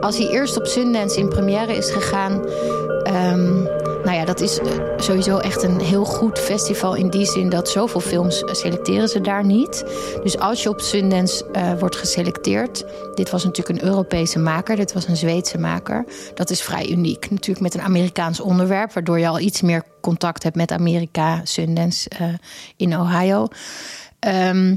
Als 0.00 0.16
hij 0.18 0.26
eerst 0.28 0.56
op 0.56 0.66
Sundance 0.66 1.18
in 1.18 1.28
première 1.28 1.76
is 1.76 1.90
gegaan. 1.90 2.44
ehm, 3.02 3.64
nou 4.04 4.16
ja, 4.16 4.24
dat 4.24 4.40
is 4.40 4.58
eh, 4.58 4.66
sowieso 4.96 5.38
echt 5.38 5.62
een 5.62 5.80
heel 5.80 6.04
goed 6.04 6.38
festival. 6.38 6.94
In 6.94 7.10
die 7.10 7.26
zin 7.26 7.48
dat 7.48 7.68
zoveel 7.68 8.00
films 8.00 8.42
eh, 8.42 8.54
selecteren 8.54 9.08
ze 9.08 9.20
daar 9.20 9.44
niet. 9.44 9.84
Dus 10.22 10.38
als 10.38 10.62
je 10.62 10.68
op 10.68 10.80
Sundance 10.80 11.50
eh, 11.50 11.78
wordt 11.78 11.96
geselecteerd. 11.96 12.84
Dit 13.14 13.30
was 13.30 13.44
natuurlijk 13.44 13.78
een 13.78 13.88
Europese 13.88 14.38
maker. 14.38 14.76
Dit 14.76 14.92
was 14.92 15.08
een 15.08 15.16
Zweedse 15.16 15.58
maker. 15.58 16.04
Dat 16.34 16.50
is 16.50 16.62
vrij 16.62 16.90
uniek. 16.90 17.30
Natuurlijk 17.30 17.60
met 17.60 17.74
een 17.74 17.82
Amerikaans 17.82 18.40
onderwerp. 18.40 18.92
Waardoor 18.92 19.18
je 19.18 19.28
al 19.28 19.40
iets 19.40 19.60
meer 19.60 19.82
contact 20.00 20.42
hebt 20.42 20.56
met 20.56 20.72
Amerika, 20.72 21.40
Sundance 21.44 22.08
eh, 22.08 22.26
in 22.76 22.98
Ohio. 22.98 23.48
Ehm, 24.18 24.76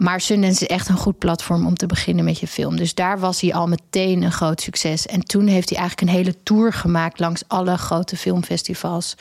maar 0.00 0.20
Sundance 0.20 0.64
is 0.64 0.68
echt 0.68 0.88
een 0.88 0.96
goed 0.96 1.18
platform 1.18 1.66
om 1.66 1.74
te 1.74 1.86
beginnen 1.86 2.24
met 2.24 2.38
je 2.38 2.46
film. 2.46 2.76
Dus 2.76 2.94
daar 2.94 3.18
was 3.18 3.40
hij 3.40 3.54
al 3.54 3.66
meteen 3.66 4.22
een 4.22 4.32
groot 4.32 4.60
succes. 4.60 5.06
En 5.06 5.20
toen 5.20 5.46
heeft 5.46 5.68
hij 5.68 5.78
eigenlijk 5.78 6.08
een 6.08 6.16
hele 6.16 6.42
tour 6.42 6.72
gemaakt 6.72 7.18
langs 7.18 7.42
alle 7.46 7.76
grote 7.76 8.16
filmfestivals 8.16 9.16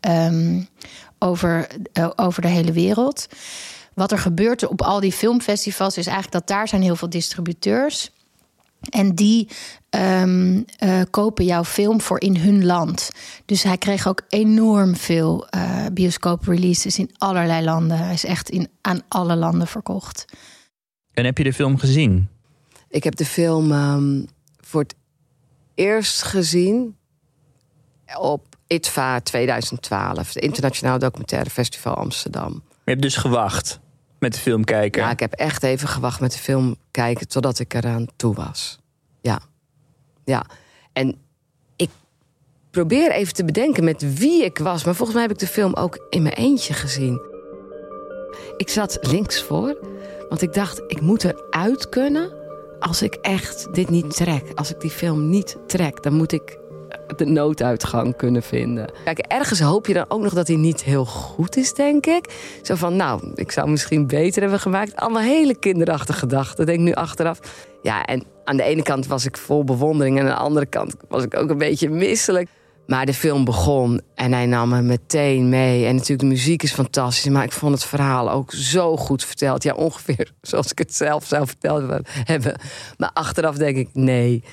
ehm, 0.00 0.62
over, 1.18 1.66
eh, 1.92 2.10
over 2.16 2.42
de 2.42 2.48
hele 2.48 2.72
wereld. 2.72 3.26
Wat 3.94 4.12
er 4.12 4.18
gebeurt 4.18 4.66
op 4.66 4.82
al 4.82 5.00
die 5.00 5.12
filmfestivals 5.12 5.96
is 5.96 6.06
eigenlijk 6.06 6.36
dat 6.36 6.56
daar 6.56 6.68
zijn 6.68 6.82
heel 6.82 6.96
veel 6.96 7.10
distributeurs. 7.10 8.10
En 8.80 9.14
die 9.14 9.48
ehm, 9.90 10.62
eh, 10.78 11.00
kopen 11.10 11.44
jouw 11.44 11.64
film 11.64 12.00
voor 12.00 12.20
in 12.20 12.36
hun 12.36 12.64
land. 12.64 13.10
Dus 13.44 13.62
hij 13.62 13.78
kreeg 13.78 14.06
ook 14.06 14.22
enorm 14.28 14.96
veel 14.96 15.48
eh 15.48 15.86
bioscoop-releases 15.92 16.98
in 16.98 17.10
allerlei 17.18 17.64
landen. 17.64 17.98
Hij 17.98 18.12
is 18.12 18.24
echt 18.24 18.50
in, 18.50 18.68
aan 18.80 19.00
alle 19.08 19.36
landen 19.36 19.66
verkocht. 19.66 20.24
En 21.12 21.24
heb 21.24 21.38
je 21.38 21.44
de 21.44 21.52
film 21.52 21.78
gezien? 21.78 22.28
Ik 22.88 23.04
heb 23.04 23.16
de 23.16 23.24
film 23.24 23.72
ehm, 23.72 24.22
voor 24.60 24.80
het 24.80 24.94
eerst 25.74 26.22
gezien 26.22 26.96
op 28.18 28.56
ITVA 28.66 29.20
2012. 29.20 30.34
Het 30.34 30.42
Internationaal 30.42 30.98
Documentaire 30.98 31.50
Festival 31.50 31.94
Amsterdam. 31.94 32.52
Je 32.52 32.90
hebt 32.90 33.02
dus 33.02 33.16
gewacht 33.16 33.80
met 34.18 34.32
de 34.32 34.40
film 34.40 34.64
kijken. 34.64 35.02
Ja, 35.02 35.10
ik 35.10 35.20
heb 35.20 35.32
echt 35.32 35.62
even 35.62 35.88
gewacht 35.88 36.20
met 36.20 36.32
de 36.32 36.38
film 36.38 36.76
kijken 36.90 37.28
totdat 37.28 37.58
ik 37.58 37.74
eraan 37.74 38.06
toe 38.16 38.34
was. 38.34 38.78
Ja. 39.20 39.40
Ja. 40.24 40.46
En 40.92 41.16
ik 41.76 41.90
probeer 42.70 43.10
even 43.10 43.34
te 43.34 43.44
bedenken 43.44 43.84
met 43.84 44.18
wie 44.18 44.44
ik 44.44 44.58
was. 44.58 44.84
Maar 44.84 44.94
volgens 44.94 45.18
mij 45.18 45.26
heb 45.26 45.36
ik 45.36 45.40
de 45.40 45.52
film 45.52 45.74
ook 45.74 46.06
in 46.10 46.22
mijn 46.22 46.34
eentje 46.34 46.74
gezien. 46.74 47.20
Ik 48.56 48.68
zat 48.68 48.98
links 49.00 49.42
voor, 49.42 49.76
want 50.28 50.42
ik 50.42 50.52
dacht, 50.52 50.82
ik 50.86 51.00
moet 51.00 51.24
eruit 51.24 51.88
kunnen 51.88 52.32
als 52.80 53.02
ik 53.02 53.14
echt 53.14 53.74
dit 53.74 53.90
niet 53.90 54.16
trek. 54.16 54.52
Als 54.54 54.70
ik 54.70 54.80
die 54.80 54.90
film 54.90 55.28
niet 55.28 55.56
trek, 55.66 56.02
dan 56.02 56.14
moet 56.14 56.32
ik 56.32 56.58
de 57.16 57.24
nooduitgang 57.24 58.16
kunnen 58.16 58.42
vinden. 58.42 58.92
Kijk, 59.04 59.18
ergens 59.18 59.60
hoop 59.60 59.86
je 59.86 59.94
dan 59.94 60.04
ook 60.08 60.20
nog 60.20 60.34
dat 60.34 60.48
hij 60.48 60.56
niet 60.56 60.82
heel 60.82 61.04
goed 61.04 61.56
is, 61.56 61.74
denk 61.74 62.06
ik. 62.06 62.56
Zo 62.62 62.74
van, 62.74 62.96
nou, 62.96 63.30
ik 63.34 63.52
zou 63.52 63.70
misschien 63.70 64.06
beter 64.06 64.40
hebben 64.40 64.60
gemaakt. 64.60 64.96
Allemaal 64.96 65.22
hele 65.22 65.58
kinderachtige 65.58 66.18
gedachten, 66.18 66.66
denk 66.66 66.78
ik 66.78 66.84
nu 66.84 66.92
achteraf. 66.92 67.38
Ja, 67.82 68.04
en 68.04 68.24
aan 68.44 68.56
de 68.56 68.62
ene 68.62 68.82
kant 68.82 69.06
was 69.06 69.24
ik 69.24 69.36
vol 69.36 69.64
bewondering... 69.64 70.18
en 70.18 70.24
aan 70.24 70.30
de 70.30 70.42
andere 70.42 70.66
kant 70.66 70.94
was 71.08 71.24
ik 71.24 71.36
ook 71.36 71.50
een 71.50 71.58
beetje 71.58 71.90
misselijk. 71.90 72.48
Maar 72.86 73.06
de 73.06 73.14
film 73.14 73.44
begon 73.44 74.00
en 74.14 74.32
hij 74.32 74.46
nam 74.46 74.68
me 74.68 74.82
meteen 74.82 75.48
mee. 75.48 75.86
En 75.86 75.94
natuurlijk, 75.94 76.20
de 76.20 76.26
muziek 76.26 76.62
is 76.62 76.72
fantastisch. 76.72 77.32
Maar 77.32 77.44
ik 77.44 77.52
vond 77.52 77.74
het 77.74 77.84
verhaal 77.84 78.30
ook 78.30 78.52
zo 78.52 78.96
goed 78.96 79.24
verteld. 79.24 79.62
Ja, 79.62 79.74
ongeveer 79.74 80.32
zoals 80.40 80.70
ik 80.70 80.78
het 80.78 80.94
zelf 80.94 81.24
zou 81.24 81.46
verteld 81.46 82.02
hebben. 82.24 82.60
Maar 82.96 83.10
achteraf 83.12 83.56
denk 83.56 83.76
ik, 83.76 83.88
nee... 83.92 84.44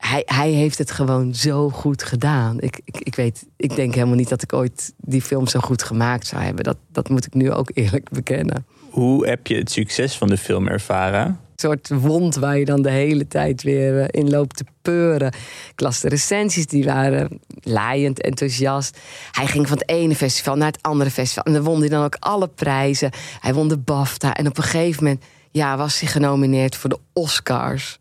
Hij, 0.00 0.22
hij 0.24 0.50
heeft 0.50 0.78
het 0.78 0.90
gewoon 0.90 1.34
zo 1.34 1.68
goed 1.68 2.02
gedaan. 2.02 2.60
Ik, 2.60 2.80
ik, 2.84 2.96
ik 2.98 3.14
weet, 3.14 3.46
ik 3.56 3.76
denk 3.76 3.94
helemaal 3.94 4.16
niet 4.16 4.28
dat 4.28 4.42
ik 4.42 4.52
ooit 4.52 4.92
die 4.96 5.22
film 5.22 5.46
zo 5.46 5.60
goed 5.60 5.82
gemaakt 5.82 6.26
zou 6.26 6.42
hebben. 6.42 6.64
Dat, 6.64 6.76
dat 6.92 7.08
moet 7.08 7.26
ik 7.26 7.34
nu 7.34 7.52
ook 7.52 7.70
eerlijk 7.74 8.10
bekennen. 8.10 8.66
Hoe 8.90 9.26
heb 9.26 9.46
je 9.46 9.56
het 9.56 9.70
succes 9.70 10.16
van 10.16 10.28
de 10.28 10.36
film 10.36 10.68
ervaren? 10.68 11.26
Een 11.26 11.36
soort 11.54 11.88
wond 11.88 12.34
waar 12.34 12.58
je 12.58 12.64
dan 12.64 12.82
de 12.82 12.90
hele 12.90 13.26
tijd 13.26 13.62
weer 13.62 14.00
eh, 14.00 14.20
in 14.20 14.30
loopt 14.30 14.56
te 14.56 14.64
peuren. 14.82 15.32
Ik 15.72 15.80
las 15.80 16.00
de 16.00 16.08
recensies, 16.08 16.66
die 16.66 16.84
waren 16.84 17.40
laaiend 17.60 18.20
enthousiast. 18.20 18.98
Hij 19.30 19.46
ging 19.46 19.68
van 19.68 19.78
het 19.78 19.88
ene 19.88 20.14
festival 20.14 20.56
naar 20.56 20.70
het 20.72 20.82
andere 20.82 21.10
festival. 21.10 21.44
En 21.44 21.52
dan 21.52 21.62
won 21.62 21.80
hij 21.80 21.88
dan 21.88 22.04
ook 22.04 22.16
alle 22.18 22.48
prijzen. 22.48 23.10
Hij 23.40 23.54
won 23.54 23.68
de 23.68 23.78
BAFTA. 23.78 24.34
En 24.34 24.46
op 24.46 24.56
een 24.56 24.62
gegeven 24.62 25.04
moment 25.04 25.24
ja, 25.50 25.76
was 25.76 26.00
hij 26.00 26.08
genomineerd 26.08 26.76
voor 26.76 26.90
de 26.90 26.98
Oscars. 27.12 27.99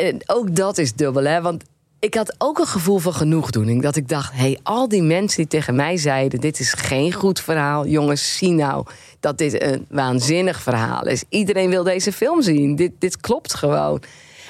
En 0.00 0.20
ook 0.26 0.56
dat 0.56 0.78
is 0.78 0.92
dubbel, 0.92 1.24
hè? 1.24 1.40
Want 1.40 1.64
ik 1.98 2.14
had 2.14 2.34
ook 2.38 2.58
een 2.58 2.66
gevoel 2.66 2.98
van 2.98 3.14
genoegdoening. 3.14 3.82
Dat 3.82 3.96
ik 3.96 4.08
dacht, 4.08 4.32
hey, 4.34 4.58
al 4.62 4.88
die 4.88 5.02
mensen 5.02 5.36
die 5.36 5.46
tegen 5.46 5.74
mij 5.74 5.96
zeiden... 5.96 6.40
dit 6.40 6.60
is 6.60 6.72
geen 6.72 7.12
goed 7.12 7.40
verhaal. 7.40 7.86
Jongens, 7.86 8.36
zie 8.36 8.50
nou 8.50 8.86
dat 9.20 9.38
dit 9.38 9.62
een 9.62 9.86
waanzinnig 9.88 10.60
verhaal 10.60 11.06
is. 11.06 11.24
Iedereen 11.28 11.70
wil 11.70 11.82
deze 11.82 12.12
film 12.12 12.42
zien. 12.42 12.76
Dit, 12.76 12.92
dit 12.98 13.20
klopt 13.20 13.54
gewoon. 13.54 14.02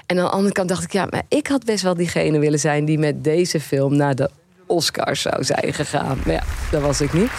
En 0.07 0.18
aan 0.18 0.24
de 0.24 0.30
andere 0.30 0.55
kant 0.55 0.68
dacht 0.68 0.84
ik, 0.84 0.92
ja, 0.92 1.07
maar 1.11 1.22
ik 1.28 1.46
had 1.46 1.64
best 1.64 1.82
wel 1.82 1.94
diegene 1.94 2.38
willen 2.38 2.59
zijn... 2.59 2.84
die 2.84 2.98
met 2.98 3.24
deze 3.24 3.61
film 3.61 3.96
naar 3.96 4.14
de 4.14 4.30
Oscars 4.66 5.20
zou 5.20 5.44
zijn 5.44 5.74
gegaan. 5.74 6.18
Maar 6.24 6.34
ja, 6.34 6.42
dat 6.70 6.82
was 6.82 7.01
ik 7.01 7.12
niet. 7.12 7.30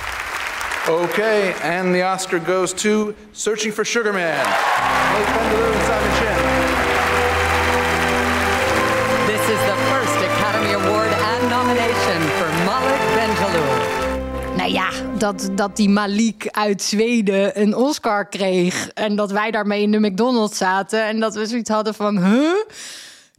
Okay, 0.89 1.53
and 1.79 1.93
the 1.93 2.11
Oscar 2.15 2.39
goes 2.45 2.73
to 2.73 3.13
Searching 3.31 3.73
for 3.73 3.85
Sugar 3.85 4.13
Man. 4.13 4.45
Ja, 14.81 15.17
dat, 15.17 15.49
dat 15.55 15.75
die 15.75 15.89
Malik 15.89 16.47
uit 16.51 16.81
Zweden 16.81 17.61
een 17.61 17.75
Oscar 17.75 18.27
kreeg. 18.27 18.89
En 18.93 19.15
dat 19.15 19.31
wij 19.31 19.51
daarmee 19.51 19.81
in 19.81 19.91
de 19.91 19.99
McDonald's 19.99 20.57
zaten. 20.57 21.05
En 21.05 21.19
dat 21.19 21.35
we 21.35 21.45
zoiets 21.45 21.69
hadden 21.69 21.93
van, 21.93 22.23
huh? 22.23 22.55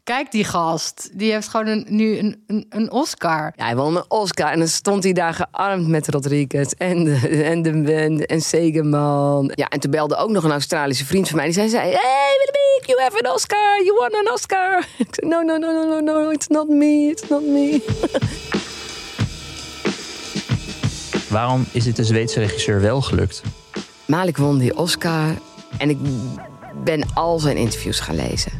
Kijk 0.05 0.31
die 0.31 0.45
gast, 0.45 1.11
die 1.13 1.33
heeft 1.33 1.49
gewoon 1.49 1.67
een, 1.67 1.87
nu 1.89 2.19
een, 2.19 2.45
een, 2.47 2.67
een 2.69 2.91
Oscar. 2.91 3.53
Ja, 3.57 3.65
hij 3.65 3.77
won 3.77 3.97
een 3.97 4.05
Oscar 4.09 4.51
en 4.51 4.59
dan 4.59 4.69
stond 4.69 5.05
hij 5.05 5.13
daar 5.13 5.35
gearmd 5.35 5.89
met 5.89 6.09
Rodriguez 6.09 6.73
en 6.73 7.05
de, 7.05 7.43
en 7.45 7.63
de 7.63 8.27
en 8.27 8.41
Segeman. 8.41 9.53
Ja, 9.55 9.69
en 9.69 9.81
toen 9.81 9.91
belde 9.91 10.17
ook 10.17 10.31
nog 10.31 10.45
een 10.45 10.51
Australische 10.51 11.05
vriend 11.05 11.29
van 11.29 11.37
mij. 11.37 11.45
Die 11.45 11.55
zei, 11.55 11.71
hey 11.73 12.37
Willemiek, 12.39 12.87
you 12.87 13.01
have 13.03 13.25
an 13.25 13.33
Oscar, 13.35 13.83
you 13.85 13.97
won 13.99 14.27
an 14.27 14.33
Oscar. 14.33 14.79
Ik 15.07 15.09
zei, 15.11 15.29
no, 15.31 15.43
no, 15.43 15.57
no, 15.57 15.73
no, 15.73 15.85
no, 15.85 16.01
no, 16.01 16.31
it's 16.31 16.47
not 16.47 16.69
me, 16.69 17.09
it's 17.11 17.29
not 17.29 17.43
me. 17.43 17.81
Waarom 21.33 21.67
is 21.73 21.85
dit 21.85 21.97
de 21.97 22.05
Zweedse 22.05 22.41
regisseur 22.41 22.81
wel 22.81 23.01
gelukt? 23.01 23.43
Malik 24.07 24.37
won 24.37 24.59
die 24.59 24.77
Oscar 24.77 25.39
en 25.79 25.91
ik 25.91 25.99
ben 26.85 27.15
al 27.15 27.39
zijn 27.39 27.57
interviews 27.57 28.01
gaan 28.01 28.15
lezen. 28.15 28.53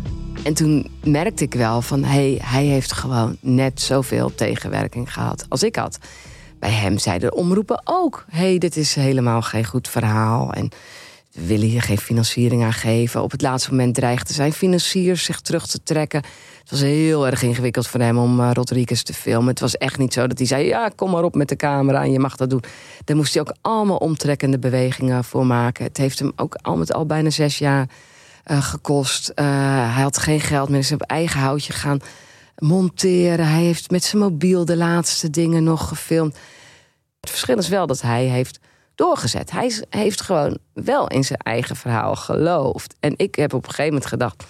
En 0.45 0.55
toen 0.55 0.91
merkte 1.05 1.45
ik 1.45 1.55
wel 1.55 1.83
van, 1.83 2.05
hey, 2.05 2.41
hij 2.43 2.65
heeft 2.65 2.93
gewoon 2.93 3.37
net 3.41 3.81
zoveel 3.81 4.35
tegenwerking 4.35 5.13
gehad 5.13 5.47
als 5.49 5.63
ik 5.63 5.77
had. 5.77 5.99
Bij 6.59 6.71
hem 6.71 6.99
zeiden 6.99 7.31
de 7.31 7.37
omroepen 7.37 7.81
ook, 7.85 8.25
hey, 8.31 8.59
dit 8.59 8.77
is 8.77 8.95
helemaal 8.95 9.43
geen 9.43 9.65
goed 9.65 9.89
verhaal. 9.89 10.53
En 10.53 10.71
we 11.33 11.47
willen 11.47 11.67
hier 11.67 11.83
geen 11.83 11.99
financiering 11.99 12.63
aan 12.63 12.73
geven. 12.73 13.23
Op 13.23 13.31
het 13.31 13.43
laatste 13.43 13.71
moment 13.71 13.95
dreigden 13.95 14.35
zijn 14.35 14.53
financiers 14.53 15.25
zich 15.25 15.41
terug 15.41 15.67
te 15.67 15.83
trekken. 15.83 16.23
Het 16.61 16.71
was 16.71 16.81
heel 16.81 17.27
erg 17.27 17.43
ingewikkeld 17.43 17.87
voor 17.87 18.01
hem 18.01 18.19
om 18.19 18.41
uh, 18.41 18.51
Rodriguez 18.53 19.03
te 19.03 19.15
filmen. 19.15 19.49
Het 19.49 19.61
was 19.61 19.77
echt 19.77 19.99
niet 19.99 20.13
zo 20.13 20.27
dat 20.27 20.39
hij 20.39 20.47
zei: 20.47 20.67
Ja, 20.67 20.89
kom 20.89 21.11
maar 21.11 21.25
op 21.25 21.35
met 21.35 21.49
de 21.49 21.57
camera 21.57 22.03
en 22.03 22.13
je 22.13 22.19
mag 22.19 22.37
dat 22.37 22.51
doen. 22.51 22.63
Daar 23.05 23.17
moest 23.17 23.35
hij 23.35 23.43
ook 23.43 23.55
allemaal 23.61 23.97
omtrekkende 23.97 24.59
bewegingen 24.59 25.25
voor 25.25 25.47
maken. 25.47 25.85
Het 25.85 25.97
heeft 25.97 26.19
hem 26.19 26.33
ook 26.37 26.55
al 26.55 26.77
met 26.77 26.93
al 26.93 27.07
bijna 27.07 27.31
zes 27.31 27.59
jaar 27.59 27.89
uh, 28.47 28.63
gekost. 28.63 29.33
Uh, 29.35 29.45
hij 29.95 30.03
had 30.03 30.19
geen 30.19 30.41
geld 30.41 30.69
meer, 30.69 30.79
is 30.79 30.93
op 30.93 31.03
eigen 31.03 31.41
houtje 31.41 31.73
gaan 31.73 32.01
monteren. 32.57 33.47
Hij 33.47 33.63
heeft 33.63 33.91
met 33.91 34.05
zijn 34.05 34.23
mobiel 34.23 34.65
de 34.65 34.77
laatste 34.77 35.31
dingen 35.31 35.65
nog 35.65 35.89
gefilmd. 35.89 36.37
Het 37.21 37.31
verschil 37.31 37.59
is 37.59 37.69
wel 37.69 37.87
dat 37.87 38.01
hij 38.01 38.25
heeft 38.25 38.61
doorgezet. 38.95 39.51
Hij 39.51 39.73
heeft 39.89 40.21
gewoon 40.21 40.59
wel 40.73 41.09
in 41.09 41.25
zijn 41.25 41.39
eigen 41.39 41.77
verhaal 41.77 42.17
geloofd. 42.17 42.95
En 43.01 43.15
ik 43.17 43.35
heb 43.35 43.55
op 43.55 43.63
een 43.63 43.71
gegeven 43.71 43.93
moment 43.93 44.07
gedacht... 44.07 44.45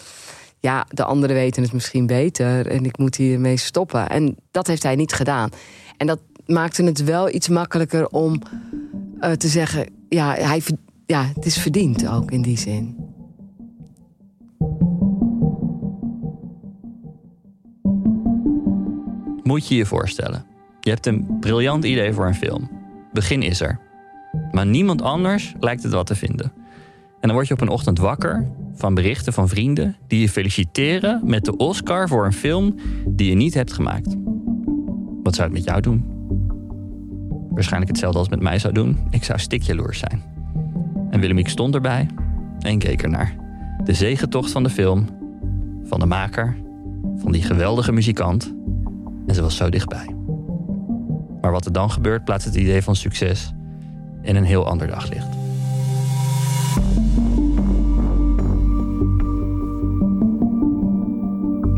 ja, 0.61 0.87
de 0.89 1.05
anderen 1.05 1.37
weten 1.37 1.63
het 1.63 1.73
misschien 1.73 2.07
beter... 2.07 2.67
en 2.67 2.85
ik 2.85 2.99
moet 2.99 3.17
hiermee 3.17 3.57
stoppen. 3.57 4.09
En 4.09 4.37
dat 4.51 4.67
heeft 4.67 4.83
hij 4.83 4.95
niet 4.95 5.13
gedaan. 5.13 5.51
En 5.97 6.07
dat 6.07 6.21
maakte 6.47 6.85
het 6.85 7.05
wel 7.05 7.35
iets 7.35 7.49
makkelijker 7.49 8.09
om 8.09 8.41
uh, 9.21 9.31
te 9.31 9.49
zeggen... 9.49 9.87
ja, 10.09 10.35
hij, 10.35 10.63
ja, 11.07 11.25
het 11.35 11.47
is 11.47 11.59
verdiend 11.59 12.09
ook 12.09 12.31
in 12.31 12.43
die 12.43 12.59
zin. 12.59 12.97
Moet 19.43 19.69
je 19.69 19.75
je 19.75 19.87
voorstellen. 19.87 20.47
Je 20.81 20.91
hebt 20.91 21.07
een 21.07 21.37
briljant 21.41 21.85
idee 21.85 22.13
voor 22.13 22.27
een 22.27 22.35
film. 22.35 22.71
Begin 23.13 23.43
is 23.43 23.61
er. 23.61 23.92
Maar 24.51 24.67
niemand 24.67 25.03
anders 25.03 25.55
lijkt 25.61 25.83
het 25.83 25.93
wat 25.93 26.07
te 26.07 26.15
vinden. 26.15 26.53
En 27.21 27.29
dan 27.29 27.33
word 27.33 27.49
je 27.49 27.55
op 27.55 27.61
een 27.61 27.69
ochtend 27.69 27.99
wakker 27.99 28.49
van 28.75 28.95
berichten 28.95 29.33
van 29.33 29.49
vrienden 29.49 29.97
die 30.07 30.21
je 30.21 30.29
feliciteren 30.29 31.21
met 31.25 31.45
de 31.45 31.57
Oscar 31.57 32.09
voor 32.09 32.25
een 32.25 32.33
film 32.33 32.75
die 33.09 33.29
je 33.29 33.35
niet 33.35 33.55
hebt 33.55 33.73
gemaakt. 33.73 34.17
Wat 35.23 35.35
zou 35.35 35.49
het 35.49 35.57
met 35.57 35.65
jou 35.65 35.81
doen? 35.81 36.05
Waarschijnlijk 37.51 37.91
hetzelfde 37.91 38.19
als 38.19 38.29
met 38.29 38.41
mij 38.41 38.59
zou 38.59 38.75
doen. 38.75 38.99
Ik 39.11 39.25
zou 39.25 39.39
stikjaloers 39.39 39.99
zijn. 39.99 40.23
En 41.11 41.21
Willemiek 41.21 41.49
stond 41.49 41.75
erbij 41.75 42.07
en 42.59 42.79
keek 42.79 43.03
ernaar. 43.03 43.37
De 43.85 43.95
zegentocht 43.95 44.51
van 44.51 44.63
de 44.63 44.71
film, 44.71 45.07
van 45.85 46.01
de 46.01 46.07
maker, 46.07 46.57
van 47.17 47.33
die 47.33 47.43
geweldige 47.43 47.93
muzikant. 47.93 48.55
En 49.27 49.35
ze 49.35 49.43
was 49.43 49.57
zo 49.57 49.69
dichtbij. 49.69 50.15
Maar 51.41 51.53
wat 51.53 51.67
er 51.67 51.73
dan 51.73 51.91
gebeurt, 51.91 52.25
plaatst 52.25 52.47
het 52.47 52.57
idee 52.57 52.83
van 52.83 52.97
succes 52.97 53.53
in 54.23 54.37
een 54.37 54.45
heel 54.45 54.67
ander 54.67 54.87
daglicht. 54.87 55.29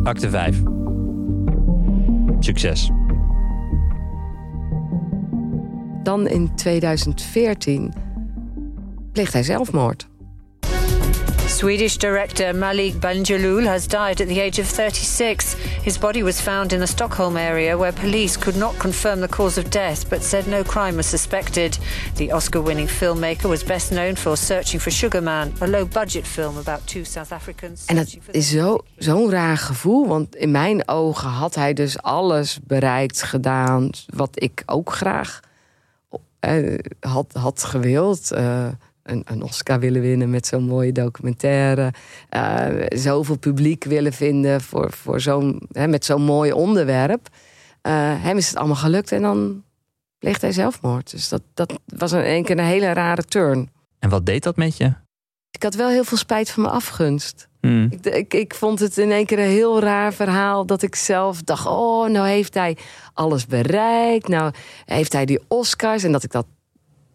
Acte 0.03 0.31
5. 0.31 0.63
Succes. 2.39 2.91
Dan 6.03 6.29
in 6.29 6.55
2014 6.55 7.93
pleegt 9.13 9.33
hij 9.33 9.43
zelfmoord. 9.43 10.09
Swedish 11.55 11.99
director 11.99 12.53
Malik 12.53 12.95
Banjalul 12.95 13.65
has 13.65 13.87
died 13.87 14.21
at 14.21 14.27
the 14.27 14.41
age 14.41 14.59
of 14.59 14.67
36. 14.67 15.55
His 15.85 15.97
body 15.97 16.25
was 16.25 16.41
found 16.41 16.73
in 16.73 16.81
the 16.81 16.87
Stockholm 16.87 17.37
area 17.37 17.79
where 17.79 17.93
police 17.93 18.37
could 18.37 18.57
not 18.57 18.77
confirm 18.81 19.21
the 19.21 19.29
cause 19.29 19.57
of 19.57 19.71
death 19.71 20.11
but 20.11 20.21
said 20.23 20.49
no 20.49 20.65
crime 20.65 20.97
was 20.97 21.07
suspected. 21.07 21.79
The 22.17 22.33
Oscar 22.33 22.61
winning 22.61 22.89
filmmaker 22.89 23.49
was 23.49 23.63
best 23.63 23.93
known 23.93 24.17
for 24.17 24.37
Searching 24.37 24.81
for 24.81 24.91
Sugar 24.91 25.21
Man, 25.21 25.53
a 25.61 25.67
low 25.67 25.85
budget 25.85 26.27
film 26.27 26.59
about 26.59 26.85
two 26.89 27.05
South 27.05 27.33
Africans. 27.33 27.85
En 27.87 27.97
dat 27.97 28.17
is 28.31 28.51
zo'n 28.51 28.81
zo 28.99 29.31
raar 29.31 29.57
gevoel, 29.57 30.07
want 30.07 30.37
in 30.37 30.51
mijn 30.51 30.89
ogen 30.89 31.29
had 31.29 31.55
hij 31.55 31.73
dus 31.73 32.03
alles 32.03 32.59
bereikt, 32.63 33.23
gedaan 33.23 33.91
wat 34.07 34.31
ik 34.35 34.63
ook 34.67 34.93
graag 34.93 35.41
uh, 36.41 36.79
had, 37.01 37.27
had 37.33 37.65
gewild. 37.65 38.33
Uh, 38.33 38.67
een, 39.05 39.23
een, 39.25 39.43
Oscar 39.43 39.81
willen 39.81 40.01
winnen 40.01 40.31
met 40.31 40.47
zo'n 40.47 40.65
mooie 40.65 40.93
documentaire. 40.93 41.93
Uh, 42.31 42.87
zoveel 42.89 43.39
publiek 43.39 43.85
willen 43.85 44.13
vinden 44.13 44.61
voor, 44.61 44.93
voor 44.93 45.21
zo'n, 45.21 45.63
hè, 45.73 45.87
met 45.87 46.05
zo'n 46.05 46.23
mooi 46.23 46.53
onderwerp. 46.53 47.29
Uh, 47.83 47.93
hem 48.23 48.37
is 48.37 48.49
het 48.49 48.57
allemaal 48.57 48.77
gelukt 48.77 49.13
en 49.13 49.23
dan 49.23 49.63
pleegt 50.19 50.41
hij 50.41 50.53
zelfmoord. 50.53 51.11
Dus 51.11 51.29
dat, 51.29 51.43
dat 51.55 51.81
was 51.87 52.13
in 52.13 52.21
één 52.21 52.45
keer 52.45 52.59
een 52.59 52.65
hele 52.65 52.93
rare 52.93 53.23
turn. 53.23 53.71
En 53.99 54.09
wat 54.09 54.27
deed 54.27 54.43
dat 54.43 54.57
met 54.57 54.77
je? 54.77 54.93
Ik 55.51 55.63
had 55.63 55.75
wel 55.75 55.89
heel 55.89 56.05
veel 56.05 56.19
spijt 56.19 56.51
van 56.51 56.63
mijn 56.63 56.75
afgunst. 56.75 57.49
Hmm. 57.61 57.89
Ik, 57.91 58.07
ik, 58.07 58.35
ik, 58.35 58.55
vond 58.55 58.79
het 58.79 58.99
in 58.99 59.11
één 59.11 59.27
keer 59.27 59.39
een 59.39 59.45
heel 59.45 59.81
raar 59.81 60.13
verhaal. 60.13 60.67
Dat 60.67 60.83
ik 60.83 60.95
zelf 60.95 61.43
dacht: 61.43 61.67
oh, 61.67 62.09
nou 62.09 62.29
heeft 62.29 62.55
hij 62.55 62.77
alles 63.13 63.47
bereikt. 63.47 64.29
Nou 64.29 64.53
heeft 64.85 65.13
hij 65.13 65.25
die 65.25 65.41
Oscars. 65.49 66.03
En 66.03 66.13
dat 66.13 66.23
ik 66.23 66.31
dat 66.31 66.47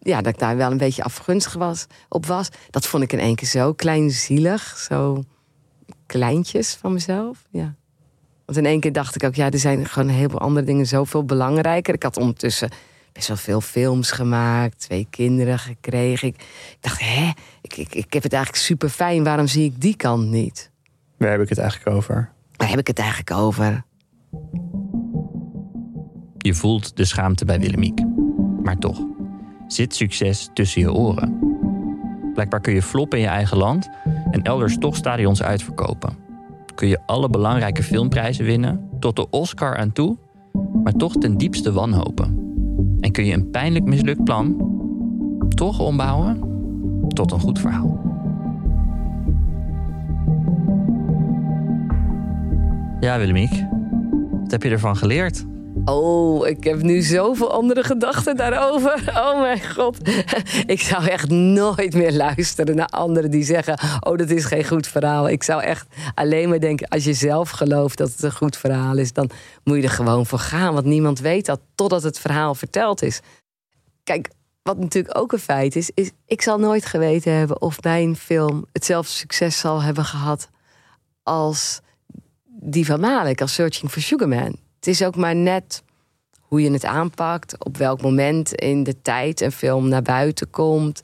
ja, 0.00 0.20
dat 0.20 0.32
ik 0.32 0.38
daar 0.38 0.56
wel 0.56 0.70
een 0.70 0.76
beetje 0.76 1.02
afgunstig 1.02 1.52
was, 1.52 1.86
op 2.08 2.26
was. 2.26 2.48
Dat 2.70 2.86
vond 2.86 3.02
ik 3.02 3.12
in 3.12 3.18
één 3.18 3.34
keer 3.34 3.48
zo 3.48 3.72
kleinzielig. 3.72 4.76
Zo 4.78 5.24
kleintjes 6.06 6.74
van 6.74 6.92
mezelf. 6.92 7.46
Ja. 7.50 7.74
Want 8.44 8.58
in 8.58 8.66
één 8.66 8.80
keer 8.80 8.92
dacht 8.92 9.14
ik 9.14 9.24
ook, 9.24 9.34
ja, 9.34 9.50
er 9.50 9.58
zijn 9.58 9.86
gewoon 9.86 10.08
heel 10.08 10.28
veel 10.28 10.40
andere 10.40 10.66
dingen 10.66 10.86
zoveel 10.86 11.24
belangrijker. 11.24 11.94
Ik 11.94 12.02
had 12.02 12.16
ondertussen 12.16 12.70
best 13.12 13.28
wel 13.28 13.36
veel 13.36 13.60
films 13.60 14.10
gemaakt, 14.10 14.78
twee 14.78 15.06
kinderen 15.10 15.58
gekregen. 15.58 16.28
Ik, 16.28 16.34
ik 16.70 16.76
dacht, 16.80 17.00
hè, 17.00 17.30
ik, 17.62 17.76
ik, 17.76 17.94
ik 17.94 18.12
heb 18.12 18.22
het 18.22 18.32
eigenlijk 18.32 18.64
super 18.64 18.88
fijn. 18.88 19.24
Waarom 19.24 19.46
zie 19.46 19.64
ik 19.64 19.80
die 19.80 19.96
kant 19.96 20.28
niet? 20.28 20.70
Waar 21.16 21.30
heb 21.30 21.40
ik 21.40 21.48
het 21.48 21.58
eigenlijk 21.58 21.96
over? 21.96 22.32
Waar 22.56 22.68
heb 22.68 22.78
ik 22.78 22.86
het 22.86 22.98
eigenlijk 22.98 23.30
over? 23.30 23.84
Je 26.38 26.54
voelt 26.54 26.96
de 26.96 27.04
schaamte 27.04 27.44
bij 27.44 27.60
Willemiek. 27.60 28.00
Maar 28.62 28.78
toch 28.78 29.09
zit 29.72 29.94
succes 29.94 30.50
tussen 30.52 30.80
je 30.80 30.92
oren. 30.92 31.38
Blijkbaar 32.34 32.60
kun 32.60 32.74
je 32.74 32.82
floppen 32.82 33.18
in 33.18 33.24
je 33.24 33.30
eigen 33.30 33.56
land 33.56 33.90
en 34.30 34.42
elders 34.42 34.78
toch 34.78 34.96
stadions 34.96 35.42
uitverkopen. 35.42 36.16
Kun 36.74 36.88
je 36.88 36.98
alle 37.06 37.28
belangrijke 37.28 37.82
filmprijzen 37.82 38.44
winnen, 38.44 38.88
tot 38.98 39.16
de 39.16 39.30
Oscar 39.30 39.76
aan 39.76 39.92
toe, 39.92 40.16
maar 40.82 40.92
toch 40.92 41.16
ten 41.16 41.36
diepste 41.36 41.72
wanhopen. 41.72 42.38
En 43.00 43.12
kun 43.12 43.24
je 43.24 43.34
een 43.34 43.50
pijnlijk 43.50 43.84
mislukt 43.84 44.24
plan 44.24 44.68
toch 45.48 45.80
ombouwen 45.80 46.40
tot 47.08 47.32
een 47.32 47.40
goed 47.40 47.58
verhaal. 47.58 47.98
Ja, 53.00 53.18
Willemiek, 53.18 53.64
wat 54.40 54.50
heb 54.50 54.62
je 54.62 54.70
ervan 54.70 54.96
geleerd? 54.96 55.46
Oh, 55.84 56.46
ik 56.46 56.64
heb 56.64 56.82
nu 56.82 57.02
zoveel 57.02 57.52
andere 57.52 57.84
gedachten 57.84 58.36
daarover. 58.36 59.12
Oh 59.16 59.40
mijn 59.40 59.74
god. 59.74 60.08
Ik 60.66 60.80
zou 60.80 61.06
echt 61.06 61.28
nooit 61.28 61.94
meer 61.94 62.12
luisteren 62.12 62.76
naar 62.76 62.86
anderen 62.86 63.30
die 63.30 63.44
zeggen: 63.44 63.78
Oh, 64.00 64.16
dat 64.16 64.30
is 64.30 64.44
geen 64.44 64.64
goed 64.64 64.86
verhaal. 64.86 65.28
Ik 65.28 65.42
zou 65.42 65.62
echt 65.62 65.86
alleen 66.14 66.48
maar 66.48 66.60
denken: 66.60 66.88
als 66.88 67.04
je 67.04 67.12
zelf 67.12 67.50
gelooft 67.50 67.98
dat 67.98 68.10
het 68.10 68.22
een 68.22 68.32
goed 68.32 68.56
verhaal 68.56 68.96
is, 68.96 69.12
dan 69.12 69.30
moet 69.64 69.76
je 69.76 69.82
er 69.82 69.90
gewoon 69.90 70.26
voor 70.26 70.38
gaan. 70.38 70.74
Want 70.74 70.86
niemand 70.86 71.20
weet 71.20 71.46
dat 71.46 71.60
totdat 71.74 72.02
het 72.02 72.18
verhaal 72.18 72.54
verteld 72.54 73.02
is. 73.02 73.20
Kijk, 74.04 74.30
wat 74.62 74.78
natuurlijk 74.78 75.18
ook 75.18 75.32
een 75.32 75.38
feit 75.38 75.76
is, 75.76 75.90
is 75.94 76.10
ik 76.26 76.42
zal 76.42 76.58
nooit 76.58 76.86
geweten 76.86 77.32
hebben 77.32 77.60
of 77.60 77.82
mijn 77.82 78.16
film 78.16 78.66
hetzelfde 78.72 79.12
succes 79.12 79.58
zal 79.58 79.82
hebben 79.82 80.04
gehad 80.04 80.48
als 81.22 81.80
die 82.46 82.86
van 82.86 83.00
Malik, 83.00 83.40
als 83.40 83.54
Searching 83.54 83.90
for 83.90 84.02
Sugar 84.02 84.28
Man. 84.28 84.56
Het 84.80 84.88
is 84.88 85.04
ook 85.04 85.16
maar 85.16 85.36
net 85.36 85.82
hoe 86.40 86.62
je 86.62 86.70
het 86.70 86.84
aanpakt, 86.84 87.64
op 87.64 87.76
welk 87.76 88.02
moment 88.02 88.52
in 88.52 88.82
de 88.82 89.02
tijd 89.02 89.40
een 89.40 89.52
film 89.52 89.88
naar 89.88 90.02
buiten 90.02 90.50
komt. 90.50 91.02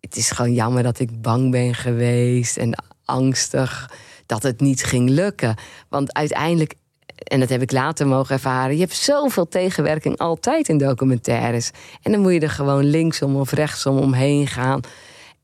Het 0.00 0.16
is 0.16 0.30
gewoon 0.30 0.52
jammer 0.52 0.82
dat 0.82 0.98
ik 0.98 1.22
bang 1.22 1.50
ben 1.50 1.74
geweest 1.74 2.56
en 2.56 2.82
angstig 3.04 3.90
dat 4.26 4.42
het 4.42 4.60
niet 4.60 4.84
ging 4.84 5.08
lukken. 5.08 5.54
Want 5.88 6.14
uiteindelijk, 6.14 6.74
en 7.14 7.40
dat 7.40 7.48
heb 7.48 7.62
ik 7.62 7.72
later 7.72 8.06
mogen 8.06 8.34
ervaren, 8.34 8.74
je 8.74 8.80
hebt 8.80 8.96
zoveel 8.96 9.48
tegenwerking 9.48 10.18
altijd 10.18 10.68
in 10.68 10.78
documentaires. 10.78 11.70
En 12.02 12.12
dan 12.12 12.20
moet 12.20 12.32
je 12.32 12.40
er 12.40 12.50
gewoon 12.50 12.84
linksom 12.84 13.36
of 13.36 13.52
rechtsom 13.52 13.98
omheen 13.98 14.46
gaan. 14.46 14.80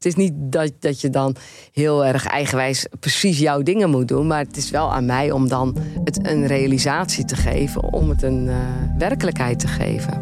Het 0.02 0.12
is 0.16 0.24
niet 0.24 0.32
dat, 0.34 0.72
dat 0.78 1.00
je 1.00 1.10
dan 1.10 1.36
heel 1.72 2.04
erg 2.04 2.26
eigenwijs 2.26 2.86
precies 3.00 3.38
jouw 3.38 3.62
dingen 3.62 3.90
moet 3.90 4.08
doen. 4.08 4.26
Maar 4.26 4.44
het 4.44 4.56
is 4.56 4.70
wel 4.70 4.92
aan 4.92 5.06
mij 5.06 5.30
om 5.30 5.48
dan 5.48 5.76
het 6.04 6.26
een 6.26 6.46
realisatie 6.46 7.24
te 7.24 7.36
geven. 7.36 7.92
Om 7.92 8.08
het 8.08 8.22
een 8.22 8.46
uh, 8.46 8.56
werkelijkheid 8.98 9.58
te 9.58 9.66
geven. 9.66 10.20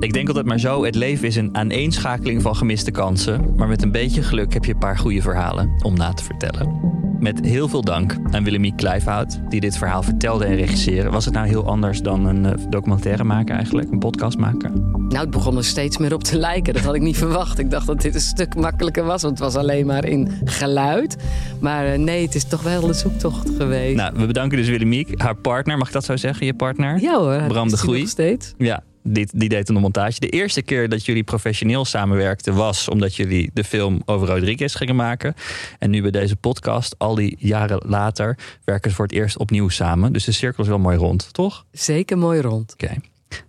Ik 0.00 0.12
denk 0.12 0.28
altijd 0.28 0.46
maar 0.46 0.60
zo, 0.60 0.84
het 0.84 0.94
leven 0.94 1.26
is 1.26 1.36
een 1.36 1.56
aaneenschakeling 1.56 2.42
van 2.42 2.56
gemiste 2.56 2.90
kansen. 2.90 3.52
Maar 3.56 3.68
met 3.68 3.82
een 3.82 3.92
beetje 3.92 4.22
geluk 4.22 4.52
heb 4.52 4.64
je 4.64 4.72
een 4.72 4.78
paar 4.78 4.98
goede 4.98 5.22
verhalen 5.22 5.70
om 5.82 5.96
na 5.96 6.12
te 6.12 6.24
vertellen. 6.24 6.96
Met 7.20 7.40
heel 7.44 7.68
veel 7.68 7.82
dank 7.82 8.16
aan 8.30 8.44
Willemiek 8.44 8.76
Kleifhout, 8.76 9.40
die 9.48 9.60
dit 9.60 9.78
verhaal 9.78 10.02
vertelde 10.02 10.44
en 10.44 10.56
regisseerde. 10.56 11.10
Was 11.10 11.24
het 11.24 11.34
nou 11.34 11.46
heel 11.46 11.66
anders 11.66 12.00
dan 12.00 12.26
een 12.26 12.46
eh, 12.46 12.52
documentaire 12.70 13.24
maken 13.24 13.54
eigenlijk, 13.54 13.90
een 13.90 13.98
podcast 13.98 14.38
maken? 14.38 14.90
Nou, 14.90 15.20
het 15.20 15.30
begon 15.30 15.56
er 15.56 15.64
steeds 15.64 15.98
meer 15.98 16.14
op 16.14 16.24
te 16.24 16.38
lijken. 16.38 16.74
Dat 16.74 16.82
had 16.82 16.94
ik 16.94 17.02
niet 17.02 17.16
verwacht. 17.16 17.58
Ik 17.58 17.70
dacht 17.70 17.86
dat 17.86 18.00
dit 18.00 18.14
een 18.14 18.20
stuk 18.20 18.54
makkelijker 18.54 19.04
was, 19.04 19.22
want 19.22 19.38
het 19.38 19.52
was 19.52 19.62
alleen 19.62 19.86
maar 19.86 20.04
in 20.04 20.30
geluid. 20.44 21.16
Maar 21.60 21.86
eh, 21.86 21.98
nee, 21.98 22.24
het 22.24 22.34
is 22.34 22.44
toch 22.44 22.62
wel 22.62 22.86
de 22.86 22.92
zoektocht 22.92 23.50
geweest. 23.56 23.96
Nou, 23.96 24.12
we 24.16 24.26
bedanken 24.26 24.58
dus 24.58 24.68
Willemiek, 24.68 25.20
haar 25.20 25.36
partner, 25.36 25.78
mag 25.78 25.86
ik 25.86 25.92
dat 25.92 26.04
zo 26.04 26.16
zeggen, 26.16 26.46
je 26.46 26.54
partner? 26.54 27.00
ja 27.00 27.18
hoor, 27.18 27.42
Bram 27.48 27.68
de 27.68 27.76
Groei. 27.76 28.00
nog 28.00 28.08
steeds. 28.08 28.54
Ja, 28.58 28.82
die, 29.12 29.28
die 29.32 29.48
deed 29.48 29.66
de 29.66 29.72
montage. 29.72 30.20
De 30.20 30.28
eerste 30.28 30.62
keer 30.62 30.88
dat 30.88 31.04
jullie 31.04 31.24
professioneel 31.24 31.84
samenwerkten 31.84 32.54
was 32.54 32.88
omdat 32.88 33.16
jullie 33.16 33.50
de 33.52 33.64
film 33.64 34.02
over 34.04 34.28
Rodriguez 34.28 34.76
gingen 34.76 34.96
maken. 34.96 35.34
En 35.78 35.90
nu 35.90 36.02
bij 36.02 36.10
deze 36.10 36.36
podcast, 36.36 36.94
al 36.98 37.14
die 37.14 37.36
jaren 37.38 37.82
later, 37.86 38.38
werken 38.64 38.90
ze 38.90 38.96
voor 38.96 39.06
het 39.06 39.14
eerst 39.14 39.38
opnieuw 39.38 39.68
samen. 39.68 40.12
Dus 40.12 40.24
de 40.24 40.32
cirkel 40.32 40.62
is 40.62 40.68
wel 40.68 40.78
mooi 40.78 40.96
rond, 40.96 41.32
toch? 41.32 41.64
Zeker 41.72 42.18
mooi 42.18 42.40
rond. 42.40 42.72
Oké. 42.72 42.94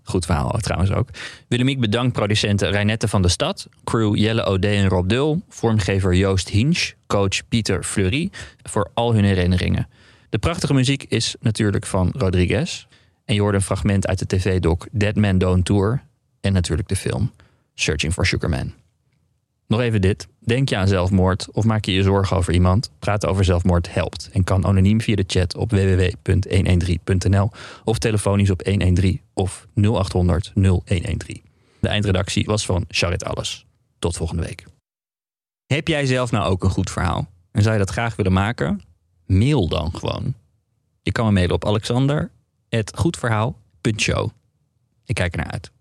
Goed 0.04 0.26
verhaal 0.26 0.58
trouwens 0.60 0.92
ook. 0.92 1.10
Willemiek 1.48 1.80
bedankt 1.80 2.14
producenten 2.14 2.72
Reinette 2.72 3.08
van 3.08 3.22
de 3.22 3.28
Stad, 3.28 3.68
crew 3.84 4.16
Jelle 4.16 4.46
O'Day 4.46 4.78
en 4.78 4.88
Rob 4.88 5.10
Dul, 5.10 5.42
vormgever 5.50 6.16
Joost 6.16 6.50
Hinch, 6.50 6.92
coach 7.08 7.48
Pieter 7.48 7.84
Fleury 7.84 8.30
voor 8.64 8.90
al 8.94 9.14
hun 9.14 9.24
herinneringen. 9.24 9.88
De 10.30 10.38
prachtige 10.38 10.74
muziek 10.74 11.04
is 11.04 11.36
natuurlijk 11.40 11.86
van 11.86 12.14
Rodriguez. 12.18 12.88
En 13.30 13.36
je 13.36 13.42
hoorde 13.42 13.58
een 13.58 13.64
fragment 13.64 14.08
uit 14.08 14.20
de 14.20 14.26
tv-doc 14.26 14.86
Dead 14.92 15.16
Man 15.16 15.38
Don't 15.38 15.66
Tour 15.66 16.04
en 16.42 16.54
natuurlijk 16.54 16.88
de 16.88 16.96
film 16.96 17.32
Searching 17.74 18.14
for 18.14 18.26
Sugar 18.26 18.50
Man. 18.50 18.74
Nog 19.68 19.80
even 19.80 20.02
dit. 20.02 20.28
Denk 20.40 20.70
je 20.70 20.78
aan 20.78 20.88
zelfmoord 20.88 21.48
of 21.52 21.66
maak 21.66 21.86
je 21.86 21.94
je 21.94 22.04
zorgen 22.04 22.38
over 22.38 22.54
iemand? 22.54 22.92
Praten 23.00 23.30
over 23.30 23.46
zelfmoord 23.46 23.94
helpt 23.94 24.30
en 24.34 24.44
kan 24.44 24.66
anoniem 24.66 25.02
via 25.02 25.16
de 25.16 25.24
chat 25.28 25.56
op 25.56 25.72
www.113.nl 25.72 27.52
of 27.84 27.98
telefonisch 27.98 28.50
op 28.50 28.62
113 28.62 29.22
of 29.34 29.68
0800 29.74 30.52
0113. 30.56 31.42
De 31.80 31.88
eindredactie 31.88 32.46
was 32.46 32.66
van 32.66 32.86
Charit 32.88 33.26
Alles. 33.26 33.66
Tot 34.00 34.16
volgende 34.18 34.44
week. 34.44 34.66
Heb 35.66 35.88
jij 35.88 36.06
zelf 36.06 36.32
nou 36.32 36.50
ook 36.50 36.64
een 36.64 36.70
goed 36.70 36.90
verhaal 36.90 37.28
en 37.52 37.62
zou 37.62 37.74
je 37.74 37.80
dat 37.80 37.90
graag 37.90 38.16
willen 38.16 38.34
maken? 38.34 38.82
Mail 39.26 39.68
dan 39.68 39.92
gewoon. 39.96 40.34
Je 41.02 41.12
kan 41.12 41.26
me 41.26 41.32
mailen 41.32 41.56
op 41.56 41.66
alexander.goedverhaal.show. 42.70 44.30
Ik 45.06 45.16
kijk 45.16 45.32
er 45.32 45.38
naar 45.38 45.52
uit. 45.52 45.72